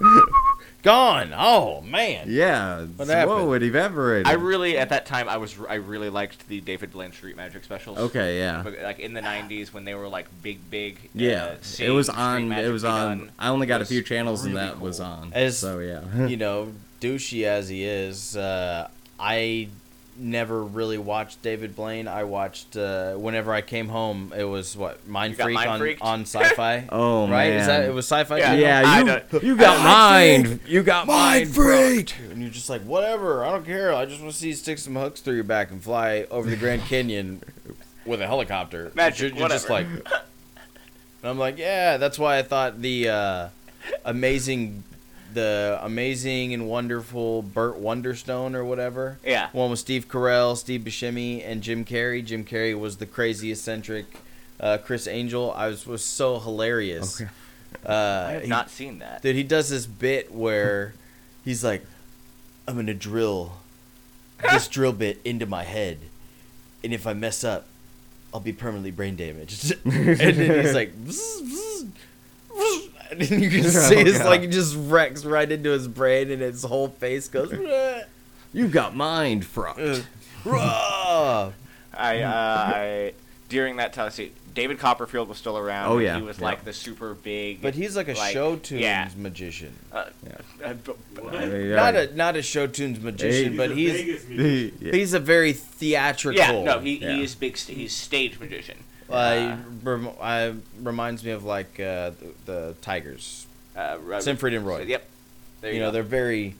[0.82, 1.34] Gone.
[1.36, 2.26] Oh man.
[2.30, 3.54] Yeah, What whoa, happened?
[3.56, 4.26] it evaporated.
[4.28, 7.64] I really at that time I was I really liked the David Blaine Street Magic
[7.64, 7.98] specials.
[7.98, 8.62] okay, yeah.
[8.84, 10.96] Like in the '90s when they were like big, big.
[10.96, 12.52] uh, Yeah, it was on.
[12.52, 13.18] It was on.
[13.18, 15.32] done I only got a few channels, and really that was on.
[15.34, 16.26] As- so yeah.
[16.26, 19.68] You know, douchey as he is, uh, I
[20.18, 22.08] never really watched David Blaine.
[22.08, 24.32] I watched uh, whenever I came home.
[24.36, 26.88] It was what Mind You Freak Mind on on Sci-Fi.
[26.90, 27.52] Oh, right?
[27.52, 28.38] Is that it was Sci-Fi?
[28.38, 28.54] Yeah.
[28.54, 30.60] Yeah, you you got Mind mind.
[30.66, 32.18] You got mind freaked.
[32.30, 33.44] And you're just like, whatever.
[33.44, 33.92] I don't care.
[33.94, 36.48] I just want to see you stick some hooks through your back and fly over
[36.48, 37.42] the Grand Canyon
[38.04, 38.92] with a helicopter.
[38.94, 39.86] Magic, You're, you're just like.
[39.86, 40.22] whatever.
[41.20, 41.96] And I'm like, yeah.
[41.96, 43.48] That's why I thought the uh,
[44.04, 44.84] amazing,
[45.38, 49.18] the amazing and wonderful Burt Wonderstone or whatever.
[49.24, 49.48] Yeah.
[49.52, 52.24] One with Steve Carell, Steve Buscemi, and Jim Carrey.
[52.24, 54.06] Jim Carrey was the crazy eccentric
[54.60, 55.52] uh, Criss Angel.
[55.52, 57.20] I was was so hilarious.
[57.20, 57.30] Okay.
[57.86, 59.22] I Uh, have he- not seen that.
[59.22, 60.94] Dude, he does this bit where
[61.44, 61.84] he's like,
[62.66, 63.52] I'm gonna drill
[64.42, 65.98] this drill bit into my head,
[66.82, 67.66] and if I mess up,
[68.32, 69.72] I'll be permanently brain damaged.
[69.84, 71.88] and then he's like, "Bzz, bzz,
[72.50, 74.26] bzz," and then you can see Oh, his God.
[74.26, 77.50] like just wrecks right into his brain, and his whole face goes.
[77.52, 78.04] "Bleh."
[78.52, 79.80] You got mind fucked.
[80.46, 81.50] Uh,
[81.92, 82.32] I, uh,
[82.74, 83.12] I
[83.48, 85.90] during that time, see, David Copperfield was still around.
[85.90, 86.16] Oh, yeah.
[86.16, 86.44] he was Yeah.
[86.44, 87.60] like the super big.
[87.60, 89.08] But he's like a Like, show tunes yeah.
[89.16, 89.74] magician.
[89.92, 90.04] uh,
[90.64, 90.74] uh.
[91.32, 91.76] Yeah.
[91.76, 93.56] Not a not a show tunes magician, Hey.
[93.56, 96.38] but he's Vegas he's a very theatrical.
[96.40, 97.14] yeah, no, he, Yeah.
[97.16, 97.56] he is big.
[97.56, 98.78] He's stage magician.
[99.10, 103.46] Uh, rem- I reminds me of like uh, the, the Tigers,
[103.76, 104.82] Uh, Siegfried and Roy.
[104.82, 105.04] Yep.
[105.60, 105.92] There You, you, know, go.
[105.92, 106.54] they're very.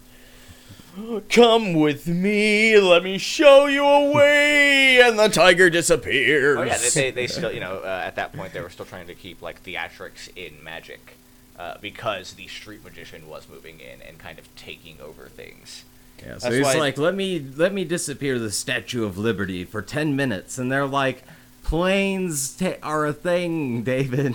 [1.28, 6.58] Come with me, let me show you a way, and the tiger disappears.
[6.58, 8.84] Oh yeah, they, they, they still, you know, uh, at that point they were still
[8.86, 11.16] trying to keep like theatrics in magic,
[11.56, 15.84] uh, because the street magician was moving in and kind of taking over things.
[16.18, 19.64] Yeah, so That's he's why- like, let me let me disappear the Statue of Liberty
[19.64, 21.22] for ten minutes, and they're like,
[21.68, 24.34] planes ta- are a thing, David.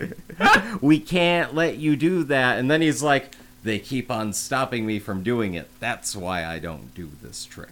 [0.82, 2.58] we can't let you do that.
[2.58, 5.68] And then he's like, they keep on stopping me from doing it.
[5.80, 7.70] That's why I don't do this trick.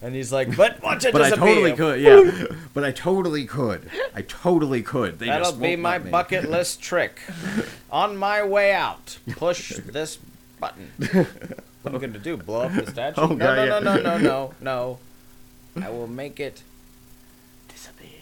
[0.00, 2.46] and he's like, but watch it But I totally could, yeah.
[2.72, 3.90] but I totally could.
[4.14, 5.18] I totally could.
[5.18, 7.20] They That'll be my bucket list trick.
[7.90, 10.18] On my way out, push this
[10.58, 10.90] button.
[10.96, 12.38] What am I gonna do?
[12.38, 13.20] Blow up the statue?
[13.20, 13.78] Oh, no, God, no, yeah.
[13.78, 14.98] no, no, no, no, no.
[15.84, 16.62] I will make it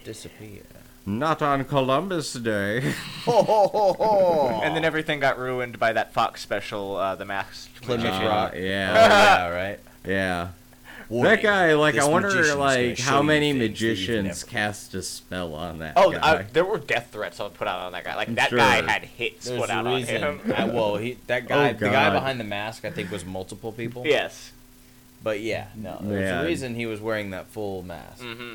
[0.05, 0.49] Disappear.
[0.49, 0.63] disappear.
[1.07, 2.81] Not on Columbus Day.
[3.27, 4.61] Ho, ho, ho, ho.
[4.63, 8.27] And then everything got ruined by that Fox special, uh, The Masked Plymouth Magician.
[8.27, 8.53] Rock.
[8.53, 9.81] Uh, Oh, yeah, yeah, right.
[10.07, 10.49] yeah.
[11.11, 14.51] Warning, That guy, like, this I wonder, like, how many things that you've magicians never-
[14.51, 16.39] cast a spell on that Oh, guy?
[16.39, 18.17] I, there were death threats put out on that guy.
[18.17, 18.59] Like I'm that sure.
[18.59, 20.25] guy had hits There's put out reason.
[20.25, 20.53] on him.
[20.57, 23.73] I, well, he that guy, Oh, the guy behind the mask, I think was multiple
[23.73, 24.07] people.
[24.07, 24.53] yes.
[25.23, 26.45] But yeah, no, there's Man.
[26.45, 28.23] a reason he was wearing that full mask.
[28.23, 28.55] hmm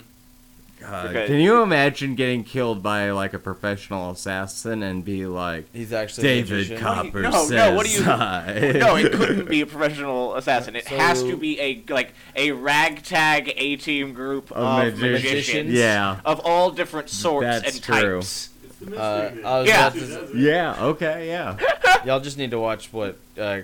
[0.79, 1.27] God, Okay.
[1.27, 6.23] Can you imagine getting killed by like a professional assassin and be like, He's actually
[6.23, 6.77] David magician.
[6.79, 8.71] Copper No, no, says what do you- I.
[8.79, 10.75] No, it couldn't be a professional assassin.
[10.75, 15.23] It has to be a like a ragtag A team group Of of, magicians.
[15.23, 15.73] magicians.
[15.73, 16.19] Yeah.
[16.25, 17.95] Of all different sorts That's and true.
[18.19, 18.49] types.
[18.81, 19.31] It's the Uh.
[19.45, 19.87] I was Yeah.
[19.87, 20.85] about to Yeah.
[20.85, 21.27] Okay.
[21.27, 21.57] Yeah.
[22.05, 23.61] y'all just need to watch what uh,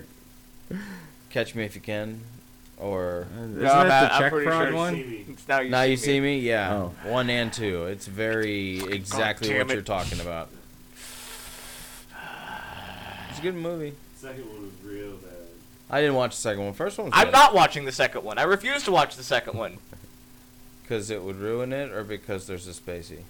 [1.30, 2.20] Catch Me If You Can,
[2.78, 5.24] or Isn't that the I'm check fraud sure one?
[5.30, 5.96] It's now you Now see You me.
[5.96, 6.38] See Me.
[6.40, 6.92] Yeah, Oh.
[7.10, 7.86] one and two.
[7.86, 9.74] It's very oh, exactly what it.
[9.74, 10.48] you're talking about.
[13.30, 13.94] It's a good movie.
[14.16, 15.32] Second one was real bad.
[15.90, 16.72] I didn't watch the second one.
[16.74, 18.38] First one was I'm not watching the second one.
[18.38, 19.76] I refuse to watch the second one.
[20.82, 23.20] because it would ruin it, or because there's a spacey.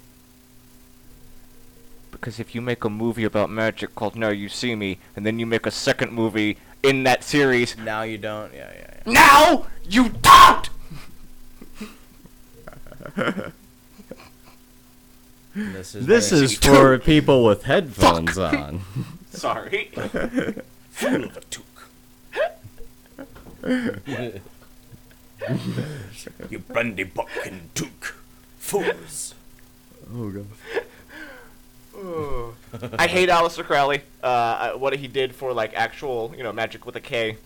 [2.13, 5.39] Because if you make a movie about magic called Now You See Me, and then
[5.39, 6.57] you make a second movie
[6.87, 8.53] in that series, Now you don't.
[8.55, 9.13] Yeah, yeah, yeah.
[9.13, 10.69] now you don't.
[15.55, 18.81] This is This is for people with headphones on.
[19.31, 19.91] Sorry.
[20.91, 21.63] full of a toque.
[26.51, 28.15] you brandy bucking toque.
[28.59, 29.35] Fools.
[30.15, 30.47] Oh god.
[32.99, 34.03] I hate Aleister Crowley.
[34.23, 37.37] Uh, what he did for like actual, you know, magic with a K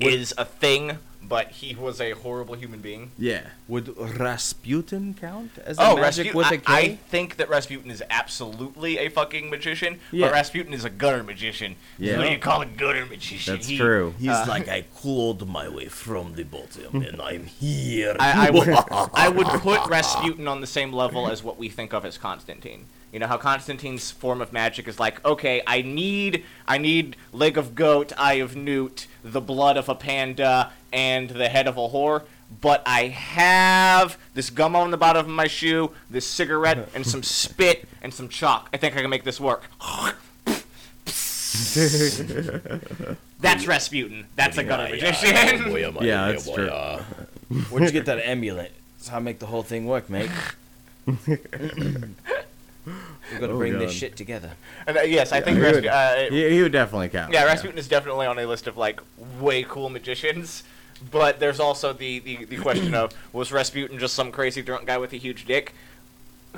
[0.00, 3.12] is a thing, but he was a horrible human being.
[3.16, 3.42] Yeah.
[3.68, 6.36] Would Rasputin count as a Oh, magic Rasputin!
[6.36, 6.92] with I, a K?
[6.92, 10.26] I think that Rasputin is absolutely a fucking magician, Yeah.
[10.26, 11.76] but Rasputin is a gutter magician.
[11.98, 12.18] Yeah.
[12.18, 13.54] What do you call a gutter magician?
[13.54, 14.14] That's He- true.
[14.18, 18.16] He's Uh, like, I clawed my way from the bottom, and I'm here.
[18.18, 18.68] I, I would
[19.14, 22.86] I would put Rasputin on the same level as what we think of as Constantine.
[23.12, 27.58] You know how Constantine's form of magic is like, okay, I need I need leg
[27.58, 31.80] of goat, eye of newt, the blood of a panda, and the head of a
[31.88, 32.22] whore.
[32.60, 37.22] But I have this gum on the bottom of my shoe, this cigarette, and some
[37.22, 38.68] spit and some chalk.
[38.72, 39.64] I think I can make this work.
[43.40, 44.26] That's Rasputin.
[44.36, 45.34] That's a gutter Yeah, magician.
[45.34, 46.68] yeah, boy, am I, Yeah, yeah, that's boy, true.
[46.68, 47.02] uh,
[47.70, 48.72] Where'd you get that amulet?
[48.98, 50.30] That's how I make the whole thing work, mate.
[52.86, 54.50] We're gonna Oh, bring this shit together.
[54.86, 55.90] And, uh, yes, I think he Rasputin.
[55.90, 57.32] would- Uh, He, he would definitely count.
[57.32, 59.00] yeah, Rasputin is definitely on a list of like
[59.40, 60.64] way cool magicians.
[61.10, 64.98] But there's also the, the, the question of was Rasputin just some crazy drunk guy
[64.98, 65.74] with a huge dick,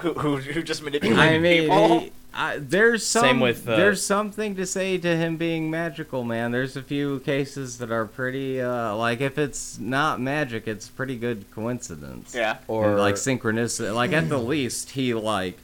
[0.00, 1.98] who who, who just manipulated I mean, people?
[2.00, 6.24] he, I, there's some, Same with, uh, there's something to say to him being magical,
[6.24, 6.50] man.
[6.50, 11.16] There's a few cases that are pretty, uh, like if it's not magic, it's pretty
[11.16, 12.34] good coincidence.
[12.34, 12.56] yeah.
[12.66, 13.94] Or And, like synchronicity.
[13.94, 15.58] Like at the least, he like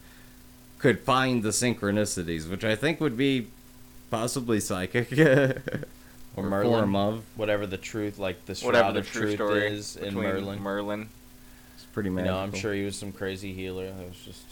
[0.81, 3.49] could find the synchronicities, which I think would be
[4.11, 5.09] possibly psychic.
[6.37, 6.71] Or or Merlin.
[6.73, 7.25] form of.
[7.35, 10.61] whatever the truth, like the shroud Whatever the of true truth story is in Merlin.
[10.63, 11.09] Merlin.
[11.75, 12.37] It's pretty You magical.
[12.37, 13.87] know, I'm sure he was some crazy healer.
[13.87, 14.45] That was just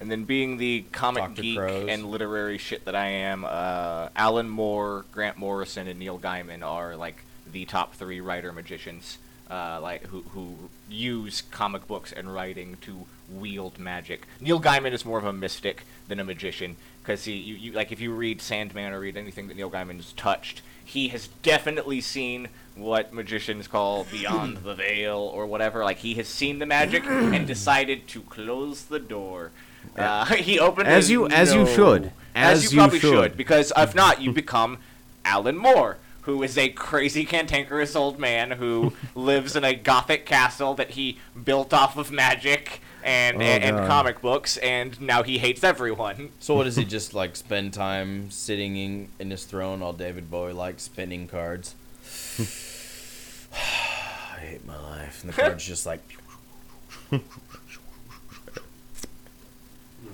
[0.00, 1.42] And then being the comic Dr.
[1.42, 1.88] geek Crows.
[1.88, 6.94] and literary shit that I am, uh, Alan Moore, Grant Morrison, and Neil Gaiman are
[6.94, 9.18] like the top three writer magicians,
[9.50, 10.54] uh, like who who
[10.88, 14.26] use comic books and writing to wield magic.
[14.40, 17.92] Neil Gaiman is more of a mystic than a magician because he you, you like
[17.92, 22.48] if you read Sandman or read anything that Neil Gaiman's touched, he has definitely seen
[22.74, 25.84] what magicians call beyond the veil or whatever.
[25.84, 29.50] Like he has seen the magic and decided to close the door.
[29.96, 32.12] Uh, he opened As you- as you should.
[32.34, 33.36] As, As you, you probably should.
[33.36, 34.78] because if not, you become
[35.24, 35.96] Alan Moore,
[36.28, 41.18] who is a crazy cantankerous old man who lives in a gothic castle that he
[41.42, 46.28] built off of magic and Oh, and, and comic books, and now he hates everyone.
[46.38, 50.30] So what does he just like spend time sitting in, in his throne all David
[50.30, 51.74] Bowie like spinning cards?
[53.54, 55.24] I hate my life.
[55.24, 56.02] And the card's just like
[57.10, 57.20] No,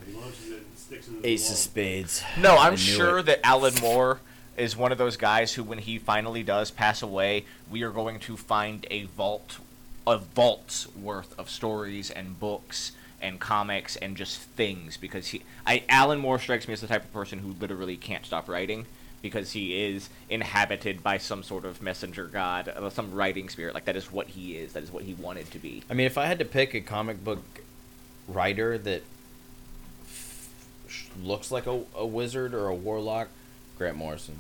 [0.07, 2.23] he launches it and sticks it into ace the of spades.
[2.39, 3.27] No, I'm sure it.
[3.27, 4.21] that Alan Moore
[4.57, 8.19] is one of those guys who, when he finally does pass away, we are going
[8.21, 9.59] to find a vault,
[10.07, 14.97] a vault's worth of stories and books and comics and just things.
[14.97, 18.25] Because he, I, Alan Moore strikes me as the type of person who literally can't
[18.25, 18.87] stop writing
[19.25, 23.73] because he is inhabited by some sort of messenger god, uh, some writing spirit.
[23.73, 24.75] Like that is what he is.
[24.75, 25.83] That is what he wanted to be.
[25.89, 27.43] I mean, if I had to pick a comic book
[28.29, 29.03] writer that
[30.03, 30.51] f-
[31.23, 33.29] looks like a, a wizard or a warlock,
[33.79, 34.39] Grant Morrison.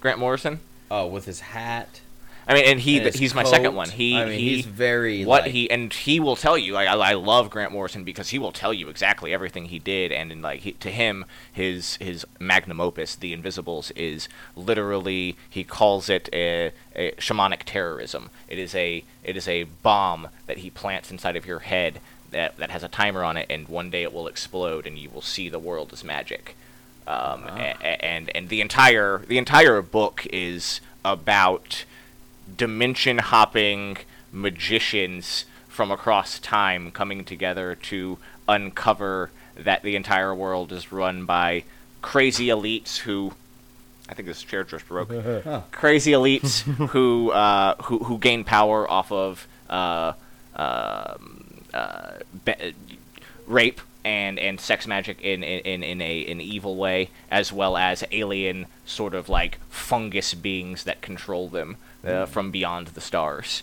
[0.00, 0.60] Grant Morrison.
[0.90, 2.00] Oh, with his hat.
[2.46, 3.88] I mean, and he and his he's my second one.
[3.88, 6.88] He I mean, he, he's very what like, he and he will tell you like
[6.88, 10.32] I, I love Grant Morrison because he will tell you exactly everything he did and
[10.32, 16.08] in like he, to him his his magnum opus The Invisibles is literally he calls
[16.08, 21.12] it a, a shamanic terrorism it is a it is a bomb that he plants
[21.12, 22.00] inside of your head
[22.32, 25.08] that that has a timer on it and one day it will explode and you
[25.08, 26.56] will see the world as magic
[27.06, 31.84] um, a- a- and and the entire the entire book is about
[32.56, 33.96] dimension hopping
[34.32, 38.18] magicians from across time coming together to
[38.48, 41.64] uncover that the entire world is run by
[42.02, 43.32] crazy elites who
[44.08, 45.08] I think this chair just broke.
[45.72, 50.12] Crazy elites who uh, who who gain power off of uh,
[50.56, 52.12] um, uh,
[52.44, 52.74] be-
[53.46, 58.04] rape and, and sex magic in, in, in a an evil way, as well as
[58.10, 63.62] alien sort of like fungus beings that control them uh, from beyond the stars.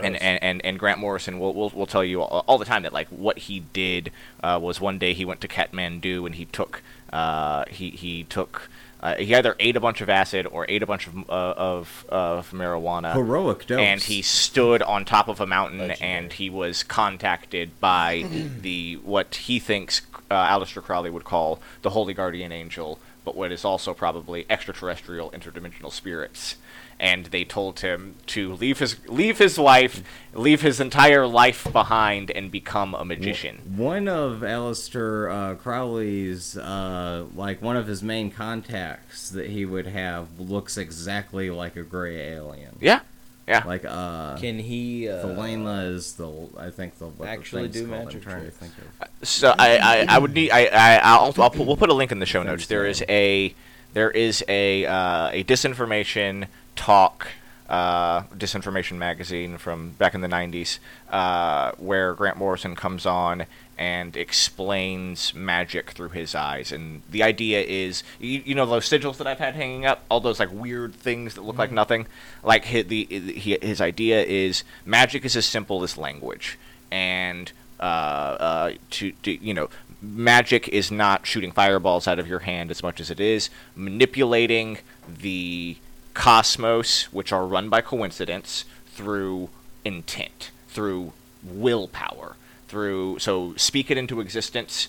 [0.00, 2.82] And, and, and, and Grant Morrison will, will, will tell you all, all the time
[2.84, 4.10] that like what he did
[4.42, 6.82] uh, was one day he went to Kathmandu and he took
[7.12, 8.70] uh, he he took
[9.02, 12.06] uh, he either ate a bunch of acid or ate a bunch of uh, of,
[12.08, 13.78] of marijuana Heroic dose.
[13.78, 16.10] and he stood on top of a mountain Legendary.
[16.10, 18.24] and he was contacted by
[18.60, 23.52] the what he thinks uh, Aleister Crowley would call the holy guardian angel but what
[23.52, 26.56] is also probably extraterrestrial interdimensional spirits
[27.02, 30.02] and they told him to leave his leave his wife
[30.32, 37.24] leave his entire life behind and become a magician One of Aleister uh, Crowley's, uh,
[37.34, 42.16] like one of his main contacts that he would have, looks exactly like a gray
[42.34, 42.76] alien.
[42.80, 43.00] yeah
[43.48, 45.08] yeah Like uh, Can he?
[45.08, 48.04] Uh, Thelema is the I think the what the actually do called.
[48.04, 48.58] magic I'm trying tricks.
[48.58, 48.72] to think
[49.20, 49.28] of.
[49.28, 52.12] So I, I, I would need I, I I'll, I'll put, we'll put a link
[52.12, 52.66] in the show notes.
[52.68, 53.52] There is a
[53.94, 56.46] there is a uh, a disinformation
[56.76, 57.28] talk
[57.68, 60.78] uh, disinformation magazine from back in the 90s
[61.10, 63.46] uh, where Grant Morrison comes on
[63.78, 66.70] and explains magic through his eyes.
[66.70, 70.04] And the idea is you, you know those sigils that I've had hanging up?
[70.10, 72.06] All those like weird things that look like nothing?
[72.42, 76.58] Like his, the his idea is magic is as simple as language.
[76.90, 77.50] And
[77.80, 79.70] uh, uh, to, to you know
[80.02, 83.48] magic is not shooting fireballs out of your hand as much as it is.
[83.74, 84.78] Manipulating
[85.08, 85.76] the
[86.14, 89.48] cosmos, which are run by coincidence, through
[89.84, 91.12] intent, through
[91.42, 92.36] willpower,
[92.68, 94.88] through so speak it into existence,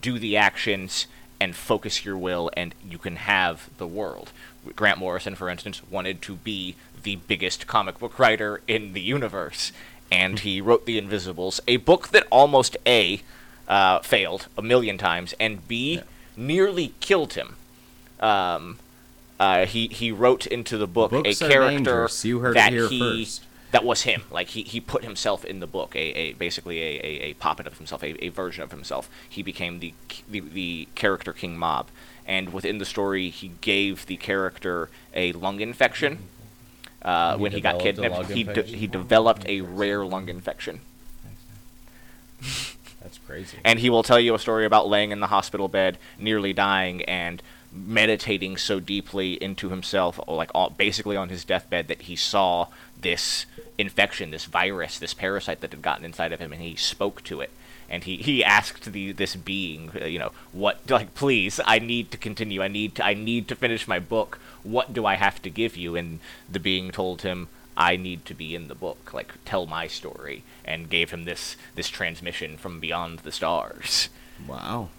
[0.00, 1.06] do the actions,
[1.40, 4.32] and focus your will, and you can have the world.
[4.76, 9.72] Grant Morrison, for instance, wanted to be the biggest comic book writer in the universe,
[10.10, 13.22] and he wrote The Invisibles, a book that almost A,
[13.68, 16.00] uh, failed a million times, and B,
[16.36, 17.56] nearly killed him.
[18.20, 18.78] Um,
[19.38, 22.08] uh, he he wrote into the book Books a character.
[22.54, 23.44] That he first.
[23.72, 24.22] that was him.
[24.30, 27.66] Like he, he put himself in the book, a, a basically a, a, a puppet
[27.66, 29.08] of himself, a, a version of himself.
[29.28, 29.94] He became the,
[30.28, 31.88] the the character King Mob,
[32.26, 36.18] and within the story, he gave the character a lung infection.
[37.00, 40.80] Uh, He when he got kidnapped, he de- he developed a rare lung infection.
[43.00, 43.58] That's crazy.
[43.64, 47.02] And he will tell you a story about laying in the hospital bed, nearly dying,
[47.04, 47.42] and
[47.86, 52.68] meditating so deeply into himself, like all, basically on his deathbed, that he saw
[53.00, 53.46] this
[53.76, 57.40] infection, this virus, this parasite that had gotten inside of him, and he spoke to
[57.40, 57.50] it.
[57.90, 62.10] And he, he asked the this being, uh, you know, what like please, I need
[62.10, 62.62] to continue.
[62.62, 64.38] I need to I need to finish my book.
[64.62, 65.96] What do I have to give you?
[65.96, 67.48] And the being told him,
[67.78, 71.56] I need to be in the book, like tell my story, and gave him this
[71.76, 74.10] this transmission from beyond the stars.
[74.46, 74.90] Wow.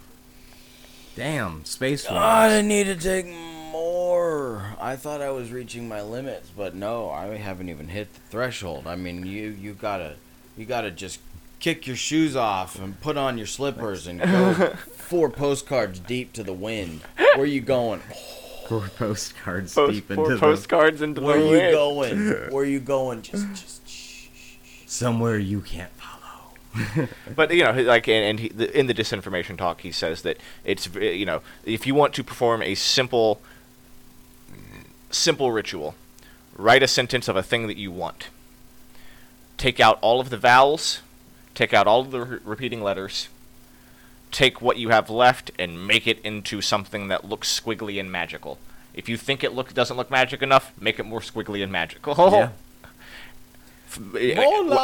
[1.16, 2.52] Damn, space I Wars.
[2.52, 4.74] didn't need to take more.
[4.80, 8.86] I thought I was reaching my limits, but no, I haven't even hit the threshold.
[8.86, 10.16] I mean, you you gotta
[10.56, 11.20] you gotta just
[11.58, 14.54] kick your shoes off and put on your slippers and go
[14.94, 17.02] four postcards deep to the wind.
[17.36, 18.00] Where you going?
[18.68, 21.48] Four postcards Post, deep four into the postcards into the wind.
[21.48, 22.28] Where the you going?
[22.52, 23.22] Where you going?
[23.22, 23.88] Just just.
[23.88, 24.82] shh, shh, shh.
[24.86, 25.99] somewhere you can't follow.
[27.34, 30.38] But you know, like, and, and he, the, in the disinformation talk, he says that
[30.64, 33.40] it's you know, if you want to perform a simple,
[35.10, 35.94] simple ritual,
[36.56, 38.28] write a sentence of a thing that you want.
[39.56, 41.02] Take out all of the vowels,
[41.54, 43.28] take out all of the re- repeating letters.
[44.30, 48.58] Take what you have left and make it into something that looks squiggly and magical.
[48.94, 52.14] If you think it look doesn't look magic enough, make it more squiggly and magical.
[52.38, 52.50] Yeah.
[53.90, 54.00] F-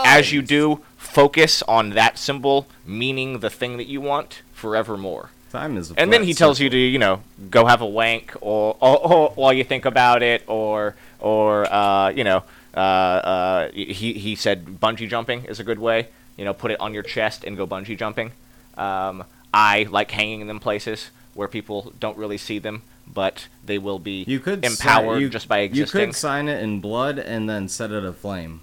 [0.06, 5.30] As you do, focus on that symbol meaning the thing that you want forevermore.
[5.52, 8.34] Time is And then flat he tells you to, you know, go have a wank,
[8.40, 12.42] or, or, or while you think about it, or, or, uh, you know,
[12.76, 16.08] uh, uh, he he said bungee jumping is a good way.
[16.36, 18.32] You know, put it on your chest and go bungee jumping.
[18.76, 19.24] Um,
[19.54, 24.24] I like hanging them places where people don't really see them, but they will be
[24.26, 25.76] You could si- empowered you- just by existing.
[25.78, 26.08] You existing.
[26.08, 28.60] could sign it in blood and then set it aflame.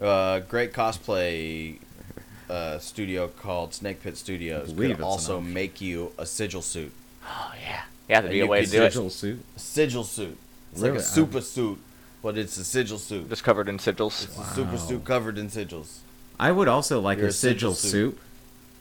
[0.00, 1.78] Uh, great cosplay
[2.50, 5.50] uh, studio called Snake Pit Studios believe could also enough.
[5.52, 6.92] make you a sigil suit.
[7.26, 8.92] oh yeah, yeah, that'd be a way to do it.
[8.92, 9.44] Sigil suit.
[9.56, 10.36] A sigil suit.
[10.72, 10.92] It's Really?
[10.96, 11.78] like a super suit,
[12.22, 13.28] but it's a sigil suit.
[13.28, 14.24] Just covered in sigils.
[14.24, 15.98] It's a super suit covered in sigils.
[16.40, 17.90] I would also like You're a a sigil sigil suit.
[18.14, 18.20] soup.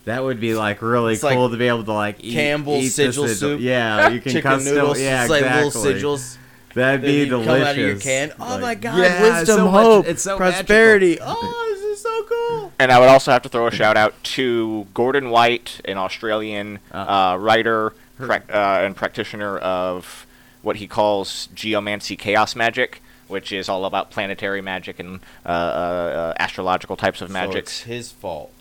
[0.06, 2.84] That would be like really It's like cool to be able to like eat, Campbell's
[2.84, 3.61] eat the sigil soup.
[3.61, 4.73] Yeah, you can Chicken custom.
[4.76, 5.65] noodles, yeah, it's like exactly.
[5.94, 6.38] little sigils.
[6.74, 7.48] That'd be delicious.
[7.54, 8.32] Come out of your can.
[8.40, 8.98] Oh Like, my god!
[8.98, 11.18] yeah, wisdom, so hope, it's so prosperity.
[11.22, 12.74] Oh, this is so cool.
[12.80, 16.80] And I would also have to throw a shout out to Gordon White, an Australian
[16.91, 20.26] Uh, uh, writer prac- uh, and practitioner of
[20.64, 25.52] what he calls geomancy chaos magic, which is all about planetary magic and uh, uh,
[25.52, 28.52] uh, astrological types of So it's his fault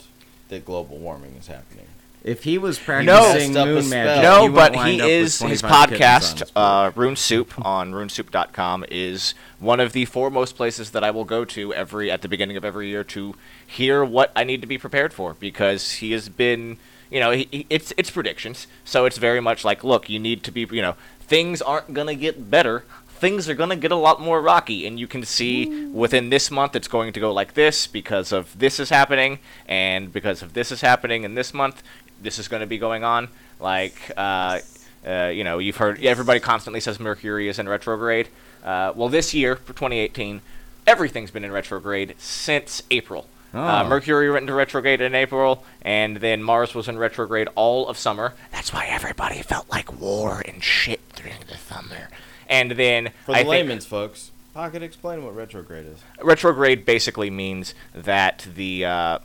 [0.48, 1.86] that global warming is happening.
[2.24, 2.84] If he was No.
[2.84, 4.04] practicing Messed up a moon spell.
[4.04, 6.08] magic, no, he but he is his 25 kittens on
[6.48, 11.24] podcast, uh, Rune Soup on RuneSoup.com, is one of the foremost places that I will
[11.24, 13.34] go to every at the beginning of every year to
[13.66, 16.76] hear what I need to be prepared for because he has been,
[17.10, 20.44] you know, he, he- it's it's predictions, so it's very much like, look, you need
[20.44, 22.84] to be, you know, things aren't gonna get better.
[23.08, 26.74] Things are gonna get a lot more rocky, and you can see within this month
[26.74, 29.38] it's going to go like this because of this is happening,
[29.68, 31.84] and because of this is happening in this month,
[32.22, 33.28] this is going to be going on.
[33.60, 34.60] Like, uh,
[35.06, 38.28] uh, you know, you've heard everybody constantly says Mercury is in retrograde.
[38.64, 40.40] Uh, well, this year for 2018,
[40.86, 43.26] everything's been in retrograde since April.
[43.54, 43.88] Uh, Oh.
[43.88, 48.32] Mercury went into retrograde in April, and then Mars was in retrograde all of summer.
[48.50, 52.08] That's why everybody felt like war and shit during the summer.
[52.48, 55.98] And then For the I think layman's folks, Pocket, explain what retrograde is.
[56.22, 59.18] retrograde basically means that the uh,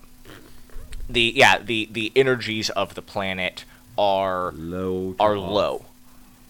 [1.10, 3.66] the yeah the the energies of the planet
[3.98, 5.16] are low.
[5.20, 5.52] are off.
[5.52, 5.86] low.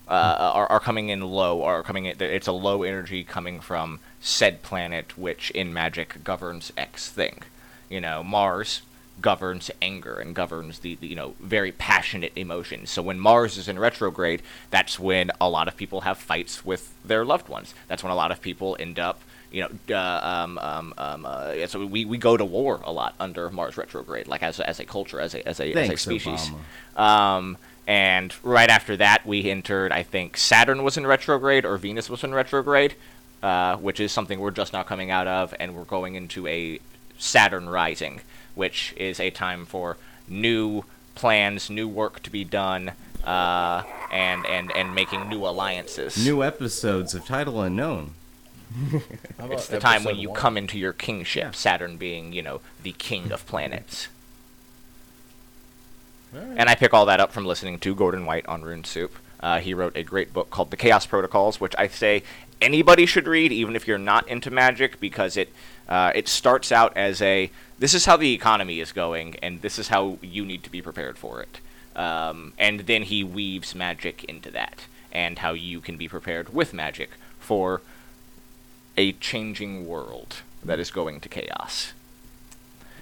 [0.07, 2.15] Uh, are, are coming in low, are coming in.
[2.21, 7.41] It's a low energy coming from said planet, which in magic governs X thing.
[7.89, 8.83] You know, Mars
[9.19, 12.89] governs anger and governs the, the you know very passionate emotions.
[12.89, 16.93] So when Mars is in retrograde, that's when a lot of people have fights with
[17.03, 17.73] their loved ones.
[17.89, 19.19] That's when a lot of people end up
[19.51, 22.91] you know, uh, um, um, um, uh, yeah, so we, we go to war a
[22.91, 25.75] lot under Mars retrograde, like as, a- as a culture, as a, as a, as
[25.75, 26.51] a Thanks, species.
[26.95, 27.57] Um,
[27.87, 32.23] and right after that, we entered, I think Saturn was in retrograde or Venus was
[32.23, 32.95] in retrograde,
[33.41, 36.79] uh, which is something we're just now coming out of, and we're going into a
[37.17, 38.19] Saturn rising,
[38.55, 39.95] which is a time for
[40.27, 40.83] new
[41.15, 42.91] plans, new work to be done,
[43.23, 46.23] uh, and, and, and making new alliances.
[46.23, 48.11] New episodes of Title Unknown.
[49.39, 53.31] It's the time when you come into your kingship, Saturn being, you know, the king
[53.31, 54.07] of planets.
[56.33, 59.15] And I pick all that up from listening to Gordon White on Rune Soup.
[59.39, 62.23] Uh, he wrote a great book called The Chaos Protocols, which I say
[62.61, 65.53] anybody should read, even if you're not into magic, because it
[65.87, 67.49] uh, it starts out as a
[67.79, 70.81] this is how the economy is going, and this is how you need to be
[70.81, 71.61] prepared for it.
[71.95, 76.73] Um, and then he weaves magic into that, and how you can be prepared with
[76.73, 77.81] magic for
[78.97, 81.93] a changing world that is going to chaos.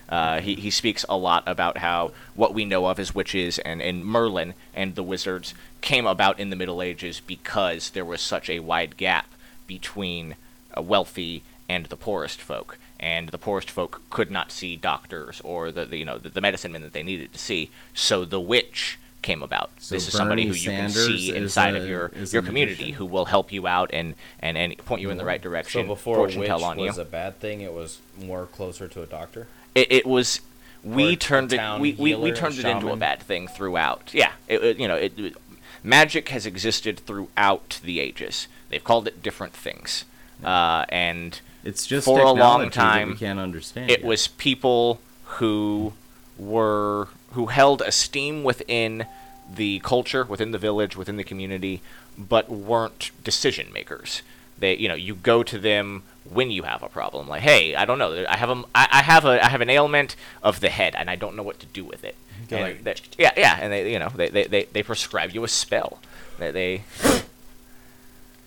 [0.07, 3.81] Uh, he, he speaks a lot about how what we know of as witches and,
[3.81, 8.49] and Merlin and the wizards came about in the Middle Ages because there was such
[8.49, 9.25] a wide gap
[9.65, 10.35] between
[10.77, 12.77] uh, wealthy and the poorest folk.
[12.99, 16.41] And the poorest folk could not see doctors or the, the you know the, the
[16.41, 17.71] medicine men that they needed to see.
[17.93, 19.71] So the witch came about.
[19.79, 22.75] So this is somebody who you can Sanders see inside a- of your your community
[22.75, 22.95] magician?
[22.95, 25.87] who will help you out and, and, and point you in the right So direction.
[25.87, 29.01] before fortune witch tell on you was a bad thing, it was more closer to
[29.01, 29.47] a doctor.
[29.73, 30.39] it, it was
[30.83, 34.31] we Or turned it we, we, we turned it into a bad thing throughout yeah
[34.47, 35.35] it, it- you know it, it-
[35.83, 40.05] magic has existed throughout the ages they've called it different things
[40.43, 43.89] uh, and It's just For a long time, we can't understand.
[43.89, 44.07] it yet.
[44.07, 44.99] was people
[45.39, 45.93] who
[46.37, 49.05] were who held esteem within
[49.53, 51.81] the culture within the village within the community
[52.17, 54.21] but weren't decision makers.
[54.57, 56.03] They you know you go to them
[56.37, 57.27] when you have a problem.
[57.27, 58.25] Like hey i don't know.
[58.27, 61.09] I have a i, I have a i have an ailment of the head and
[61.09, 62.15] i don't know what to do with it.
[62.61, 65.47] Like- they- yeah yeah and they you know they they, they, they prescribe you a
[65.47, 65.99] spell.
[66.39, 66.83] They, they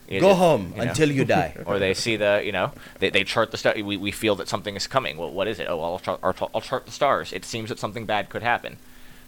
[0.09, 1.55] you Go home you know until you die.
[1.67, 4.49] or they see the you know they, they chart the star we, we feel that
[4.49, 7.33] something is coming well what is it oh I'll, chart, I'll, I'll chart the stars
[7.33, 8.79] it seems that something bad could happen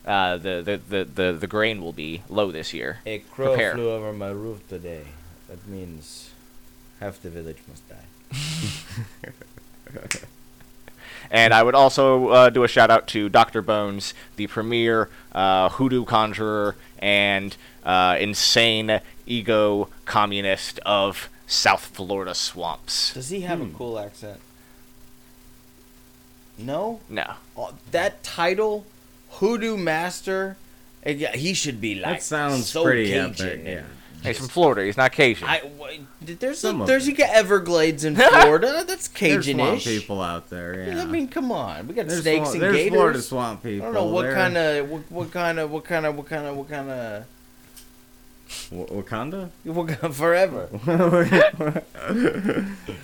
[0.06, 3.74] uh, the, the, the, the, the grain will be low this year A crow Prepare.
[3.74, 5.02] flew over my roof today.
[5.48, 6.30] That means
[7.00, 8.06] half the village must die.
[11.30, 13.62] and I would also uh, do a shout out to Dr.
[13.62, 19.00] Bones the premier uh, hoodoo conjurer and uh, insane
[19.30, 23.66] ego communist of South Florida swamps Does he have Hmm.
[23.74, 24.40] a cool accent?
[26.58, 27.00] No.
[27.08, 28.84] no Oh, that title,
[29.30, 30.56] Hoodoo Master.
[31.04, 32.16] eh, Yeah, he should be like.
[32.18, 33.62] That sounds so pretty Cajun epic.
[33.64, 33.82] Yeah.
[34.22, 37.12] he's from Florida he's not Cajun I w- there's Some a, there's it.
[37.12, 38.84] you got Everglades in Florida.
[38.86, 39.44] That's Cajunish.
[39.44, 40.84] There's swamp people out there.
[40.88, 41.02] Yeah.
[41.02, 41.88] I mean, come on.
[41.88, 42.92] We got there's snakes swamp, and there's gators.
[42.92, 43.82] Florida swamp people.
[43.88, 46.46] I don't know what kind of what, what kind of what kind of what kind
[46.46, 47.24] of what kind of
[48.70, 49.50] Wa- Wakanda.
[49.64, 50.66] what kind of forever.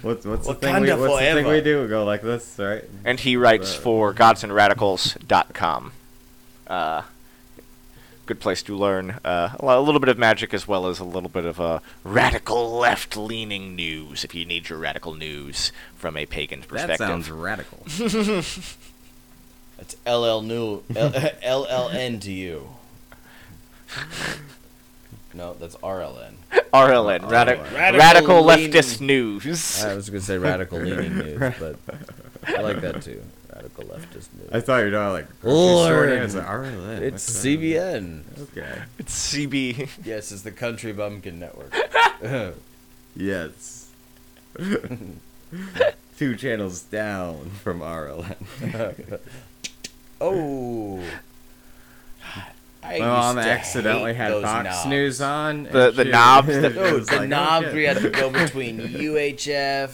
[0.02, 1.51] what's what's the thing we Wakanda what's the thing forever.
[1.51, 1.82] we do?
[1.82, 2.85] We go like this, right?
[3.05, 5.93] and he writes Uh, for godsandradicals.com.
[6.66, 7.02] Uh,
[8.27, 10.98] good place to learn uh, a lo- a little bit of magic as well as
[10.98, 16.16] a little bit of uh, radical left-leaning news if you need your radical news from
[16.16, 17.06] a pagan's That perspective.
[17.06, 17.85] sounds radical.
[19.77, 22.70] That's LL new L- LLN to you.
[25.37, 26.33] No, that's RLN.
[26.73, 29.85] RLN, radi- Radical radical, leftist news.
[29.85, 31.77] I was gonna say radical leaning news, but
[32.47, 33.23] I like that too.
[33.55, 34.49] Radical leftist news.
[34.51, 36.09] I thought you were talking like Lord.
[36.09, 37.01] It's like, RLN.
[37.01, 37.49] it's what's that?
[37.59, 38.23] CBN.
[38.45, 38.83] Okay.
[38.99, 39.89] It's CB.
[40.07, 41.75] Yes, it's the Country Bumpkin Network.
[43.19, 43.89] Yes.
[46.19, 49.21] Two channels down from RLN.
[50.21, 51.03] oh.
[52.87, 54.87] I My mom accidentally had those Fox knobs.
[54.87, 55.65] News on.
[55.65, 57.75] The- and the she- knobs that- it Dude, the like, oh, oh knobs shit.
[57.75, 59.93] we had to go between UHF,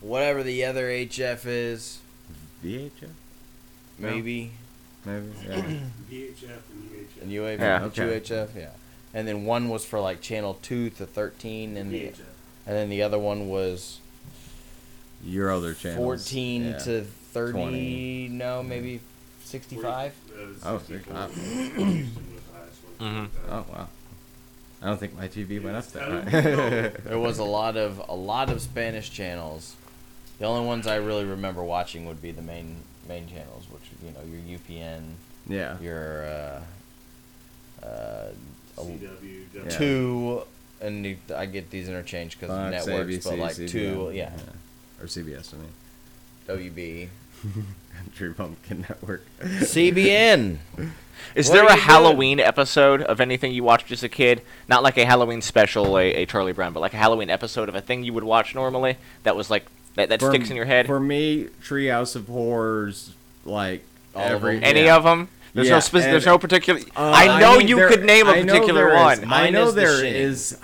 [0.00, 1.98] whatever the other HF is,
[2.64, 2.90] VHF?
[3.98, 4.52] maybe,
[5.04, 5.26] Maybe.
[5.48, 5.54] Yeah.
[6.10, 7.22] VHF and UHF.
[7.22, 7.84] and UHF, Yeah.
[7.84, 8.20] Okay.
[8.20, 8.68] UHF, yeah.
[9.12, 12.06] And then one was for like channel two to thirteen, and the
[12.66, 13.98] and then the other one was
[15.24, 15.96] Your other channels.
[15.98, 16.78] fourteen yeah.
[16.78, 17.52] to thirty.
[17.52, 18.28] 20.
[18.30, 19.00] No, maybe
[19.50, 20.12] sixty-five.
[20.64, 21.30] Oh, 65.
[21.32, 21.34] 65.
[21.34, 21.76] Houston
[22.34, 23.08] was the highest one.
[23.08, 23.28] Mhm.
[23.48, 23.88] Oh wow.
[24.82, 26.88] I don't think my TV went up I that high.
[27.04, 29.74] There was a lot of a lot of Spanish channels.
[30.38, 32.76] The only ones I really remember watching would be the main
[33.08, 35.14] main channels, which you know your UPN,
[35.46, 35.78] Yeah.
[35.80, 38.28] your uh, uh,
[38.76, 39.68] CW, Yeah.
[39.68, 40.42] two,
[40.80, 44.14] and you, I get these interchanged because of Fox, networks, but ABC, like two, CBS,
[44.14, 44.32] yeah,
[45.00, 45.72] Or CBS, I mean.
[46.48, 47.08] WB,
[48.04, 49.24] Country Pumpkin Network.
[49.40, 50.58] CBN.
[51.34, 51.78] Is What there a you doing?
[51.80, 54.42] Halloween episode of anything you watched as a kid?
[54.68, 57.74] Not like a Halloween special, a, a Charlie Brown, but like a Halloween episode of
[57.74, 60.64] a thing you would watch normally that was like that, that For- sticks in your
[60.64, 60.86] head.
[60.86, 63.14] For me, Treehouse of Horrors,
[63.44, 64.64] like All of every them?
[64.64, 64.96] Any yeah.
[64.96, 65.28] of them?
[65.52, 66.80] There's Yeah, no spec- and- There's no particular.
[66.96, 69.24] Uh, I know mean, you there- could name a I know particular there is- one.
[69.24, 70.60] I Mine know is The there Shining.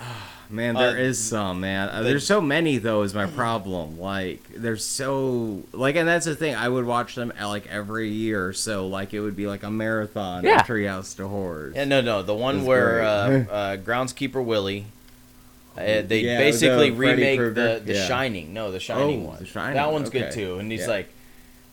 [0.47, 0.53] Is.
[0.53, 1.89] man, there Uh, is some man.
[1.89, 3.01] Uh, the- there's so many though.
[3.03, 3.99] Is my problem.
[3.99, 6.55] Like there's so like, and that's the thing.
[6.55, 8.87] I would watch them uh, like every year so.
[8.87, 10.43] Like it would be like a marathon.
[10.43, 10.61] Yeah.
[10.61, 11.75] of Treehouse to Horrors.
[11.75, 13.07] Yeah, no, no, the one That's where uh,
[13.51, 14.85] uh, groundskeeper Willie.
[15.77, 17.53] Uh, they Yeah, basically the remake Krueger?
[17.77, 18.07] the the Yeah.
[18.07, 18.53] Shining.
[18.53, 19.39] No, the Shining Oh, one.
[19.39, 20.57] The Shining, That one's good too.
[20.57, 20.87] And he's Yeah.
[20.87, 21.09] like,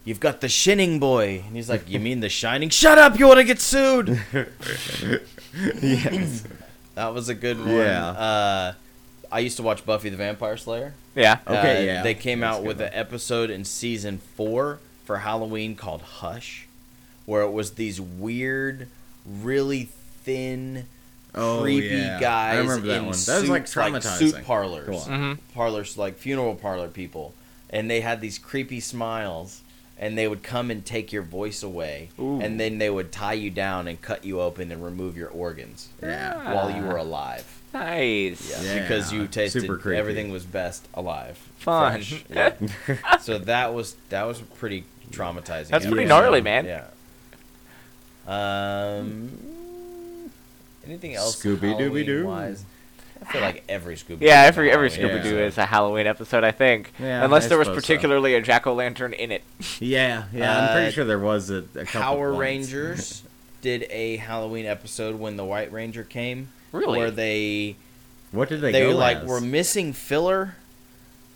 [0.04, 2.68] "You've got the Shinning boy," and he's like, "You mean the Shining?
[2.68, 3.18] Shut up!
[3.18, 4.20] You want to get sued?"
[5.82, 6.44] yes.
[6.94, 7.68] That was a good one.
[7.70, 8.08] Yeah.
[8.08, 8.74] Uh,
[9.32, 10.94] I used to watch Buffy the Vampire Slayer.
[11.14, 11.38] yeah.
[11.46, 12.02] Okay, Uh, yeah.
[12.02, 12.86] They came That's out with one.
[12.88, 16.66] an episode in season four for Halloween called Hush,
[17.26, 18.88] where it was these weird,
[19.26, 19.88] really
[20.24, 20.86] thin,
[21.34, 22.20] Oh, creepy yeah.
[22.20, 23.12] guys I remember that in one.
[23.12, 24.44] That suits, was like suit traumatizing.
[24.44, 25.08] parlors, Go on.
[25.36, 25.38] Mhm.
[25.52, 27.34] parlors like funeral parlor people,
[27.70, 29.60] and they had these creepy smiles.
[29.96, 32.40] And they would come and take your voice away, Ooh.
[32.40, 35.88] and then they would tie you down and cut you open and remove your organs
[36.02, 36.52] Yeah.
[36.52, 37.44] while you were alive.
[37.72, 38.50] Nice.
[38.50, 38.82] Yeah, Yeah.
[38.82, 39.98] because you tasted Super creepy.
[39.98, 41.36] everything was best alive.
[41.58, 41.92] Fun.
[42.02, 42.24] Fresh.
[42.30, 42.52] Yeah.
[43.20, 45.68] so that was that was pretty traumatizing.
[45.68, 46.20] That's pretty episode.
[46.22, 46.64] gnarly, man.
[46.66, 46.84] Yeah.
[48.26, 49.30] Um.
[50.86, 51.42] Anything else?
[51.42, 52.24] Scooby-Dooby-Doo.
[52.24, 52.64] Halloween-wise?
[53.26, 54.20] I feel like every Scooby.
[54.20, 55.40] Yeah, every every Scooby Doo episode.
[55.46, 56.92] is a Halloween episode, I think.
[56.98, 57.86] Yeah, Unless I there was suppose so.
[57.94, 59.42] particularly a jack o' lantern in it.
[59.80, 60.58] Yeah, yeah.
[60.58, 62.38] I'm Uh, pretty sure there was a, a couple Power ones.
[62.40, 63.22] Rangers
[63.62, 66.48] did a Halloween episode when the White Ranger came.
[66.72, 66.98] Really?
[66.98, 67.76] Where they
[68.32, 69.28] What did they, they, go like as?
[69.28, 70.56] were missing filler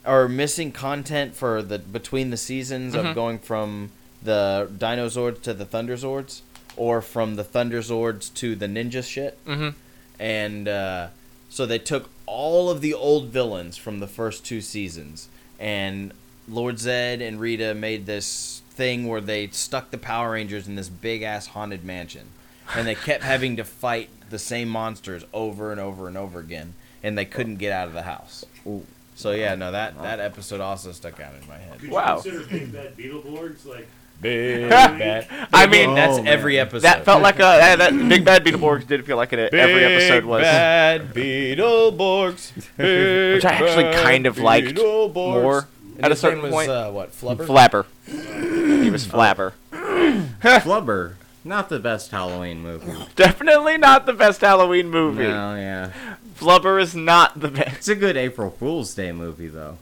[0.05, 3.09] or missing content for the between the seasons Mhm.
[3.10, 3.90] of going from
[4.23, 6.40] the Dinozords to the Thunderzords
[6.77, 9.39] or from the Thunderzords to the ninja shit.
[9.47, 9.70] Mm-hmm.
[10.20, 11.09] And uh,
[11.49, 16.12] so they took all of the old villains from the first two seasons and
[16.49, 20.89] Lord Zed and Rita made this thing where they stuck the Power Rangers in this
[20.89, 22.29] big ass haunted mansion.
[22.75, 26.75] And they kept having to fight the same monsters over and over and over again.
[27.03, 28.47] And they couldn't get out of the house.
[28.66, 28.87] Ooh.
[29.15, 31.81] So yeah, no, that, that episode also stuck out in my head.
[31.81, 32.23] Could Wow.
[32.25, 33.89] you consider Big Bad Beetleborgs like
[34.20, 35.28] Big bad.
[35.53, 36.27] I mean, that's man.
[36.27, 36.82] every episode.
[36.82, 39.55] that felt like a that, that Big Bad Beetleborgs did feel like it.
[39.55, 40.43] Every episode was.
[40.43, 42.53] Bad Beetleborgs.
[43.35, 46.70] Which I actually kind of liked more And at a certain was, point.
[46.70, 47.47] uh, what, Flubber?
[47.47, 48.82] Flabber.
[48.82, 49.53] He was Flabber.
[49.73, 51.15] Flubber.
[51.45, 52.93] Not the best Halloween movie.
[53.16, 55.23] Definitely not the best Halloween movie.
[55.23, 55.93] No, yeah.
[56.39, 57.77] Flubber is not the best.
[57.77, 59.78] It's a good April Fool's Day movie, though.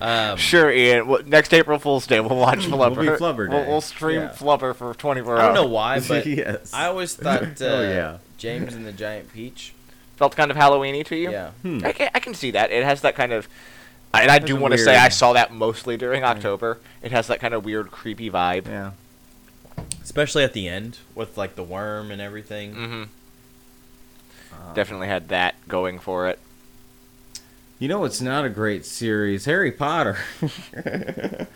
[0.00, 1.06] Um, Sure, Ian.
[1.06, 2.96] Well, next April Fool's Day, we'll watch Flubber.
[2.96, 4.28] Will be Flubber We'll, we'll stream Yeah.
[4.30, 5.40] Flubber for 24 hours.
[5.42, 6.72] I don't know why, but yes.
[6.72, 8.18] I always thought uh, Oh, yeah.
[8.38, 9.74] James and the Giant Peach.
[10.16, 11.30] Felt kind of Halloweeny to you?
[11.30, 11.50] Yeah.
[11.62, 11.80] Hmm.
[11.84, 12.70] I can, I can see that.
[12.70, 13.48] It has that kind of.
[14.12, 16.78] And I do want to say I saw that mostly during October.
[17.02, 18.66] It has that kind of weird, creepy vibe.
[18.66, 18.90] Yeah.
[20.02, 22.74] Especially at the end with like the worm and everything.
[22.74, 23.02] hmm
[24.52, 26.38] Uh, Definitely had that going for it.
[27.80, 29.46] You know it's not a great series?
[29.46, 30.18] Harry Potter.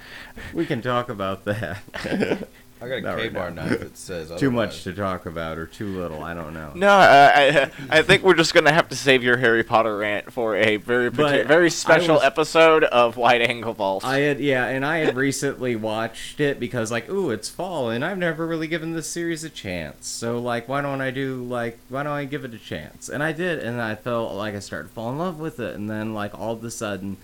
[0.55, 2.49] we can talk about that.
[2.83, 3.65] I got a Not right Ka-Bar now.
[3.67, 4.83] knife that says too much otherwise.
[4.85, 6.23] to talk about, or too little.
[6.23, 6.73] I don't know.
[6.75, 10.33] No, uh, I, I think we're just gonna have to save your Harry Potter rant
[10.33, 14.05] for a very But parti- very special was- episode of Wide Angle Vault.
[14.05, 18.05] I had yeah, and I had recently watched it because like, ooh, it's fall, and
[18.05, 20.07] I've never really given this series a chance.
[20.07, 23.09] So like, why don't I do like, why don't I give it a chance?
[23.09, 25.75] And I did, and I felt like I started to fall in love with it,
[25.75, 27.17] and then like all of a sudden,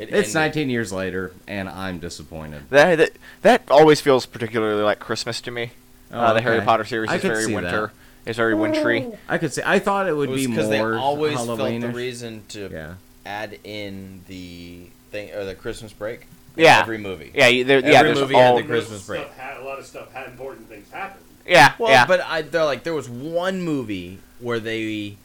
[0.00, 0.56] It it's ended.
[0.56, 2.62] 19 years later, and I'm disappointed.
[2.70, 3.10] that, that
[3.42, 5.72] that always feels particularly like Christmas to me.
[6.12, 6.62] uh, the Harry Oh.
[6.62, 7.92] Potter series I is very see winter.
[8.26, 9.06] It's very wintry.
[9.28, 11.58] I could say I thought it It would was be because more they always felt
[11.58, 12.94] the reason to Yeah.
[13.24, 16.26] add in the thing or the Christmas break.
[16.56, 16.80] Yeah.
[16.80, 17.30] Every movie.
[17.34, 18.02] Yeah, there, Every yeah.
[18.02, 19.22] There's movie had the Christmas break.
[19.22, 21.22] Stuff had, a lot of stuff had important things happen.
[21.46, 22.06] yeah, Well, yeah.
[22.06, 25.16] but I they're like there was one movie where they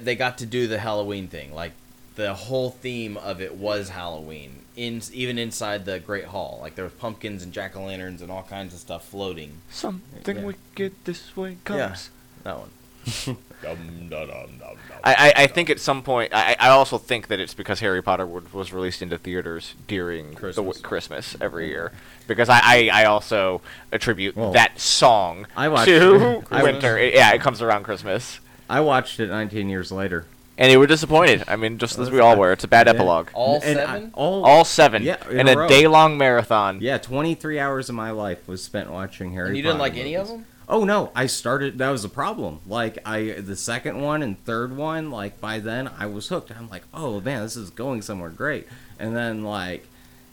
[0.00, 1.54] they got to do the Halloween thing.
[1.54, 1.72] Like
[2.16, 4.60] the whole theme of it was Halloween.
[4.76, 8.30] In even inside the Great Hall, like there was pumpkins and jack o' lanterns and
[8.32, 9.58] all kinds of stuff floating.
[9.70, 10.42] Something Yeah.
[10.42, 11.78] wicked this way comes.
[11.78, 11.96] Yeah.
[12.42, 12.70] That one.
[13.62, 13.78] Dum,
[14.10, 17.28] dum, dum, dum, dum, I, I, I think at some point I, I also think
[17.28, 20.56] that it's because Harry Potter would, was released into theaters during the Christmas.
[20.66, 21.92] w- Christmas every year
[22.26, 26.98] because I, I, I also attribute Well, that song I watched- to I winter.
[26.98, 30.26] It- yeah, it comes around Christmas, I watched it 19 years later.
[30.58, 31.44] And they were disappointed.
[31.48, 32.52] I mean, just as we all were.
[32.52, 32.92] It's a bad Yeah.
[32.94, 33.28] epilogue.
[33.34, 34.10] All And I- seven?
[34.14, 35.68] all, All seven Yeah, in in a a, row.
[35.68, 36.78] day long marathon.
[36.80, 39.98] yeah, 23 hours of my life was spent watching Harry and you didn't Potter like
[40.00, 40.42] any of movies.
[40.44, 40.46] them?
[40.66, 41.76] Oh no, I started.
[41.78, 42.60] That was the problem.
[42.66, 46.50] Like I, the second one and third one, like by then I was hooked.
[46.50, 48.66] I'm like, oh man, this is going somewhere great.
[48.98, 49.86] And then like,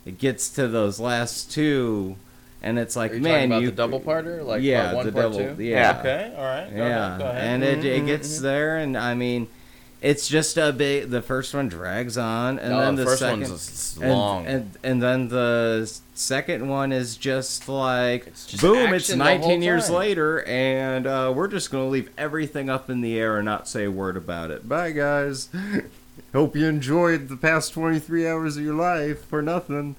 [0.06, 2.16] it gets to those last two,
[2.62, 4.42] and it's like, Are you man, talking about you the double parter?
[4.42, 5.62] Like yeah, part one, the part double, two?
[5.62, 6.70] yeah, Okay, all right.
[6.70, 7.44] Go yeah, ahead, go ahead.
[7.44, 8.42] and it, it gets Mm-hmm.
[8.44, 9.48] there, and I mean,
[10.02, 11.10] it's just a bit.
[11.10, 14.46] The first one drags on, and No, then the the, first second, one's s- and-
[14.46, 19.24] and, and then the second one is just like It's just boom, it's action the
[19.24, 19.94] whole 19 years time.
[19.96, 23.84] later, and uh, we're just gonna leave everything up in the air and not say
[23.84, 24.68] a word about it.
[24.68, 25.48] Bye, guys.
[26.34, 29.96] Hope you enjoyed the past 23 hours of your life for nothing.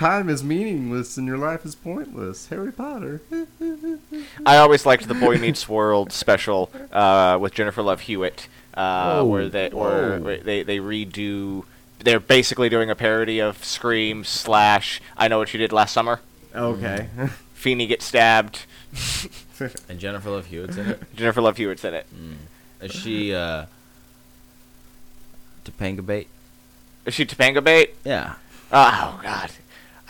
[0.00, 2.46] Time is meaningless and your life is pointless.
[2.46, 3.20] Harry Potter.
[4.46, 9.26] I always liked the Boy Meets World special uh, with Jennifer Love Hewitt, uh, Whoa,
[9.26, 10.36] where they where whoa.
[10.38, 11.66] they they redo.
[11.98, 16.20] They're basically doing a parody of Scream slash I Know What You Did Last Summer.
[16.54, 17.10] okay.
[17.52, 18.64] Feeney gets stabbed.
[19.90, 21.14] And Jennifer Love Hewitt's in it.
[21.14, 22.06] Jennifer Love Hewitt's in it.
[22.80, 23.66] Is she uh
[25.66, 26.28] Topanga bait?
[27.04, 27.94] Is she Topanga bait?
[28.02, 28.36] Yeah.
[28.72, 29.50] Oh God,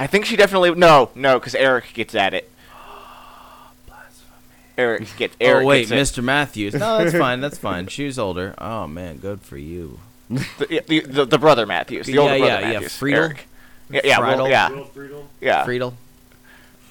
[0.00, 2.50] I think she definitely no no because Eric gets at it.
[4.78, 6.20] Eric gets oh, Eric oh wait, gets it.
[6.20, 6.24] Mr.
[6.24, 6.74] Matthews.
[6.74, 7.40] No, that's fine.
[7.40, 7.86] That's fine.
[7.86, 8.54] She was older.
[8.56, 10.00] Oh man, good for you.
[10.30, 12.06] The, the, the, the brother Matthews.
[12.06, 12.92] The Yeah, older brother yeah, yeah, Matthews.
[12.98, 13.14] Friedle?
[13.16, 13.46] Eric.
[13.90, 15.24] Yeah, yeah, well, yeah, Friedle.
[15.40, 15.66] yeah.
[15.66, 15.94] Friedle.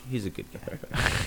[0.10, 0.77] He's a good guy.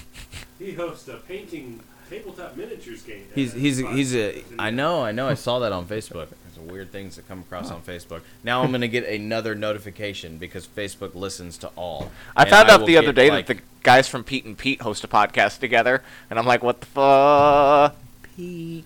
[0.58, 3.24] He hosts a painting tabletop miniatures game.
[3.34, 4.34] He's he's a, he's a.
[4.34, 4.44] podcast.
[4.60, 5.26] I know, I know.
[5.26, 6.28] I saw that on Facebook.
[6.62, 8.20] There's weird things that come across on Facebook.
[8.44, 12.10] Now I'm gonna get another notification because Facebook listens to all.
[12.36, 14.56] I And found out will the other day like, that the guys from Pete and
[14.56, 17.96] Pete host a podcast together, and I'm like, what the fuck?
[18.36, 18.84] Pete.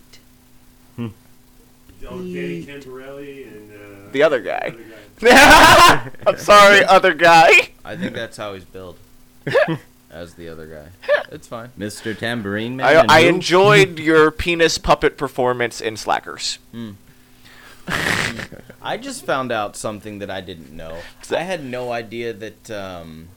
[2.08, 4.74] Oh, Danny Tamberelli and uh, The other guy.
[4.76, 4.84] other
[5.28, 6.10] guy.
[6.26, 7.70] I'm sorry, other guy.
[7.84, 8.96] I think that's how he's billed.
[10.10, 11.14] As the other guy.
[11.32, 11.70] It's fine.
[11.76, 12.16] Mr.
[12.16, 13.10] Tambourine Man.
[13.10, 16.58] I, I enjoyed your penis puppet performance in Slackers.
[17.88, 20.98] I just found out something that I didn't know.
[21.30, 23.28] I had no idea that um,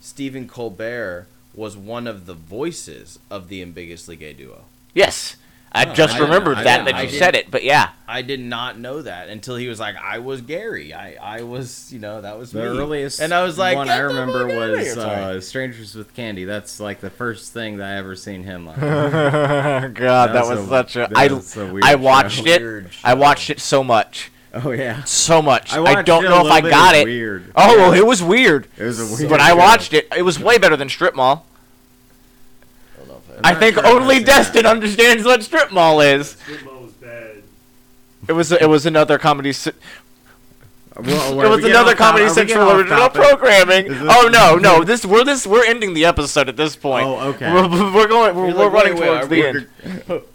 [0.00, 4.64] Stephen Colbert was one of the voices of the ambiguously gay duo.
[4.94, 5.36] Yes,
[5.72, 8.22] I Oh, just I remembered I that that I you said it, but yeah, I
[8.22, 10.92] did not know that until he was like, "I was Gary.
[10.92, 13.88] I, I was, you know, that was The me." earliest and I was like, one
[13.88, 16.44] I remember was uh, Strangers with Candy.
[16.44, 18.80] That's like the first thing that I ever seen him like.
[18.80, 20.98] God, that That's was a- such a.
[21.00, 22.50] that I was a weird I watched show.
[22.50, 22.60] it.
[22.62, 25.04] Weird I watched it so much, oh yeah.
[25.04, 25.72] so much.
[25.72, 27.04] I, watched don't know if I got it.
[27.04, 27.52] Weird.
[27.54, 28.66] Oh, well, it was weird.
[28.76, 29.30] It was a weird.
[29.30, 30.08] But I watched it.
[30.16, 31.46] It was way better than Strip Mall.
[33.40, 34.36] Don't know if I think sure only seen that.
[34.36, 36.30] Destin understands what Strip Mall is.
[36.30, 37.42] Strip mall was bad.
[38.28, 39.52] It was it was another comedy.
[39.52, 39.72] ci-
[40.96, 43.22] Well, It was another off top- Comedy are we getting Central original topic?
[43.22, 43.86] programming.
[44.10, 44.84] Oh no, no!
[44.84, 47.06] This we're this we're ending the episode at this point.
[47.06, 47.50] Oh, okay.
[47.52, 48.36] We're, we're going.
[48.36, 49.66] We're, You're we're like, running wait, wait, towards are the we- end.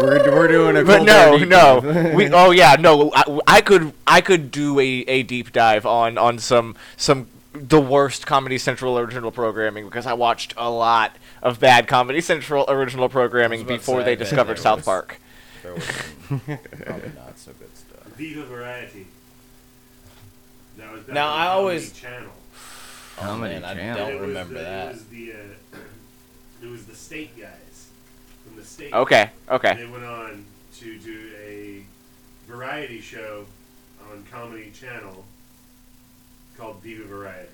[0.00, 0.84] We're, we're doing a.
[0.84, 2.12] But no, no.
[2.14, 3.10] we, oh yeah, no.
[3.14, 7.80] I, I could I could do a, a deep dive on on some some the
[7.80, 13.08] worst Comedy Central original programming because I watched a lot of bad Comedy Central original
[13.08, 15.20] programming I was about to before they discovered there South was- Park.
[15.62, 18.04] There was some probably not so good stuff.
[18.16, 19.06] Viva Variety.
[20.78, 22.30] That was Now, on I Comedy always- Channel.
[23.18, 24.06] Oh Comedy man, I Channel.
[24.06, 24.86] don't It remember the, that.
[24.86, 25.78] It was the uh,
[26.62, 27.88] it was the state guys
[28.46, 28.92] from the state.
[28.94, 29.74] Okay, okay.
[29.76, 30.44] They went on
[30.78, 31.84] to do a
[32.50, 33.44] variety show
[34.10, 35.24] on Comedy Channel
[36.56, 37.48] called Viva Variety.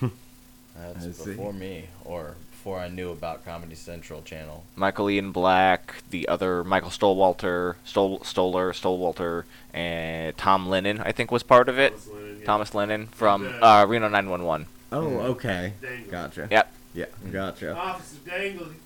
[0.00, 1.30] That's I see.
[1.32, 4.64] before me, or before I knew about Comedy Central channel.
[4.74, 11.30] Michael Ian Black, the other Michael Stolwalter, Stol, Stoller, Stolwalter, and Tom Lennon, I think
[11.30, 11.92] was part of it.
[11.92, 12.44] Thomas Lennon, yeah.
[12.46, 14.66] Thomas Lennon from The- uh, Reno 911.
[14.90, 15.74] Oh, okay.
[15.80, 16.10] Dangle.
[16.10, 16.48] Gotcha.
[16.50, 16.72] Yep.
[16.94, 17.76] Yeah, gotcha.
[17.76, 18.66] Officer Dangle.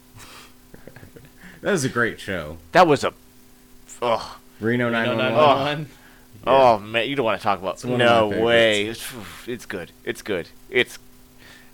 [1.62, 2.59] That was a great show.
[2.73, 3.15] That was a.
[4.03, 4.36] Ugh.
[4.61, 5.89] Reno No, no, 911.
[6.44, 7.74] Oh man, you don't want to talk about.
[7.74, 8.86] It's No way.
[8.86, 9.09] It's,
[9.47, 9.93] it's good.
[10.05, 10.49] It's good.
[10.70, 10.99] It's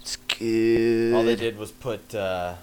[0.09, 1.15] it's good.
[1.15, 2.55] All they did was put, uh,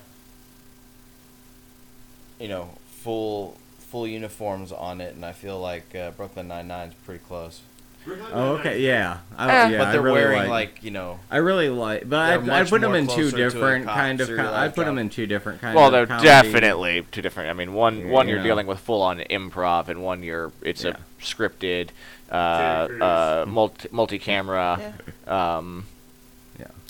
[2.40, 6.90] you know, full full uniforms on it, and I feel like uh, Brooklyn Nine Nine
[6.90, 7.62] is pretty close.
[8.04, 8.60] Brooklyn Oh, Nine-Nine.
[8.60, 9.18] okay, yeah.
[9.38, 11.20] I, Eh, yeah, but I they're really wearing like, like, you know.
[11.32, 12.20] I really like, but
[12.50, 14.28] I, I put them in two closer to a different kind of.
[14.28, 15.76] serial I put them in two different kinds.
[15.76, 16.28] Well, they're comedy.
[16.28, 17.50] definitely two different.
[17.50, 18.48] I mean, one Yeah, one you you're know.
[18.50, 20.92] dealing with full on improv, and one you're it's Yeah.
[20.98, 21.90] a scripted,
[22.32, 24.94] uh, uh, multi multi camera,
[25.28, 25.92] um, Yeah.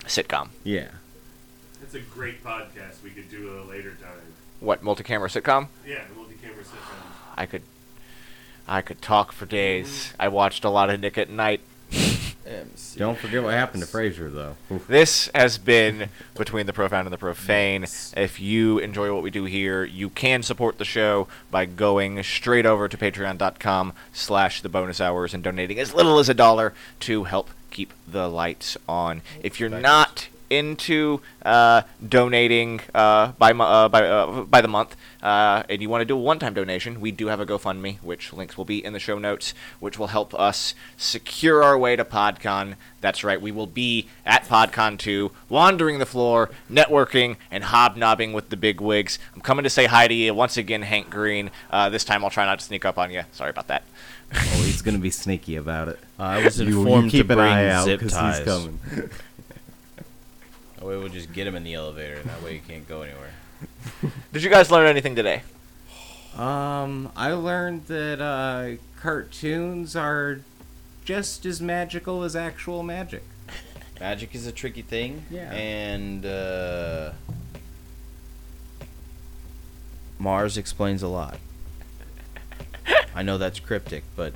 [0.08, 0.50] Sitcom.
[0.64, 0.90] Yeah.
[1.82, 4.12] That's a great podcast we could do at a later time.
[4.60, 5.68] What multi camera sitcom?
[5.86, 6.96] Yeah, multi-camera sitcom.
[7.36, 7.62] I could,
[8.68, 10.14] I could talk for days.
[10.20, 11.62] I watched a lot of Nick at Nite.
[12.96, 14.56] Don't forget what happened to Frasier, though.
[14.72, 14.88] Oof.
[14.88, 17.84] This has been Before the Profound and the Profane.
[18.16, 22.66] If you enjoy what we do here, you can support the show by going straight
[22.66, 27.24] over to patreon.com slash the bonus hours and donating as little as a dollar to
[27.26, 29.22] help keep the lights on.
[29.44, 35.64] If you're not into uh, donating uh, by, uh, by, uh, by the month uh,
[35.70, 38.58] and you want to do a one-time donation, we do have a GoFundMe, which links
[38.58, 42.76] will be in the show notes, which will help us secure our way to PodCon.
[43.02, 48.50] That's right, we will be at PodCon 2, wandering the floor, networking, and hobnobbing with
[48.50, 49.20] the big wigs.
[49.34, 51.52] I'm coming to say hi to you once again, Hank Green.
[51.70, 53.24] Uh, this time I'll try not to sneak up on you.
[53.32, 53.84] Sorry about that.
[54.38, 56.00] Oh, he's gonna be sneaky about it.
[56.20, 58.38] I was You- you keep to an bring eye out zip 'cause ties.
[58.40, 58.80] he's coming.
[60.76, 63.02] That way we'll just get him in the elevator, and that way he can't go
[63.02, 63.32] anywhere.
[64.34, 65.42] Did you guys learn anything today?
[66.38, 70.42] Um, I learned that uh, cartoons are
[71.06, 73.24] just as magical as actual magic.
[74.02, 75.24] Magic is a tricky thing.
[75.32, 75.50] Yeah.
[75.54, 77.12] And uh,
[80.20, 81.38] Mars explains a lot.
[83.16, 84.34] I know that's cryptic, but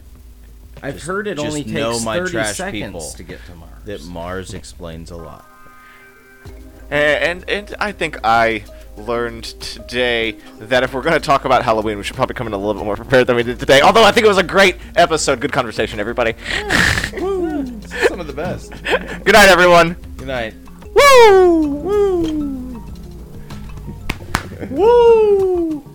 [0.81, 3.45] I've Just- heard it just only know takes my 30 trash seconds people to get
[3.47, 3.71] to Mars.
[3.85, 5.45] that Mars explains a lot.
[6.89, 8.63] And, and and I think I
[8.97, 12.53] learned today that if we're going to talk about Halloween, we should probably come in
[12.53, 13.81] a little bit more prepared than we did today.
[13.81, 15.39] Although I think it was a great episode.
[15.39, 16.33] Good conversation, everybody.
[18.07, 18.71] Some of the best.
[18.83, 19.93] Good night, everyone.
[20.17, 20.53] Good night.
[20.95, 21.65] Woo!
[21.67, 22.83] Woo!
[24.71, 25.88] Woo!